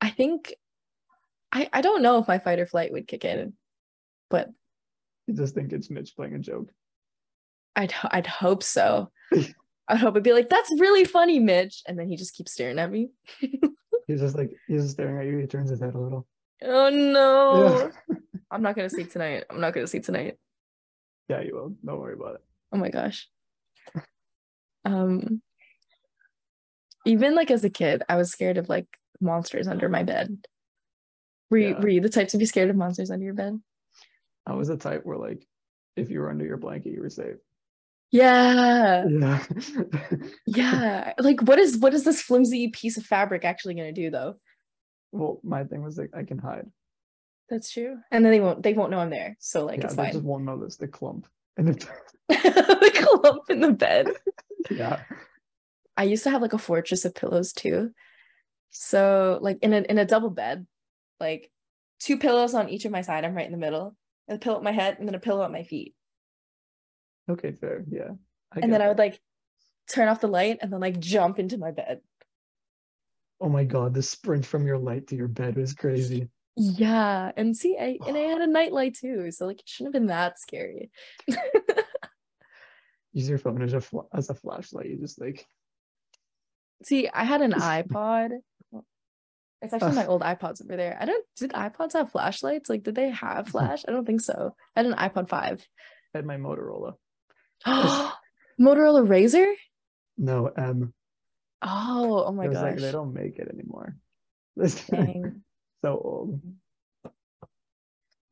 I 0.00 0.10
think 0.10 0.54
I 1.52 1.68
I 1.72 1.80
don't 1.82 2.02
know 2.02 2.18
if 2.18 2.26
my 2.26 2.40
fight 2.40 2.58
or 2.58 2.66
flight 2.66 2.90
would 2.92 3.06
kick 3.06 3.24
in, 3.24 3.52
but 4.28 4.50
You 5.28 5.34
just 5.34 5.54
think 5.54 5.72
it's 5.72 5.88
Mitch 5.88 6.16
playing 6.16 6.34
a 6.34 6.38
joke. 6.40 6.68
I'd 7.76 7.94
I'd 8.10 8.26
hope 8.26 8.64
so. 8.64 9.12
I'd 9.88 9.98
hope 9.98 10.14
it'd 10.14 10.24
be 10.24 10.32
like, 10.32 10.48
that's 10.48 10.72
really 10.80 11.04
funny, 11.04 11.38
Mitch. 11.38 11.82
And 11.86 11.96
then 11.96 12.08
he 12.08 12.16
just 12.16 12.34
keeps 12.34 12.52
staring 12.52 12.78
at 12.80 12.90
me. 12.90 13.10
He's 14.08 14.20
just 14.20 14.36
like 14.36 14.50
he's 14.66 14.82
just 14.82 14.94
staring 14.94 15.18
at 15.18 15.26
you. 15.26 15.38
He 15.38 15.46
turns 15.46 15.70
his 15.70 15.80
head 15.80 15.94
a 15.94 15.98
little. 15.98 16.26
Oh 16.62 16.90
no. 16.90 17.90
Yeah. 18.10 18.16
I'm 18.50 18.62
not 18.62 18.74
gonna 18.74 18.90
sleep 18.90 19.12
tonight. 19.12 19.44
I'm 19.48 19.60
not 19.60 19.74
gonna 19.74 19.86
sleep 19.86 20.04
tonight. 20.04 20.38
yeah, 21.28 21.40
you 21.40 21.54
will. 21.54 21.74
Don't 21.86 22.00
worry 22.00 22.14
about 22.14 22.34
it. 22.34 22.40
Oh 22.74 22.76
my 22.76 22.90
gosh. 22.90 23.28
Um 24.84 25.40
even 27.06 27.34
like 27.34 27.50
as 27.50 27.64
a 27.64 27.70
kid, 27.70 28.02
I 28.08 28.16
was 28.16 28.30
scared 28.30 28.58
of 28.58 28.68
like 28.68 28.86
monsters 29.20 29.68
under 29.68 29.88
my 29.88 30.02
bed. 30.02 30.36
Were 31.50 31.58
you 31.58 31.68
Yeah. 31.68 31.80
were 31.80 31.88
you 31.88 32.00
the 32.00 32.08
type 32.08 32.28
to 32.28 32.38
be 32.38 32.46
scared 32.46 32.70
of 32.70 32.76
monsters 32.76 33.10
under 33.10 33.24
your 33.24 33.34
bed? 33.34 33.58
I 34.46 34.54
was 34.54 34.68
the 34.68 34.76
type 34.76 35.02
where 35.06 35.16
like 35.18 35.46
if 35.96 36.10
you 36.10 36.18
were 36.20 36.30
under 36.30 36.44
your 36.44 36.56
blanket, 36.56 36.92
you 36.92 37.00
were 37.00 37.10
safe. 37.10 37.36
Yeah. 38.10 39.04
Yeah. 39.08 39.44
Yeah. 40.46 41.12
Like 41.18 41.40
what 41.42 41.58
is 41.58 41.78
what 41.78 41.94
is 41.94 42.04
this 42.04 42.20
flimsy 42.20 42.68
piece 42.68 42.96
of 42.96 43.04
fabric 43.04 43.44
actually 43.44 43.74
gonna 43.74 43.92
do 43.92 44.10
though? 44.10 44.34
well, 45.12 45.38
my 45.44 45.62
thing 45.62 45.80
was 45.84 45.96
like 45.96 46.10
I 46.12 46.24
can 46.24 46.38
hide. 46.38 46.66
That's 47.48 47.70
true. 47.70 47.98
And 48.10 48.24
then 48.24 48.32
they 48.32 48.40
won't 48.40 48.62
they 48.64 48.72
won't 48.72 48.90
know 48.90 48.98
I'm 48.98 49.10
there. 49.10 49.36
So 49.38 49.64
like 49.64 49.78
yeah, 49.78 49.86
it's 49.86 49.94
fine. 49.94 50.12
just 50.12 50.24
won't 50.24 50.44
notice 50.44 50.76
the 50.76 50.88
clump. 50.88 51.28
And 51.56 51.68
it, 51.68 51.86
the 52.28 53.18
clump 53.20 53.50
in 53.50 53.60
the 53.60 53.72
bed. 53.72 54.08
yeah. 54.70 55.00
I 55.96 56.04
used 56.04 56.24
to 56.24 56.30
have 56.30 56.42
like 56.42 56.52
a 56.52 56.58
fortress 56.58 57.04
of 57.04 57.14
pillows 57.14 57.52
too. 57.52 57.92
So 58.70 59.38
like 59.40 59.58
in 59.62 59.72
a 59.72 59.82
in 59.82 59.98
a 59.98 60.04
double 60.04 60.30
bed, 60.30 60.66
like 61.20 61.50
two 62.00 62.18
pillows 62.18 62.54
on 62.54 62.68
each 62.68 62.84
of 62.84 62.92
my 62.92 63.02
side. 63.02 63.24
I'm 63.24 63.34
right 63.34 63.46
in 63.46 63.52
the 63.52 63.58
middle. 63.58 63.96
A 64.28 64.38
pillow 64.38 64.56
at 64.56 64.62
my 64.62 64.72
head 64.72 64.96
and 64.98 65.06
then 65.06 65.14
a 65.14 65.20
pillow 65.20 65.44
at 65.44 65.52
my 65.52 65.62
feet. 65.62 65.94
Okay, 67.28 67.52
fair. 67.52 67.84
Yeah. 67.88 68.12
I 68.52 68.60
and 68.60 68.72
then 68.72 68.82
I 68.82 68.88
would 68.88 68.98
like 68.98 69.20
turn 69.88 70.08
off 70.08 70.20
the 70.20 70.28
light 70.28 70.58
and 70.60 70.72
then 70.72 70.80
like 70.80 70.98
jump 70.98 71.38
into 71.38 71.58
my 71.58 71.70
bed. 71.70 72.00
Oh 73.40 73.48
my 73.48 73.64
god, 73.64 73.94
the 73.94 74.02
sprint 74.02 74.46
from 74.46 74.66
your 74.66 74.78
light 74.78 75.06
to 75.08 75.16
your 75.16 75.28
bed 75.28 75.56
was 75.56 75.74
crazy. 75.74 76.28
Yeah. 76.56 77.32
And 77.36 77.56
see, 77.56 77.76
I 77.78 77.98
and 78.06 78.16
I 78.16 78.20
had 78.20 78.40
a 78.40 78.46
nightlight 78.50 78.94
too. 78.94 79.30
So 79.30 79.46
like 79.46 79.60
it 79.60 79.68
shouldn't 79.68 79.94
have 79.94 80.00
been 80.00 80.08
that 80.08 80.38
scary. 80.38 80.90
Use 83.12 83.28
your 83.28 83.38
phone 83.38 83.62
as 83.62 83.74
a 83.74 83.80
fl- 83.80 84.08
as 84.12 84.28
a 84.30 84.34
flashlight. 84.34 84.86
You 84.86 84.98
just 84.98 85.20
like 85.20 85.46
see, 86.82 87.08
I 87.08 87.24
had 87.24 87.42
an 87.42 87.52
iPod. 87.52 88.30
It's 89.62 89.72
actually 89.72 89.94
my 89.94 90.06
old 90.06 90.20
iPods 90.20 90.62
over 90.62 90.76
there. 90.76 90.98
I 91.00 91.06
don't 91.06 91.24
did 91.36 91.52
iPods 91.52 91.94
have 91.94 92.10
flashlights? 92.12 92.68
Like, 92.68 92.82
did 92.82 92.94
they 92.94 93.10
have 93.10 93.48
flash? 93.54 93.82
I 93.88 93.92
don't 93.92 94.04
think 94.04 94.20
so. 94.20 94.54
I 94.76 94.80
had 94.80 94.86
an 94.86 94.98
iPod 94.98 95.28
5. 95.28 95.66
I 96.14 96.18
had 96.18 96.26
my 96.26 96.36
Motorola. 96.36 96.94
Motorola 97.66 99.08
Razor? 99.08 99.54
No, 100.18 100.48
M. 100.48 100.92
Oh, 101.62 102.24
oh 102.26 102.32
my 102.32 102.48
gosh. 102.48 102.62
like 102.62 102.76
they 102.76 102.92
don't 102.92 103.14
make 103.14 103.38
it 103.38 103.48
anymore. 103.48 103.96
This 104.54 104.84
Dang. 104.86 105.42
So 105.84 106.00
old. 106.02 106.40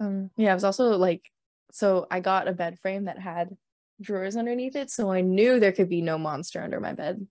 Um, 0.01 0.31
yeah, 0.37 0.53
I 0.53 0.55
was 0.55 0.65
also 0.65 0.97
like, 0.97 1.31
so 1.71 2.07
I 2.11 2.21
got 2.21 2.49
a 2.49 2.53
bed 2.53 2.79
frame 2.81 3.05
that 3.05 3.19
had 3.19 3.57
drawers 4.01 4.37
underneath 4.37 4.75
it, 4.75 4.91
so 4.91 5.13
I 5.13 5.21
knew 5.21 5.61
there 5.61 5.73
could 5.73 5.89
be 5.91 6.01
no 6.01 6.17
monster 6.19 6.63
under 6.63 6.81
my 6.81 6.95
bed. 6.95 7.27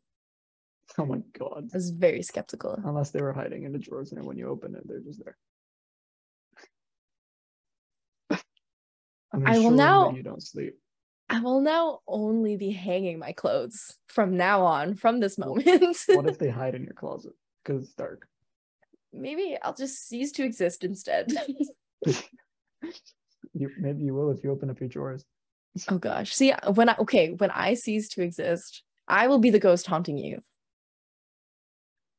Oh 0.97 1.05
my 1.05 1.19
god. 1.37 1.69
I 1.73 1.77
was 1.77 1.89
very 1.89 2.21
skeptical. 2.21 2.79
Unless 2.83 3.11
they 3.11 3.21
were 3.21 3.33
hiding 3.33 3.63
in 3.63 3.71
the 3.71 3.79
drawers, 3.79 4.11
and 4.11 4.23
when 4.23 4.37
you 4.37 4.47
open 4.47 4.75
it, 4.75 4.87
they're 4.87 4.99
just 4.99 5.23
there. 5.23 5.37
I'm 9.33 9.47
I 9.47 9.57
will 9.57 9.71
now- 9.71 10.11
You 10.11 10.23
don't 10.23 10.43
sleep. 10.43 10.75
I 11.29 11.39
will 11.39 11.61
now 11.61 11.99
only 12.07 12.57
be 12.57 12.71
hanging 12.71 13.17
my 13.17 13.31
clothes 13.31 13.97
from 14.07 14.35
now 14.35 14.65
on, 14.65 14.95
from 14.95 15.21
this 15.21 15.37
moment. 15.37 15.97
What 16.09 16.27
if 16.27 16.37
they 16.43 16.49
hide 16.49 16.75
in 16.75 16.83
your 16.83 16.93
closet 16.93 17.31
because 17.63 17.85
it's 17.85 17.93
dark? 17.93 18.27
Maybe 19.13 19.57
I'll 19.61 19.73
just 19.73 20.07
cease 20.07 20.31
to 20.33 20.43
exist 20.43 20.83
instead. 20.83 21.31
You 23.53 23.69
maybe 23.77 24.03
you 24.03 24.13
will 24.13 24.31
if 24.31 24.43
you 24.43 24.51
open 24.51 24.69
up 24.69 24.79
your 24.79 24.87
drawers. 24.89 25.25
oh 25.89 25.97
gosh. 25.97 26.33
See, 26.33 26.53
when 26.73 26.87
I 26.89 26.95
okay, 26.99 27.31
when 27.33 27.51
I 27.51 27.73
cease 27.73 28.07
to 28.09 28.21
exist, 28.23 28.83
I 29.07 29.27
will 29.27 29.39
be 29.39 29.49
the 29.49 29.59
ghost 29.59 29.87
haunting 29.87 30.17
you. 30.17 30.41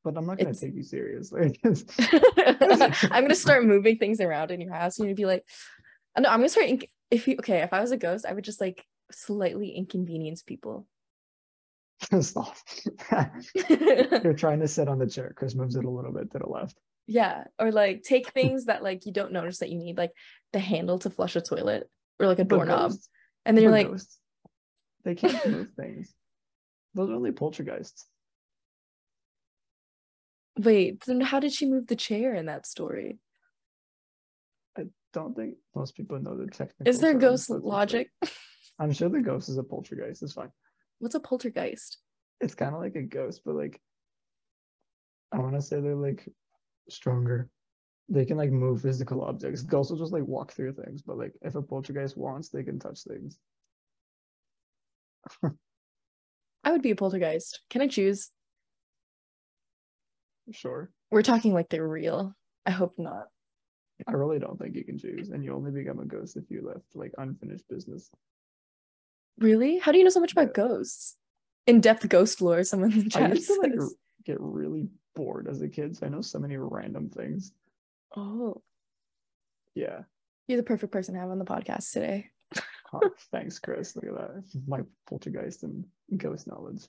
But 0.05 0.17
I'm 0.19 0.27
not 0.27 0.37
gonna 0.39 0.51
It's- 0.51 0.61
take 0.61 0.75
you 0.75 0.83
seriously. 0.83 1.59
I'm 1.65 3.23
gonna 3.23 3.35
start 3.35 3.65
moving 3.65 3.97
things 3.99 4.21
around 4.21 4.51
in 4.51 4.61
your 4.61 4.75
house. 4.75 4.99
and 4.99 5.07
You're 5.07 5.15
gonna 5.15 5.23
be 5.23 5.33
like, 5.33 5.45
oh, 6.17 6.21
no, 6.21 6.29
I'm 6.29 6.39
gonna 6.41 6.49
start. 6.51 6.67
If 7.11 7.27
you 7.27 7.37
okay, 7.39 7.63
if 7.63 7.73
I 7.73 7.81
was 7.81 7.93
a 7.93 7.97
ghost, 7.97 8.27
I 8.27 8.33
would 8.35 8.45
just 8.45 8.61
like 8.61 8.85
slightly 9.11 9.71
inconvenience 9.71 10.43
people. 10.43 10.87
You're 14.25 14.35
trying 14.35 14.61
to 14.61 14.69
sit 14.69 14.89
on 14.89 14.99
the 14.99 15.07
chair. 15.07 15.33
Chris 15.37 15.55
moves 15.55 15.77
it 15.77 15.85
a 15.85 15.91
little 15.91 16.13
bit 16.13 16.31
to 16.33 16.39
the 16.39 16.49
left. 16.49 16.77
yeah, 17.07 17.45
or 17.59 17.73
like 17.73 18.03
take 18.03 18.31
things 18.33 18.67
that 18.67 18.83
like 18.83 19.07
you 19.07 19.13
don't 19.13 19.33
notice 19.33 19.59
that 19.59 19.71
you 19.71 19.79
need, 19.79 19.99
like 19.99 20.13
the 20.53 20.59
handle 20.59 20.99
to 21.01 21.11
flush 21.11 21.37
a 21.37 21.41
toilet 21.41 21.89
or 22.19 22.27
like 22.27 22.39
a 22.39 22.45
doorknob, 22.45 22.93
and 23.45 23.57
then 23.57 23.63
you're 23.63 23.73
like, 23.73 23.89
ghosts, 23.89 24.19
they 25.05 25.15
can't 25.15 25.47
move 25.47 25.69
things. 25.77 26.13
Those 26.95 27.11
are 27.11 27.15
only 27.15 27.33
poltergeists. 27.33 28.07
wait, 30.59 31.03
then 31.07 31.21
how 31.21 31.41
did 31.41 31.53
she 31.53 31.67
move 31.67 31.87
the 31.87 31.97
chair 31.97 32.35
in 32.35 32.47
that 32.47 32.67
story? 32.67 33.19
I 34.77 34.85
don't 35.13 35.35
think 35.35 35.57
most 35.75 35.97
people 35.97 36.19
know 36.21 36.37
the 36.37 36.47
technical. 36.47 36.89
Is 36.89 37.01
there 37.01 37.15
ghost 37.15 37.49
but 37.49 37.57
it's 37.57 37.65
like- 37.65 37.73
logic? 37.73 38.11
I'm 38.79 38.93
sure 38.93 39.09
the 39.09 39.21
ghost 39.21 39.49
is 39.49 39.59
a 39.59 39.63
poltergeist. 39.63 40.23
It's 40.23 40.33
fine. 40.33 40.51
What's 41.03 41.17
a 41.17 41.21
poltergeist? 41.21 41.99
It's 42.41 42.55
kind 42.55 42.77
of 42.77 42.81
like 42.81 42.95
a 42.95 43.03
ghost, 43.03 43.43
but 43.45 43.57
like 43.57 43.81
I 45.33 45.39
want 45.39 45.57
to 45.57 45.61
say 45.61 45.81
they're 45.81 45.97
like 45.97 46.29
stronger. 46.89 47.51
They 48.09 48.25
can 48.25 48.37
like 48.37 48.53
move 48.53 48.83
physical 48.83 49.25
objects. 49.25 49.63
Ghosts 49.63 49.91
will 49.91 49.99
just 49.99 50.13
like 50.13 50.23
walk 50.23 50.53
through 50.53 50.75
things, 50.75 51.03
but 51.03 51.19
like 51.19 51.33
if 51.43 51.57
a 51.57 51.63
poltergeist 51.63 52.17
wants, 52.17 52.51
they 52.51 52.63
can 52.63 52.79
touch 52.79 53.03
things. 53.03 53.37
I 56.63 56.71
would 56.71 56.83
be 56.83 56.93
a 56.93 56.97
poltergeist. 56.97 57.63
Can 57.69 57.83
I 57.83 57.89
choose? 57.89 58.31
Sure. 60.53 60.93
We're 61.11 61.23
talking 61.23 61.53
like 61.53 61.69
they're 61.69 61.89
real. 61.89 62.33
I 62.65 62.71
hope 62.71 62.95
not. 62.97 63.27
I 64.07 64.13
really 64.13 64.39
don't 64.39 64.57
think 64.57 64.77
you 64.77 64.85
can 64.85 64.99
choose, 64.99 65.31
and 65.31 65.43
you 65.43 65.53
only 65.53 65.73
become 65.73 65.99
a 65.99 66.05
ghost 66.05 66.37
if 66.37 66.45
you 66.49 66.65
left 66.65 66.95
like 66.95 67.13
unfinished 67.19 67.69
business. 67.69 68.09
Really? 69.39 69.79
How 69.79 69.93
do 69.93 69.99
you 69.99 70.05
know 70.05 70.11
so 70.11 70.21
much 70.21 70.33
about 70.33 70.55
ghosts? 70.55 71.17
In-depth 71.67 72.09
ghost 72.09 72.41
lore, 72.43 72.65
someone 72.65 72.93
in 72.93 72.99
the 73.01 73.05
I 73.07 73.09
chat 73.21 73.35
used 73.37 73.49
to 73.49 73.61
like 73.63 73.73
r- 73.79 73.89
get 74.25 74.41
really 74.41 74.89
bored 75.15 75.47
as 75.49 75.63
a 75.63 75.69
kid, 75.69 75.97
so 75.97 76.07
I 76.07 76.09
know 76.09 76.21
so 76.21 76.39
many 76.39 76.57
random 76.57 77.09
things. 77.11 77.53
Oh, 78.17 78.63
Yeah. 79.75 80.03
you're 80.49 80.57
the 80.59 80.63
perfect 80.65 80.93
person 80.93 81.15
to 81.15 81.21
have 81.21 81.31
on 81.31 81.39
the 81.39 81.45
podcast 81.45 81.93
today. 81.93 82.31
Huh, 82.87 83.09
Thanks, 83.31 83.59
Chris. 83.59 83.95
Look 83.97 84.05
at 84.07 84.15
that. 84.15 84.45
My 84.67 84.81
poltergeist 85.09 85.63
and 85.63 85.85
ghost 86.17 86.47
knowledge. 86.47 86.83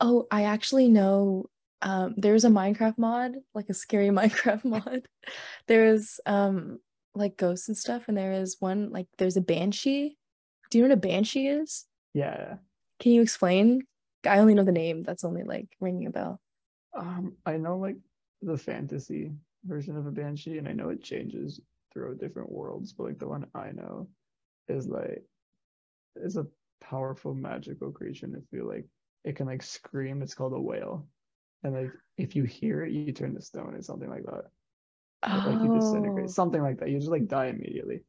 Oh, 0.00 0.26
I 0.30 0.44
actually 0.44 0.88
know 0.88 1.46
um 1.82 2.14
there's 2.16 2.44
a 2.44 2.48
Minecraft 2.48 2.96
mod, 2.98 3.32
like 3.54 3.68
a 3.68 3.74
scary 3.74 4.08
Minecraft 4.10 4.64
mod. 4.64 5.08
There's 5.66 6.20
um 6.26 6.78
like 7.14 7.36
ghosts 7.36 7.68
and 7.68 7.76
stuff, 7.76 8.04
and 8.08 8.16
there 8.16 8.32
is 8.32 8.56
one 8.60 8.90
like 8.90 9.06
there's 9.18 9.36
a 9.36 9.40
banshee. 9.42 10.16
Do 10.70 10.78
you 10.78 10.84
know 10.84 10.88
what 10.90 10.98
a 10.98 11.00
banshee 11.00 11.46
is? 11.48 11.86
Yeah. 12.14 12.56
Can 13.00 13.12
you 13.12 13.22
explain? 13.22 13.86
I 14.26 14.38
only 14.38 14.54
know 14.54 14.64
the 14.64 14.72
name. 14.72 15.02
That's 15.02 15.24
only 15.24 15.44
like 15.44 15.68
ringing 15.80 16.06
a 16.06 16.10
bell. 16.10 16.40
Um, 16.96 17.36
I 17.46 17.56
know 17.56 17.78
like 17.78 17.96
the 18.42 18.58
fantasy 18.58 19.32
version 19.64 19.96
of 19.96 20.06
a 20.06 20.10
banshee, 20.10 20.58
and 20.58 20.68
I 20.68 20.72
know 20.72 20.88
it 20.90 21.02
changes 21.02 21.60
throughout 21.92 22.18
different 22.18 22.50
worlds, 22.50 22.92
but 22.92 23.04
like 23.04 23.18
the 23.18 23.28
one 23.28 23.46
I 23.54 23.70
know 23.72 24.08
is 24.68 24.88
like 24.88 25.24
is 26.16 26.36
a 26.36 26.46
powerful 26.80 27.34
magical 27.34 27.90
creature. 27.92 28.26
And 28.26 28.36
I 28.36 28.40
feel 28.54 28.66
like 28.66 28.86
it 29.24 29.36
can 29.36 29.46
like 29.46 29.62
scream. 29.62 30.22
It's 30.22 30.34
called 30.34 30.52
a 30.54 30.60
wail, 30.60 31.06
and 31.62 31.74
like 31.74 31.92
if 32.16 32.34
you 32.36 32.44
hear 32.44 32.84
it, 32.84 32.92
you 32.92 33.12
turn 33.12 33.34
to 33.34 33.42
stone 33.42 33.74
or 33.74 33.82
something 33.82 34.08
like 34.10 34.24
that. 34.24 34.44
Or, 35.30 35.40
like 35.44 35.62
you 35.62 35.68
disintegrate, 35.68 36.30
Oh, 36.30 36.30
something 36.30 36.62
like 36.62 36.78
that. 36.80 36.90
You 36.90 36.98
just 36.98 37.10
like 37.10 37.28
die 37.28 37.46
immediately. 37.46 38.02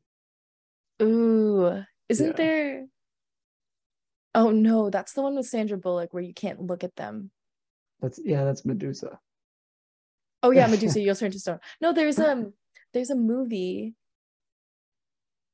ooh. 1.01 1.83
Isn't 2.09 2.27
Yeah. 2.27 2.33
there? 2.33 2.87
Oh 4.35 4.51
no, 4.51 4.89
that's 4.89 5.13
the 5.13 5.21
one 5.21 5.35
with 5.35 5.47
Sandra 5.47 5.77
Bullock 5.77 6.13
where 6.13 6.23
you 6.23 6.33
can't 6.33 6.61
look 6.61 6.83
at 6.83 6.95
them. 6.95 7.31
That's 8.01 8.19
yeah, 8.23 8.43
that's 8.43 8.65
Medusa. 8.65 9.19
Oh 10.43 10.51
yeah, 10.51 10.67
Medusa, 10.67 10.99
you'll 11.01 11.15
turn 11.15 11.31
to 11.31 11.39
stone. 11.39 11.59
No, 11.81 11.93
there's 11.93 12.19
um 12.19 12.53
there's 12.93 13.09
a 13.09 13.15
movie, 13.15 13.95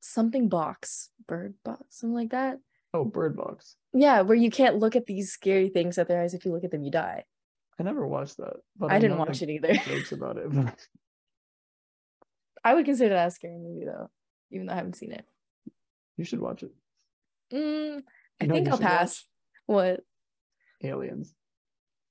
something 0.00 0.48
box, 0.48 1.10
bird 1.26 1.54
box, 1.64 1.82
something 2.00 2.14
like 2.14 2.30
that. 2.30 2.58
Oh, 2.94 3.04
Bird 3.04 3.36
Box. 3.36 3.76
Yeah, 3.92 4.22
where 4.22 4.36
you 4.36 4.48
can't 4.50 4.78
look 4.78 4.96
at 4.96 5.04
these 5.04 5.30
scary 5.30 5.68
things 5.68 5.98
at 5.98 6.08
their 6.08 6.22
eyes. 6.22 6.32
If 6.32 6.46
you 6.46 6.52
look 6.52 6.64
at 6.64 6.70
them, 6.70 6.82
you 6.82 6.90
die. 6.90 7.24
I 7.78 7.82
never 7.82 8.06
watched 8.06 8.38
that, 8.38 8.54
but 8.78 8.90
I 8.90 8.98
didn't 8.98 9.18
watch 9.18 9.42
it 9.42 9.50
either. 9.50 9.74
Jokes 9.74 10.12
about 10.12 10.38
it. 10.38 10.50
but 10.50 10.74
I 12.64 12.72
would 12.74 12.86
consider 12.86 13.14
that 13.14 13.28
a 13.28 13.30
scary 13.30 13.58
movie 13.58 13.84
though, 13.84 14.08
even 14.50 14.66
though 14.66 14.72
I 14.72 14.76
haven't 14.76 14.96
seen 14.96 15.12
it. 15.12 15.26
You 16.16 16.24
should 16.24 16.40
watch 16.40 16.62
it. 16.62 16.70
Mm, 17.52 18.02
I 18.40 18.44
You 18.44 18.48
know 18.48 18.54
think 18.54 18.68
I'll 18.68 18.76
should 18.76 18.82
watch? 18.84 18.90
pass. 18.90 19.24
What? 19.66 20.00
Aliens. 20.82 21.34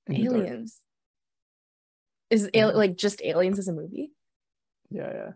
In 0.06 0.14
the 0.16 0.24
dark. 0.24 0.36
Aliens. 0.36 0.80
Is 2.30 2.50
Yeah. 2.52 2.66
al- 2.68 2.76
like 2.76 2.96
just 2.96 3.22
aliens 3.22 3.58
as 3.58 3.68
a 3.68 3.72
movie? 3.72 4.12
Yeah, 4.90 5.12
yeah. 5.12 5.30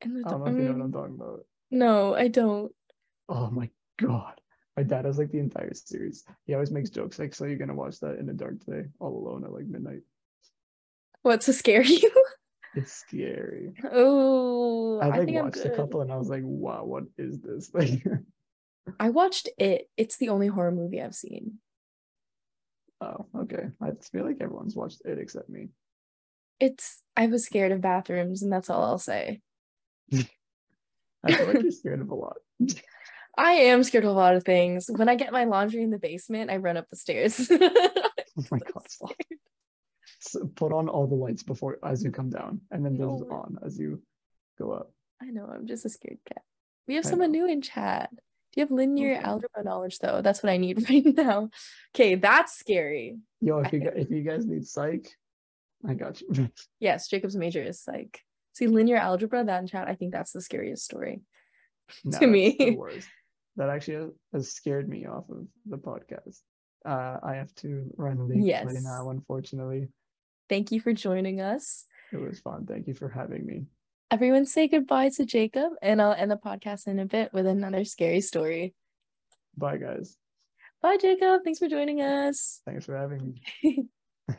The 0.00 0.22
I 0.26 0.30
don't 0.30 0.44
know 0.44 0.46
if 0.52 0.58
you 0.58 0.64
know 0.64 0.72
what 0.72 0.80
Mm, 0.80 0.84
I'm 0.84 0.92
talking 0.92 1.14
about. 1.16 1.46
No, 1.70 2.14
I 2.14 2.28
don't. 2.28 2.72
Oh 3.28 3.50
my 3.50 3.70
god. 3.98 4.40
My 4.76 4.82
dad 4.82 5.04
has 5.04 5.18
like 5.18 5.30
the 5.30 5.38
entire 5.38 5.74
series. 5.74 6.24
He 6.46 6.54
always 6.54 6.70
makes 6.70 6.90
jokes 6.90 7.18
like, 7.18 7.34
so 7.34 7.44
you're 7.44 7.58
gonna 7.58 7.74
watch 7.74 8.00
that 8.00 8.18
in 8.18 8.26
the 8.26 8.32
dark 8.32 8.60
today, 8.64 8.88
all 8.98 9.16
alone 9.16 9.44
at 9.44 9.52
like 9.52 9.66
midnight. 9.66 10.02
What 11.22 11.42
to 11.42 11.52
scare 11.52 11.82
you? 11.84 12.10
It's 12.74 12.92
scary. 12.92 13.72
oh, 13.90 15.00
I 15.00 15.08
I 15.10 15.18
like 15.18 15.24
think 15.26 15.38
I'm 15.38 15.44
watched 15.46 15.64
a 15.64 15.70
couple 15.70 16.00
and 16.02 16.12
I 16.12 16.16
was 16.16 16.28
like, 16.28 16.42
wow, 16.44 16.84
what 16.84 17.04
is 17.18 17.40
this? 17.40 17.70
Like 17.74 18.02
I 18.98 19.10
watched 19.10 19.48
it. 19.58 19.88
It's 19.96 20.16
the 20.16 20.30
only 20.30 20.48
horror 20.48 20.72
movie 20.72 21.00
I've 21.02 21.14
seen. 21.14 21.58
oh, 23.00 23.26
okay. 23.40 23.68
I 23.80 23.90
feel 24.12 24.24
like 24.24 24.38
everyone's 24.40 24.74
watched 24.76 25.02
it 25.04 25.18
except 25.18 25.48
me. 25.48 25.68
It's 26.58 27.02
I 27.16 27.26
was 27.26 27.44
scared 27.44 27.72
of 27.72 27.80
bathrooms, 27.80 28.42
and 28.42 28.52
that's 28.52 28.68
all 28.70 28.82
I'll 28.84 28.98
say. 28.98 29.40
I 30.12 31.32
feel 31.32 31.46
like 31.46 31.62
you're 31.62 31.70
scared 31.82 32.00
of 32.00 32.10
a 32.10 32.14
lot. 32.14 32.36
I 33.38 33.52
am 33.52 33.82
scared 33.84 34.04
of 34.04 34.10
a 34.10 34.14
lot 34.14 34.34
of 34.34 34.44
things. 34.44 34.90
When 34.94 35.08
I 35.08 35.14
get 35.14 35.32
my 35.32 35.44
laundry 35.44 35.82
in 35.82 35.90
the 35.90 35.98
basement, 35.98 36.50
I 36.50 36.56
run 36.56 36.76
up 36.76 36.88
the 36.90 36.96
stairs. 36.96 37.50
Oh 38.38 38.44
my 38.50 38.58
god, 38.58 38.86
put 40.56 40.72
on 40.72 40.88
all 40.88 41.06
the 41.06 41.14
lights 41.14 41.42
before 41.42 41.78
as 41.84 42.02
you 42.04 42.10
come 42.10 42.30
down, 42.30 42.60
and 42.70 42.84
then 42.84 42.96
those 42.96 43.20
No. 43.22 43.30
on 43.36 43.58
as 43.64 43.78
you 43.78 44.02
go 44.58 44.72
up. 44.72 44.92
I 45.22 45.26
know, 45.26 45.46
I'm 45.46 45.66
just 45.66 45.84
a 45.84 45.88
scared 45.88 46.18
cat. 46.26 46.42
We 46.88 46.94
have 46.96 47.06
I 47.06 47.10
someone 47.10 47.32
know. 47.32 47.40
new 47.40 47.52
in 47.52 47.62
chat. 47.62 48.10
Do 48.12 48.60
you 48.60 48.62
have 48.64 48.70
linear 48.72 49.12
Okay. 49.16 49.22
algebra 49.24 49.62
knowledge 49.62 49.98
though? 50.00 50.22
That's 50.22 50.42
what 50.42 50.50
I 50.50 50.56
need 50.56 50.84
right 50.90 51.04
now. 51.06 51.50
Okay, 51.94 52.14
that's 52.16 52.58
scary. 52.58 53.18
Yo, 53.40 53.58
if 53.60 53.72
you 53.72 53.80
if 53.94 54.10
you 54.10 54.22
guys 54.22 54.44
need 54.46 54.66
psych, 54.66 55.06
I 55.86 55.94
got 55.94 56.20
you. 56.20 56.50
Yes, 56.80 57.08
Jacob's 57.08 57.36
major 57.36 57.62
is 57.62 57.84
like 57.86 58.20
see 58.52 58.66
linear 58.66 58.96
algebra, 58.96 59.44
that 59.44 59.60
in 59.60 59.66
chat, 59.68 59.86
I 59.88 59.94
think 59.94 60.12
that's 60.12 60.32
the 60.32 60.40
scariest 60.40 60.84
story. 60.84 61.20
No, 62.04 62.18
To 62.18 62.26
me. 62.26 62.76
That 63.56 63.68
actually 63.68 63.94
has- 63.96 64.12
has 64.32 64.52
scared 64.52 64.88
me 64.88 65.06
off 65.06 65.28
of 65.28 65.46
the 65.66 65.76
podcast. 65.78 66.40
Uh, 66.84 67.18
I 67.22 67.34
have 67.34 67.54
to 67.56 67.92
run 67.96 68.26
late 68.28 68.42
Yes. 68.42 68.64
right 68.64 68.82
now, 68.82 69.10
unfortunately. 69.10 69.88
Thank 70.50 70.72
you 70.72 70.80
for 70.80 70.92
joining 70.92 71.40
us. 71.40 71.86
It 72.12 72.20
was 72.20 72.40
fun. 72.40 72.66
Thank 72.66 72.88
you 72.88 72.94
for 72.94 73.08
having 73.08 73.46
me. 73.46 73.66
Everyone 74.10 74.44
say 74.44 74.66
goodbye 74.66 75.10
to 75.10 75.24
Jacob, 75.24 75.74
and 75.80 76.02
I'll 76.02 76.12
end 76.12 76.32
the 76.32 76.36
podcast 76.36 76.88
in 76.88 76.98
a 76.98 77.06
bit 77.06 77.32
with 77.32 77.46
another 77.46 77.84
scary 77.84 78.20
story. 78.20 78.74
Bye, 79.56 79.76
guys. 79.76 80.16
Bye, 80.82 80.96
Jacob. 81.00 81.42
Thanks 81.44 81.60
for 81.60 81.68
joining 81.68 82.00
us. 82.00 82.62
Thanks 82.66 82.84
for 82.84 82.96
having 82.96 83.38
me. 83.62 83.86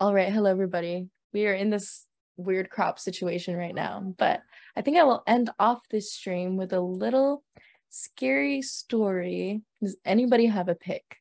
All 0.00 0.14
right. 0.14 0.32
Hello, 0.32 0.50
everybody. 0.50 1.08
We 1.34 1.46
are 1.46 1.52
in 1.52 1.68
this 1.68 2.06
weird 2.38 2.70
crop 2.70 2.98
situation 2.98 3.54
right 3.54 3.74
now, 3.74 4.14
but 4.16 4.40
I 4.74 4.80
think 4.80 4.96
I 4.96 5.04
will 5.04 5.24
end 5.26 5.50
off 5.58 5.80
this 5.90 6.10
stream 6.10 6.56
with 6.56 6.72
a 6.72 6.80
little 6.80 7.44
scary 7.90 8.62
story. 8.62 9.60
Does 9.82 9.98
anybody 10.06 10.46
have 10.46 10.68
a 10.68 10.74
pick? 10.74 11.18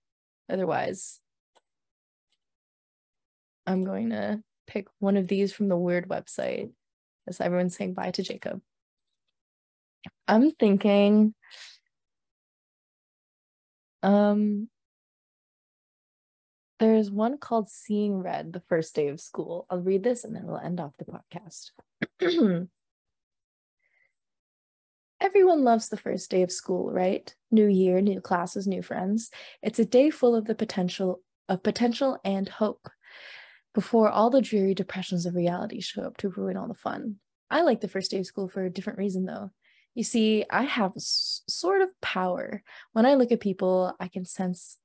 Otherwise, 0.50 1.20
I'm 3.68 3.84
going 3.84 4.10
to 4.12 4.42
pick 4.66 4.88
one 5.00 5.18
of 5.18 5.28
these 5.28 5.54
from 5.54 5.68
the 5.68 5.78
weird 5.78 6.08
website 6.08 6.72
as 7.28 7.42
everyone's 7.42 7.76
saying 7.76 7.94
bye 7.94 8.12
to 8.12 8.24
Jacob. 8.24 8.62
I'm 10.28 10.52
thinking, 10.52 11.34
um, 14.02 14.70
there's 16.80 17.12
one 17.12 17.38
called 17.38 17.70
Seeing 17.70 18.22
Red, 18.22 18.54
the 18.54 18.62
first 18.70 18.96
day 18.96 19.10
of 19.10 19.20
school. 19.20 19.66
I'll 19.70 19.82
read 19.82 20.04
this 20.04 20.24
and 20.24 20.34
then 20.36 20.46
we'll 20.46 20.58
end 20.58 20.80
off 20.80 20.96
the 20.98 21.06
podcast. 21.06 21.72
Everyone 25.20 25.64
loves 25.64 25.90
the 25.90 25.98
first 25.98 26.30
day 26.30 26.44
of 26.44 26.52
school, 26.52 26.92
right? 26.92 27.34
New 27.52 27.66
year, 27.66 28.00
new 28.00 28.22
classes, 28.22 28.68
new 28.68 28.84
friends. 28.84 29.32
It's 29.64 29.80
a 29.80 29.86
day 29.86 30.10
full 30.12 30.36
of 30.36 30.46
the 30.46 30.56
potential 30.56 31.22
of 31.50 31.64
potential 31.64 32.20
and 32.24 32.48
hope 32.48 32.88
before 33.78 34.10
all 34.10 34.32
the 34.32 34.42
dreary 34.42 34.74
depressions 34.74 35.28
of 35.28 35.36
reality 35.36 35.80
show 35.80 36.02
up 36.02 36.18
to 36.18 36.30
ruin 36.30 36.58
all 36.58 36.68
the 36.68 36.74
fun. 36.74 37.18
I 37.52 37.62
like 37.62 37.80
the 37.80 37.88
first 37.88 38.10
day 38.10 38.18
of 38.18 38.26
school 38.26 38.50
for 38.50 38.66
a 38.66 38.72
different 38.72 38.98
reason 38.98 39.26
though. 39.26 39.52
You 39.94 40.04
see, 40.04 40.46
I 40.50 40.64
have 40.64 40.94
s- 40.96 41.44
sort 41.48 41.84
of 41.84 41.90
power. 42.02 42.64
When 42.94 43.06
I 43.06 43.14
look 43.14 43.32
at 43.32 43.40
people, 43.40 43.96
I 44.00 44.08
can 44.08 44.26
sense 44.26 44.80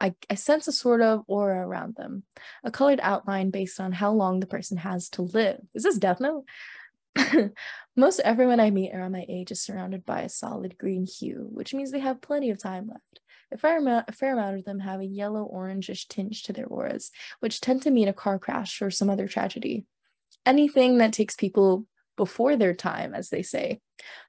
I, 0.00 0.14
I 0.30 0.36
sense 0.36 0.66
a 0.68 0.72
sort 0.72 1.02
of 1.02 1.24
aura 1.26 1.68
around 1.68 1.96
them, 1.96 2.22
a 2.64 2.70
colored 2.70 2.98
outline 3.02 3.50
based 3.50 3.78
on 3.78 3.92
how 3.92 4.12
long 4.12 4.40
the 4.40 4.46
person 4.46 4.78
has 4.78 5.10
to 5.10 5.22
live. 5.22 5.60
Is 5.74 5.82
this 5.82 5.98
Death 5.98 6.18
Note? 6.18 6.46
Most 7.96 8.20
everyone 8.20 8.58
I 8.58 8.70
meet 8.70 8.94
around 8.94 9.12
my 9.12 9.26
age 9.28 9.50
is 9.50 9.60
surrounded 9.60 10.06
by 10.06 10.22
a 10.22 10.30
solid 10.30 10.78
green 10.78 11.04
hue, 11.04 11.46
which 11.52 11.74
means 11.74 11.90
they 11.90 12.00
have 12.00 12.22
plenty 12.22 12.48
of 12.48 12.56
time 12.56 12.88
left. 12.88 13.20
A 13.52 13.58
fair 13.58 13.78
amount, 13.78 14.08
a 14.08 14.12
fair 14.12 14.32
amount 14.32 14.58
of 14.58 14.64
them 14.64 14.80
have 14.80 15.00
a 15.00 15.06
yellow 15.06 15.48
orangish 15.52 16.08
tinge 16.08 16.42
to 16.44 16.52
their 16.52 16.66
auras, 16.66 17.10
which 17.40 17.60
tend 17.60 17.82
to 17.82 17.90
mean 17.90 18.08
a 18.08 18.12
car 18.12 18.38
crash 18.38 18.82
or 18.82 18.90
some 18.90 19.10
other 19.10 19.28
tragedy. 19.28 19.86
Anything 20.46 20.98
that 20.98 21.12
takes 21.12 21.34
people 21.34 21.86
before 22.16 22.56
their 22.56 22.74
time, 22.74 23.14
as 23.14 23.30
they 23.30 23.42
say. 23.42 23.80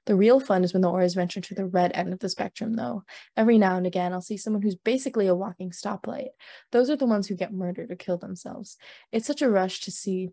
The 0.06 0.16
real 0.16 0.40
fun 0.40 0.64
is 0.64 0.72
when 0.72 0.82
the 0.82 0.90
auras 0.90 1.14
venture 1.14 1.40
to 1.40 1.54
the 1.54 1.66
red 1.66 1.92
end 1.94 2.12
of 2.12 2.18
the 2.18 2.28
spectrum, 2.28 2.74
though. 2.74 3.04
Every 3.36 3.58
now 3.58 3.76
and 3.76 3.86
again, 3.86 4.12
I'll 4.12 4.20
see 4.20 4.36
someone 4.36 4.62
who's 4.62 4.76
basically 4.76 5.26
a 5.26 5.34
walking 5.34 5.70
stoplight. 5.70 6.28
Those 6.72 6.90
are 6.90 6.96
the 6.96 7.06
ones 7.06 7.26
who 7.26 7.36
get 7.36 7.52
murdered 7.52 7.90
or 7.90 7.96
kill 7.96 8.18
themselves. 8.18 8.76
It's 9.12 9.26
such 9.26 9.42
a 9.42 9.50
rush 9.50 9.80
to 9.82 9.90
see 9.90 10.30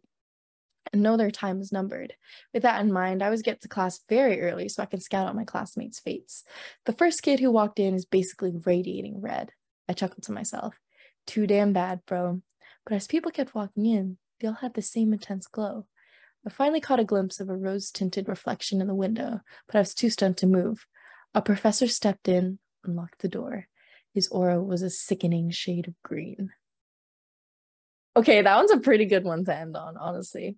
know 1.02 1.18
their 1.18 1.32
time 1.32 1.60
is 1.60 1.72
numbered. 1.72 2.14
With 2.54 2.64
that 2.64 2.82
in 2.82 2.92
mind, 2.92 3.22
I 3.22 3.26
always 3.26 3.42
get 3.42 3.62
to 3.62 3.68
class 3.68 4.02
very 4.10 4.42
early 4.42 4.70
so 4.70 4.84
I 4.84 4.88
can 4.88 5.00
scout 5.00 5.28
out 5.28 5.36
my 5.36 5.44
classmates' 5.44 6.00
fates. 6.00 6.44
The 6.86 6.94
first 6.94 7.24
kid 7.24 7.40
who 7.40 7.52
walked 7.52 7.80
in 7.80 7.94
is 7.94 8.06
basically 8.06 8.54
radiating 8.66 9.22
red. 9.22 9.52
I 9.90 9.94
chuckled 9.94 10.24
to 10.24 10.32
myself. 10.32 10.76
Too 11.26 11.48
damn 11.48 11.74
bad, 11.74 12.02
bro. 12.06 12.42
But 12.86 12.96
as 12.96 13.08
people 13.08 13.32
kept 13.32 13.56
walking 13.56 13.86
in, 13.86 14.18
they 14.40 14.48
all 14.48 14.56
had 14.56 14.74
the 14.74 14.82
same 14.82 15.14
intense 15.14 15.48
glow. 15.48 15.86
I 16.46 16.50
finally 16.50 16.82
caught 16.82 17.00
a 17.00 17.06
glimpse 17.06 17.40
of 17.40 17.50
a 17.50 17.56
rose 17.56 17.90
tinted 17.90 18.28
reflection 18.28 18.82
in 18.82 18.88
the 18.88 18.96
window, 18.96 19.40
but 19.68 19.76
I 19.78 19.80
was 19.80 19.94
too 19.94 20.10
stunned 20.10 20.38
to 20.38 20.48
move. 20.48 20.86
A 21.34 21.42
professor 21.42 21.88
stepped 21.88 22.28
in 22.28 22.60
and 22.84 22.96
locked 22.96 23.22
the 23.22 23.30
door. 23.30 23.68
His 24.14 24.28
aura 24.28 24.62
was 24.62 24.82
a 24.82 24.90
sickening 24.90 25.50
shade 25.50 25.88
of 25.88 25.94
green. 26.04 26.52
Okay, 28.16 28.42
that 28.42 28.56
one's 28.56 28.72
a 28.72 28.78
pretty 28.78 29.06
good 29.06 29.24
one 29.24 29.44
to 29.46 29.56
end 29.56 29.76
on, 29.76 29.98
honestly. 29.98 30.58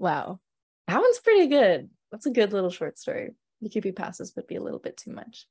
Wow. 0.00 0.40
That 0.88 1.00
one's 1.00 1.20
pretty 1.20 1.46
good. 1.46 1.90
That's 2.10 2.26
a 2.26 2.30
good 2.30 2.52
little 2.52 2.70
short 2.70 2.98
story. 2.98 3.30
The 3.60 3.68
creepy 3.70 3.92
passes 3.92 4.34
would 4.34 4.46
be 4.46 4.56
a 4.56 4.62
little 4.62 4.80
bit 4.80 4.96
too 4.96 5.12
much. 5.12 5.46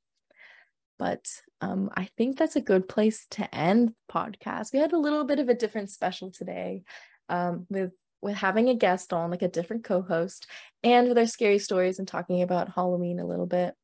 But 0.98 1.30
um, 1.62 1.90
I 1.96 2.10
think 2.18 2.38
that's 2.38 2.58
a 2.58 2.62
good 2.62 2.90
place 2.90 3.26
to 3.32 3.56
end 3.56 3.90
the 3.90 4.14
podcast. 4.14 4.74
We 4.74 4.80
had 4.80 4.92
a 4.92 4.98
little 5.00 5.24
bit 5.24 5.40
of 5.40 5.48
a 5.48 5.54
different 5.54 5.92
special 5.92 6.32
today 6.32 6.84
um, 7.30 7.68
with 7.70 7.92
with 8.22 8.36
having 8.36 8.68
a 8.68 8.76
guest 8.76 9.14
on, 9.14 9.32
like 9.32 9.44
a 9.44 9.48
different 9.48 9.86
co-host, 9.86 10.46
and 10.84 11.08
with 11.08 11.18
our 11.18 11.26
scary 11.26 11.58
stories 11.60 12.00
and 12.00 12.08
talking 12.08 12.42
about 12.42 12.74
Halloween 12.74 13.20
a 13.20 13.26
little 13.26 13.46
bit. 13.46 13.76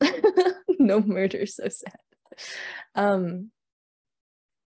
no 0.78 1.00
murder, 1.00 1.46
so 1.46 1.68
sad. 1.68 1.96
Um, 2.94 3.50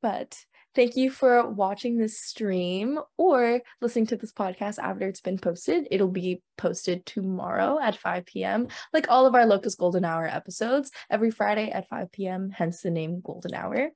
but 0.04 0.38
thank 0.76 0.96
you 0.96 1.12
for 1.12 1.50
watching 1.50 1.98
this 1.98 2.20
stream 2.20 3.00
or 3.18 3.62
listening 3.82 4.08
to 4.08 4.16
this 4.16 4.32
podcast 4.32 4.80
after 4.80 5.08
it's 5.08 5.22
been 5.22 5.38
posted. 5.38 5.88
It'll 5.92 6.08
be 6.08 6.42
posted 6.58 7.06
tomorrow 7.06 7.80
at 7.82 7.98
5 7.98 8.26
p.m., 8.26 8.68
like 8.94 9.08
all 9.10 9.26
of 9.26 9.36
our 9.36 9.46
Locus 9.46 9.76
Golden 9.76 10.06
Hour 10.06 10.28
episodes, 10.28 10.92
every 11.10 11.32
Friday 11.32 11.70
at 11.72 11.90
5 11.90 12.12
p.m., 12.12 12.50
hence 12.50 12.82
the 12.82 12.92
name 12.92 13.22
Golden 13.22 13.54
Hour. 13.54 13.90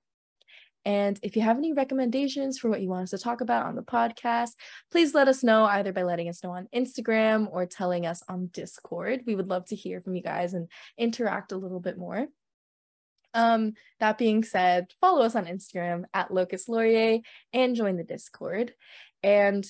And 0.86 1.17
if 1.24 1.36
you 1.36 1.41
have 1.43 1.57
any 1.57 1.71
recommendations 1.71 2.59
for 2.59 2.69
what 2.69 2.82
you 2.82 2.89
want 2.89 3.03
us 3.03 3.11
to 3.11 3.17
talk 3.17 3.41
about 3.41 3.65
on 3.65 3.76
the 3.76 3.84
podcast, 3.84 4.51
please 4.91 5.13
let 5.13 5.30
us 5.30 5.43
know 5.43 5.63
either 5.63 5.93
by 5.93 6.03
letting 6.03 6.28
us 6.28 6.43
know 6.43 6.51
on 6.51 6.67
Instagram 6.76 7.47
or 7.49 7.65
telling 7.65 8.05
us 8.05 8.21
on 8.28 8.47
Discord. 8.47 9.21
We 9.26 9.36
would 9.36 9.47
love 9.47 9.65
to 9.67 9.76
hear 9.76 10.01
from 10.01 10.15
you 10.15 10.21
guys 10.21 10.53
and 10.53 10.67
interact 10.97 11.53
a 11.53 11.57
little 11.57 11.80
bit 11.80 11.97
more. 11.97 12.28
Um, 13.34 13.74
that 14.00 14.18
being 14.18 14.44
said, 14.44 14.88
follow 15.02 15.22
us 15.22 15.36
on 15.36 15.46
Instagram 15.46 16.04
at 16.14 16.34
Locus 16.34 16.68
Laurier 16.68 17.20
and 17.52 17.76
join 17.76 17.98
the 17.98 18.04
Discord. 18.04 18.74
And 19.24 19.66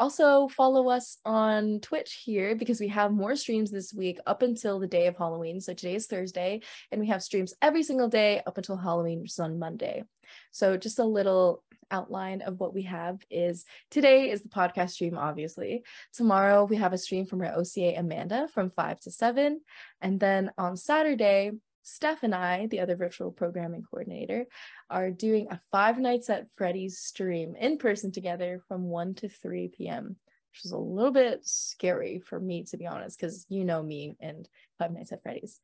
also 0.00 0.48
follow 0.48 0.88
us 0.88 1.18
on 1.24 1.80
Twitch 1.80 2.22
here 2.24 2.54
because 2.54 2.78
we 2.78 2.88
have 2.88 3.10
more 3.10 3.34
streams 3.34 3.70
this 3.70 3.92
week 3.92 4.18
up 4.26 4.42
until 4.42 4.78
the 4.78 4.86
day 4.86 5.06
of 5.06 5.16
Halloween. 5.16 5.60
So 5.60 5.74
today 5.74 5.96
is 5.96 6.06
Thursday, 6.06 6.60
and 6.92 7.00
we 7.00 7.08
have 7.08 7.22
streams 7.22 7.54
every 7.60 7.82
single 7.82 8.08
day 8.08 8.40
up 8.46 8.58
until 8.58 8.76
Halloween, 8.76 9.20
which 9.20 9.32
is 9.32 9.38
on 9.38 9.58
Monday. 9.58 10.04
So 10.52 10.76
just 10.76 10.98
a 10.98 11.04
little 11.04 11.64
outline 11.90 12.42
of 12.42 12.60
what 12.60 12.74
we 12.74 12.82
have 12.82 13.20
is 13.30 13.64
today 13.90 14.30
is 14.30 14.42
the 14.42 14.48
podcast 14.48 14.90
stream, 14.90 15.16
obviously. 15.16 15.82
Tomorrow 16.12 16.64
we 16.64 16.76
have 16.76 16.92
a 16.92 16.98
stream 16.98 17.26
from 17.26 17.40
our 17.40 17.54
OCA 17.54 17.94
Amanda 17.96 18.46
from 18.52 18.70
5 18.70 19.00
to 19.00 19.10
7. 19.10 19.60
And 20.00 20.20
then 20.20 20.50
on 20.58 20.76
Saturday, 20.76 21.52
Steph 21.88 22.22
and 22.22 22.34
I, 22.34 22.66
the 22.66 22.80
other 22.80 22.96
virtual 22.96 23.32
programming 23.32 23.82
coordinator, 23.82 24.46
are 24.90 25.10
doing 25.10 25.48
a 25.50 25.60
Five 25.70 25.98
Nights 25.98 26.30
at 26.30 26.46
Freddy's 26.56 26.98
stream 26.98 27.54
in 27.56 27.78
person 27.78 28.12
together 28.12 28.60
from 28.68 28.84
1 28.84 29.14
to 29.16 29.28
3 29.28 29.68
p.m., 29.76 30.16
which 30.52 30.64
is 30.64 30.72
a 30.72 30.78
little 30.78 31.12
bit 31.12 31.40
scary 31.44 32.20
for 32.20 32.38
me, 32.38 32.64
to 32.64 32.76
be 32.76 32.86
honest, 32.86 33.18
because 33.18 33.46
you 33.48 33.64
know 33.64 33.82
me 33.82 34.16
and 34.20 34.48
Five 34.78 34.92
Nights 34.92 35.12
at 35.12 35.22
Freddy's. 35.22 35.60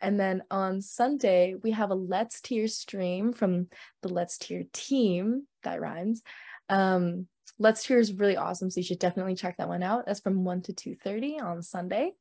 And 0.00 0.18
then 0.18 0.42
on 0.50 0.80
Sunday, 0.80 1.54
we 1.62 1.72
have 1.72 1.90
a 1.90 1.94
Let's 1.94 2.40
Tier 2.40 2.68
stream 2.68 3.32
from 3.32 3.68
the 4.02 4.08
Let's 4.08 4.38
Tier 4.38 4.64
team. 4.72 5.46
That 5.64 5.80
rhymes. 5.80 6.22
Um, 6.68 7.26
Let's 7.58 7.84
Tier 7.84 7.98
is 7.98 8.12
really 8.12 8.36
awesome, 8.36 8.70
so 8.70 8.78
you 8.78 8.84
should 8.84 9.00
definitely 9.00 9.34
check 9.34 9.56
that 9.56 9.68
one 9.68 9.82
out. 9.82 10.06
That's 10.06 10.20
from 10.20 10.44
1 10.44 10.62
to 10.62 10.72
2.30 10.72 11.42
on 11.42 11.62
Sunday. 11.62 12.12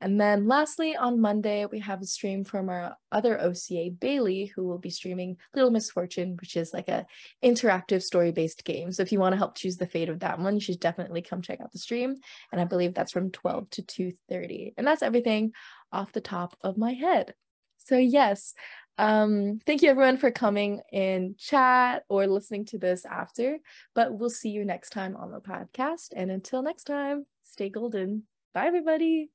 And 0.00 0.20
then 0.20 0.46
lastly, 0.46 0.94
on 0.94 1.20
Monday, 1.20 1.64
we 1.66 1.78
have 1.80 2.02
a 2.02 2.06
stream 2.06 2.44
from 2.44 2.68
our 2.68 2.96
other 3.10 3.40
OCA, 3.40 3.90
Bailey, 3.98 4.46
who 4.46 4.64
will 4.64 4.78
be 4.78 4.90
streaming 4.90 5.38
Little 5.54 5.70
Misfortune, 5.70 6.36
which 6.40 6.56
is 6.56 6.72
like 6.74 6.88
a 6.88 7.06
interactive 7.42 8.02
story-based 8.02 8.64
game. 8.64 8.92
So 8.92 9.02
if 9.02 9.10
you 9.10 9.18
want 9.18 9.32
to 9.32 9.38
help 9.38 9.56
choose 9.56 9.76
the 9.76 9.86
fate 9.86 10.10
of 10.10 10.20
that 10.20 10.38
one, 10.38 10.54
you 10.54 10.60
should 10.60 10.80
definitely 10.80 11.22
come 11.22 11.40
check 11.40 11.60
out 11.60 11.72
the 11.72 11.78
stream. 11.78 12.16
And 12.52 12.60
I 12.60 12.64
believe 12.64 12.94
that's 12.94 13.12
from 13.12 13.30
12 13.30 13.70
to 13.70 13.82
2.30. 13.82 14.74
And 14.76 14.86
that's 14.86 15.02
everything 15.02 15.52
off 15.92 16.12
the 16.12 16.20
top 16.20 16.56
of 16.60 16.76
my 16.76 16.92
head. 16.92 17.34
So 17.78 17.96
yes, 17.96 18.52
um, 18.98 19.60
thank 19.66 19.82
you 19.82 19.90
everyone 19.90 20.16
for 20.16 20.30
coming 20.30 20.80
in 20.92 21.36
chat 21.38 22.04
or 22.08 22.26
listening 22.26 22.64
to 22.66 22.78
this 22.78 23.04
after, 23.04 23.58
but 23.94 24.12
we'll 24.12 24.30
see 24.30 24.48
you 24.50 24.64
next 24.64 24.90
time 24.90 25.16
on 25.16 25.30
the 25.30 25.40
podcast. 25.40 26.08
And 26.16 26.30
until 26.30 26.62
next 26.62 26.84
time, 26.84 27.26
stay 27.44 27.68
golden. 27.68 28.24
Bye 28.54 28.66
everybody. 28.66 29.30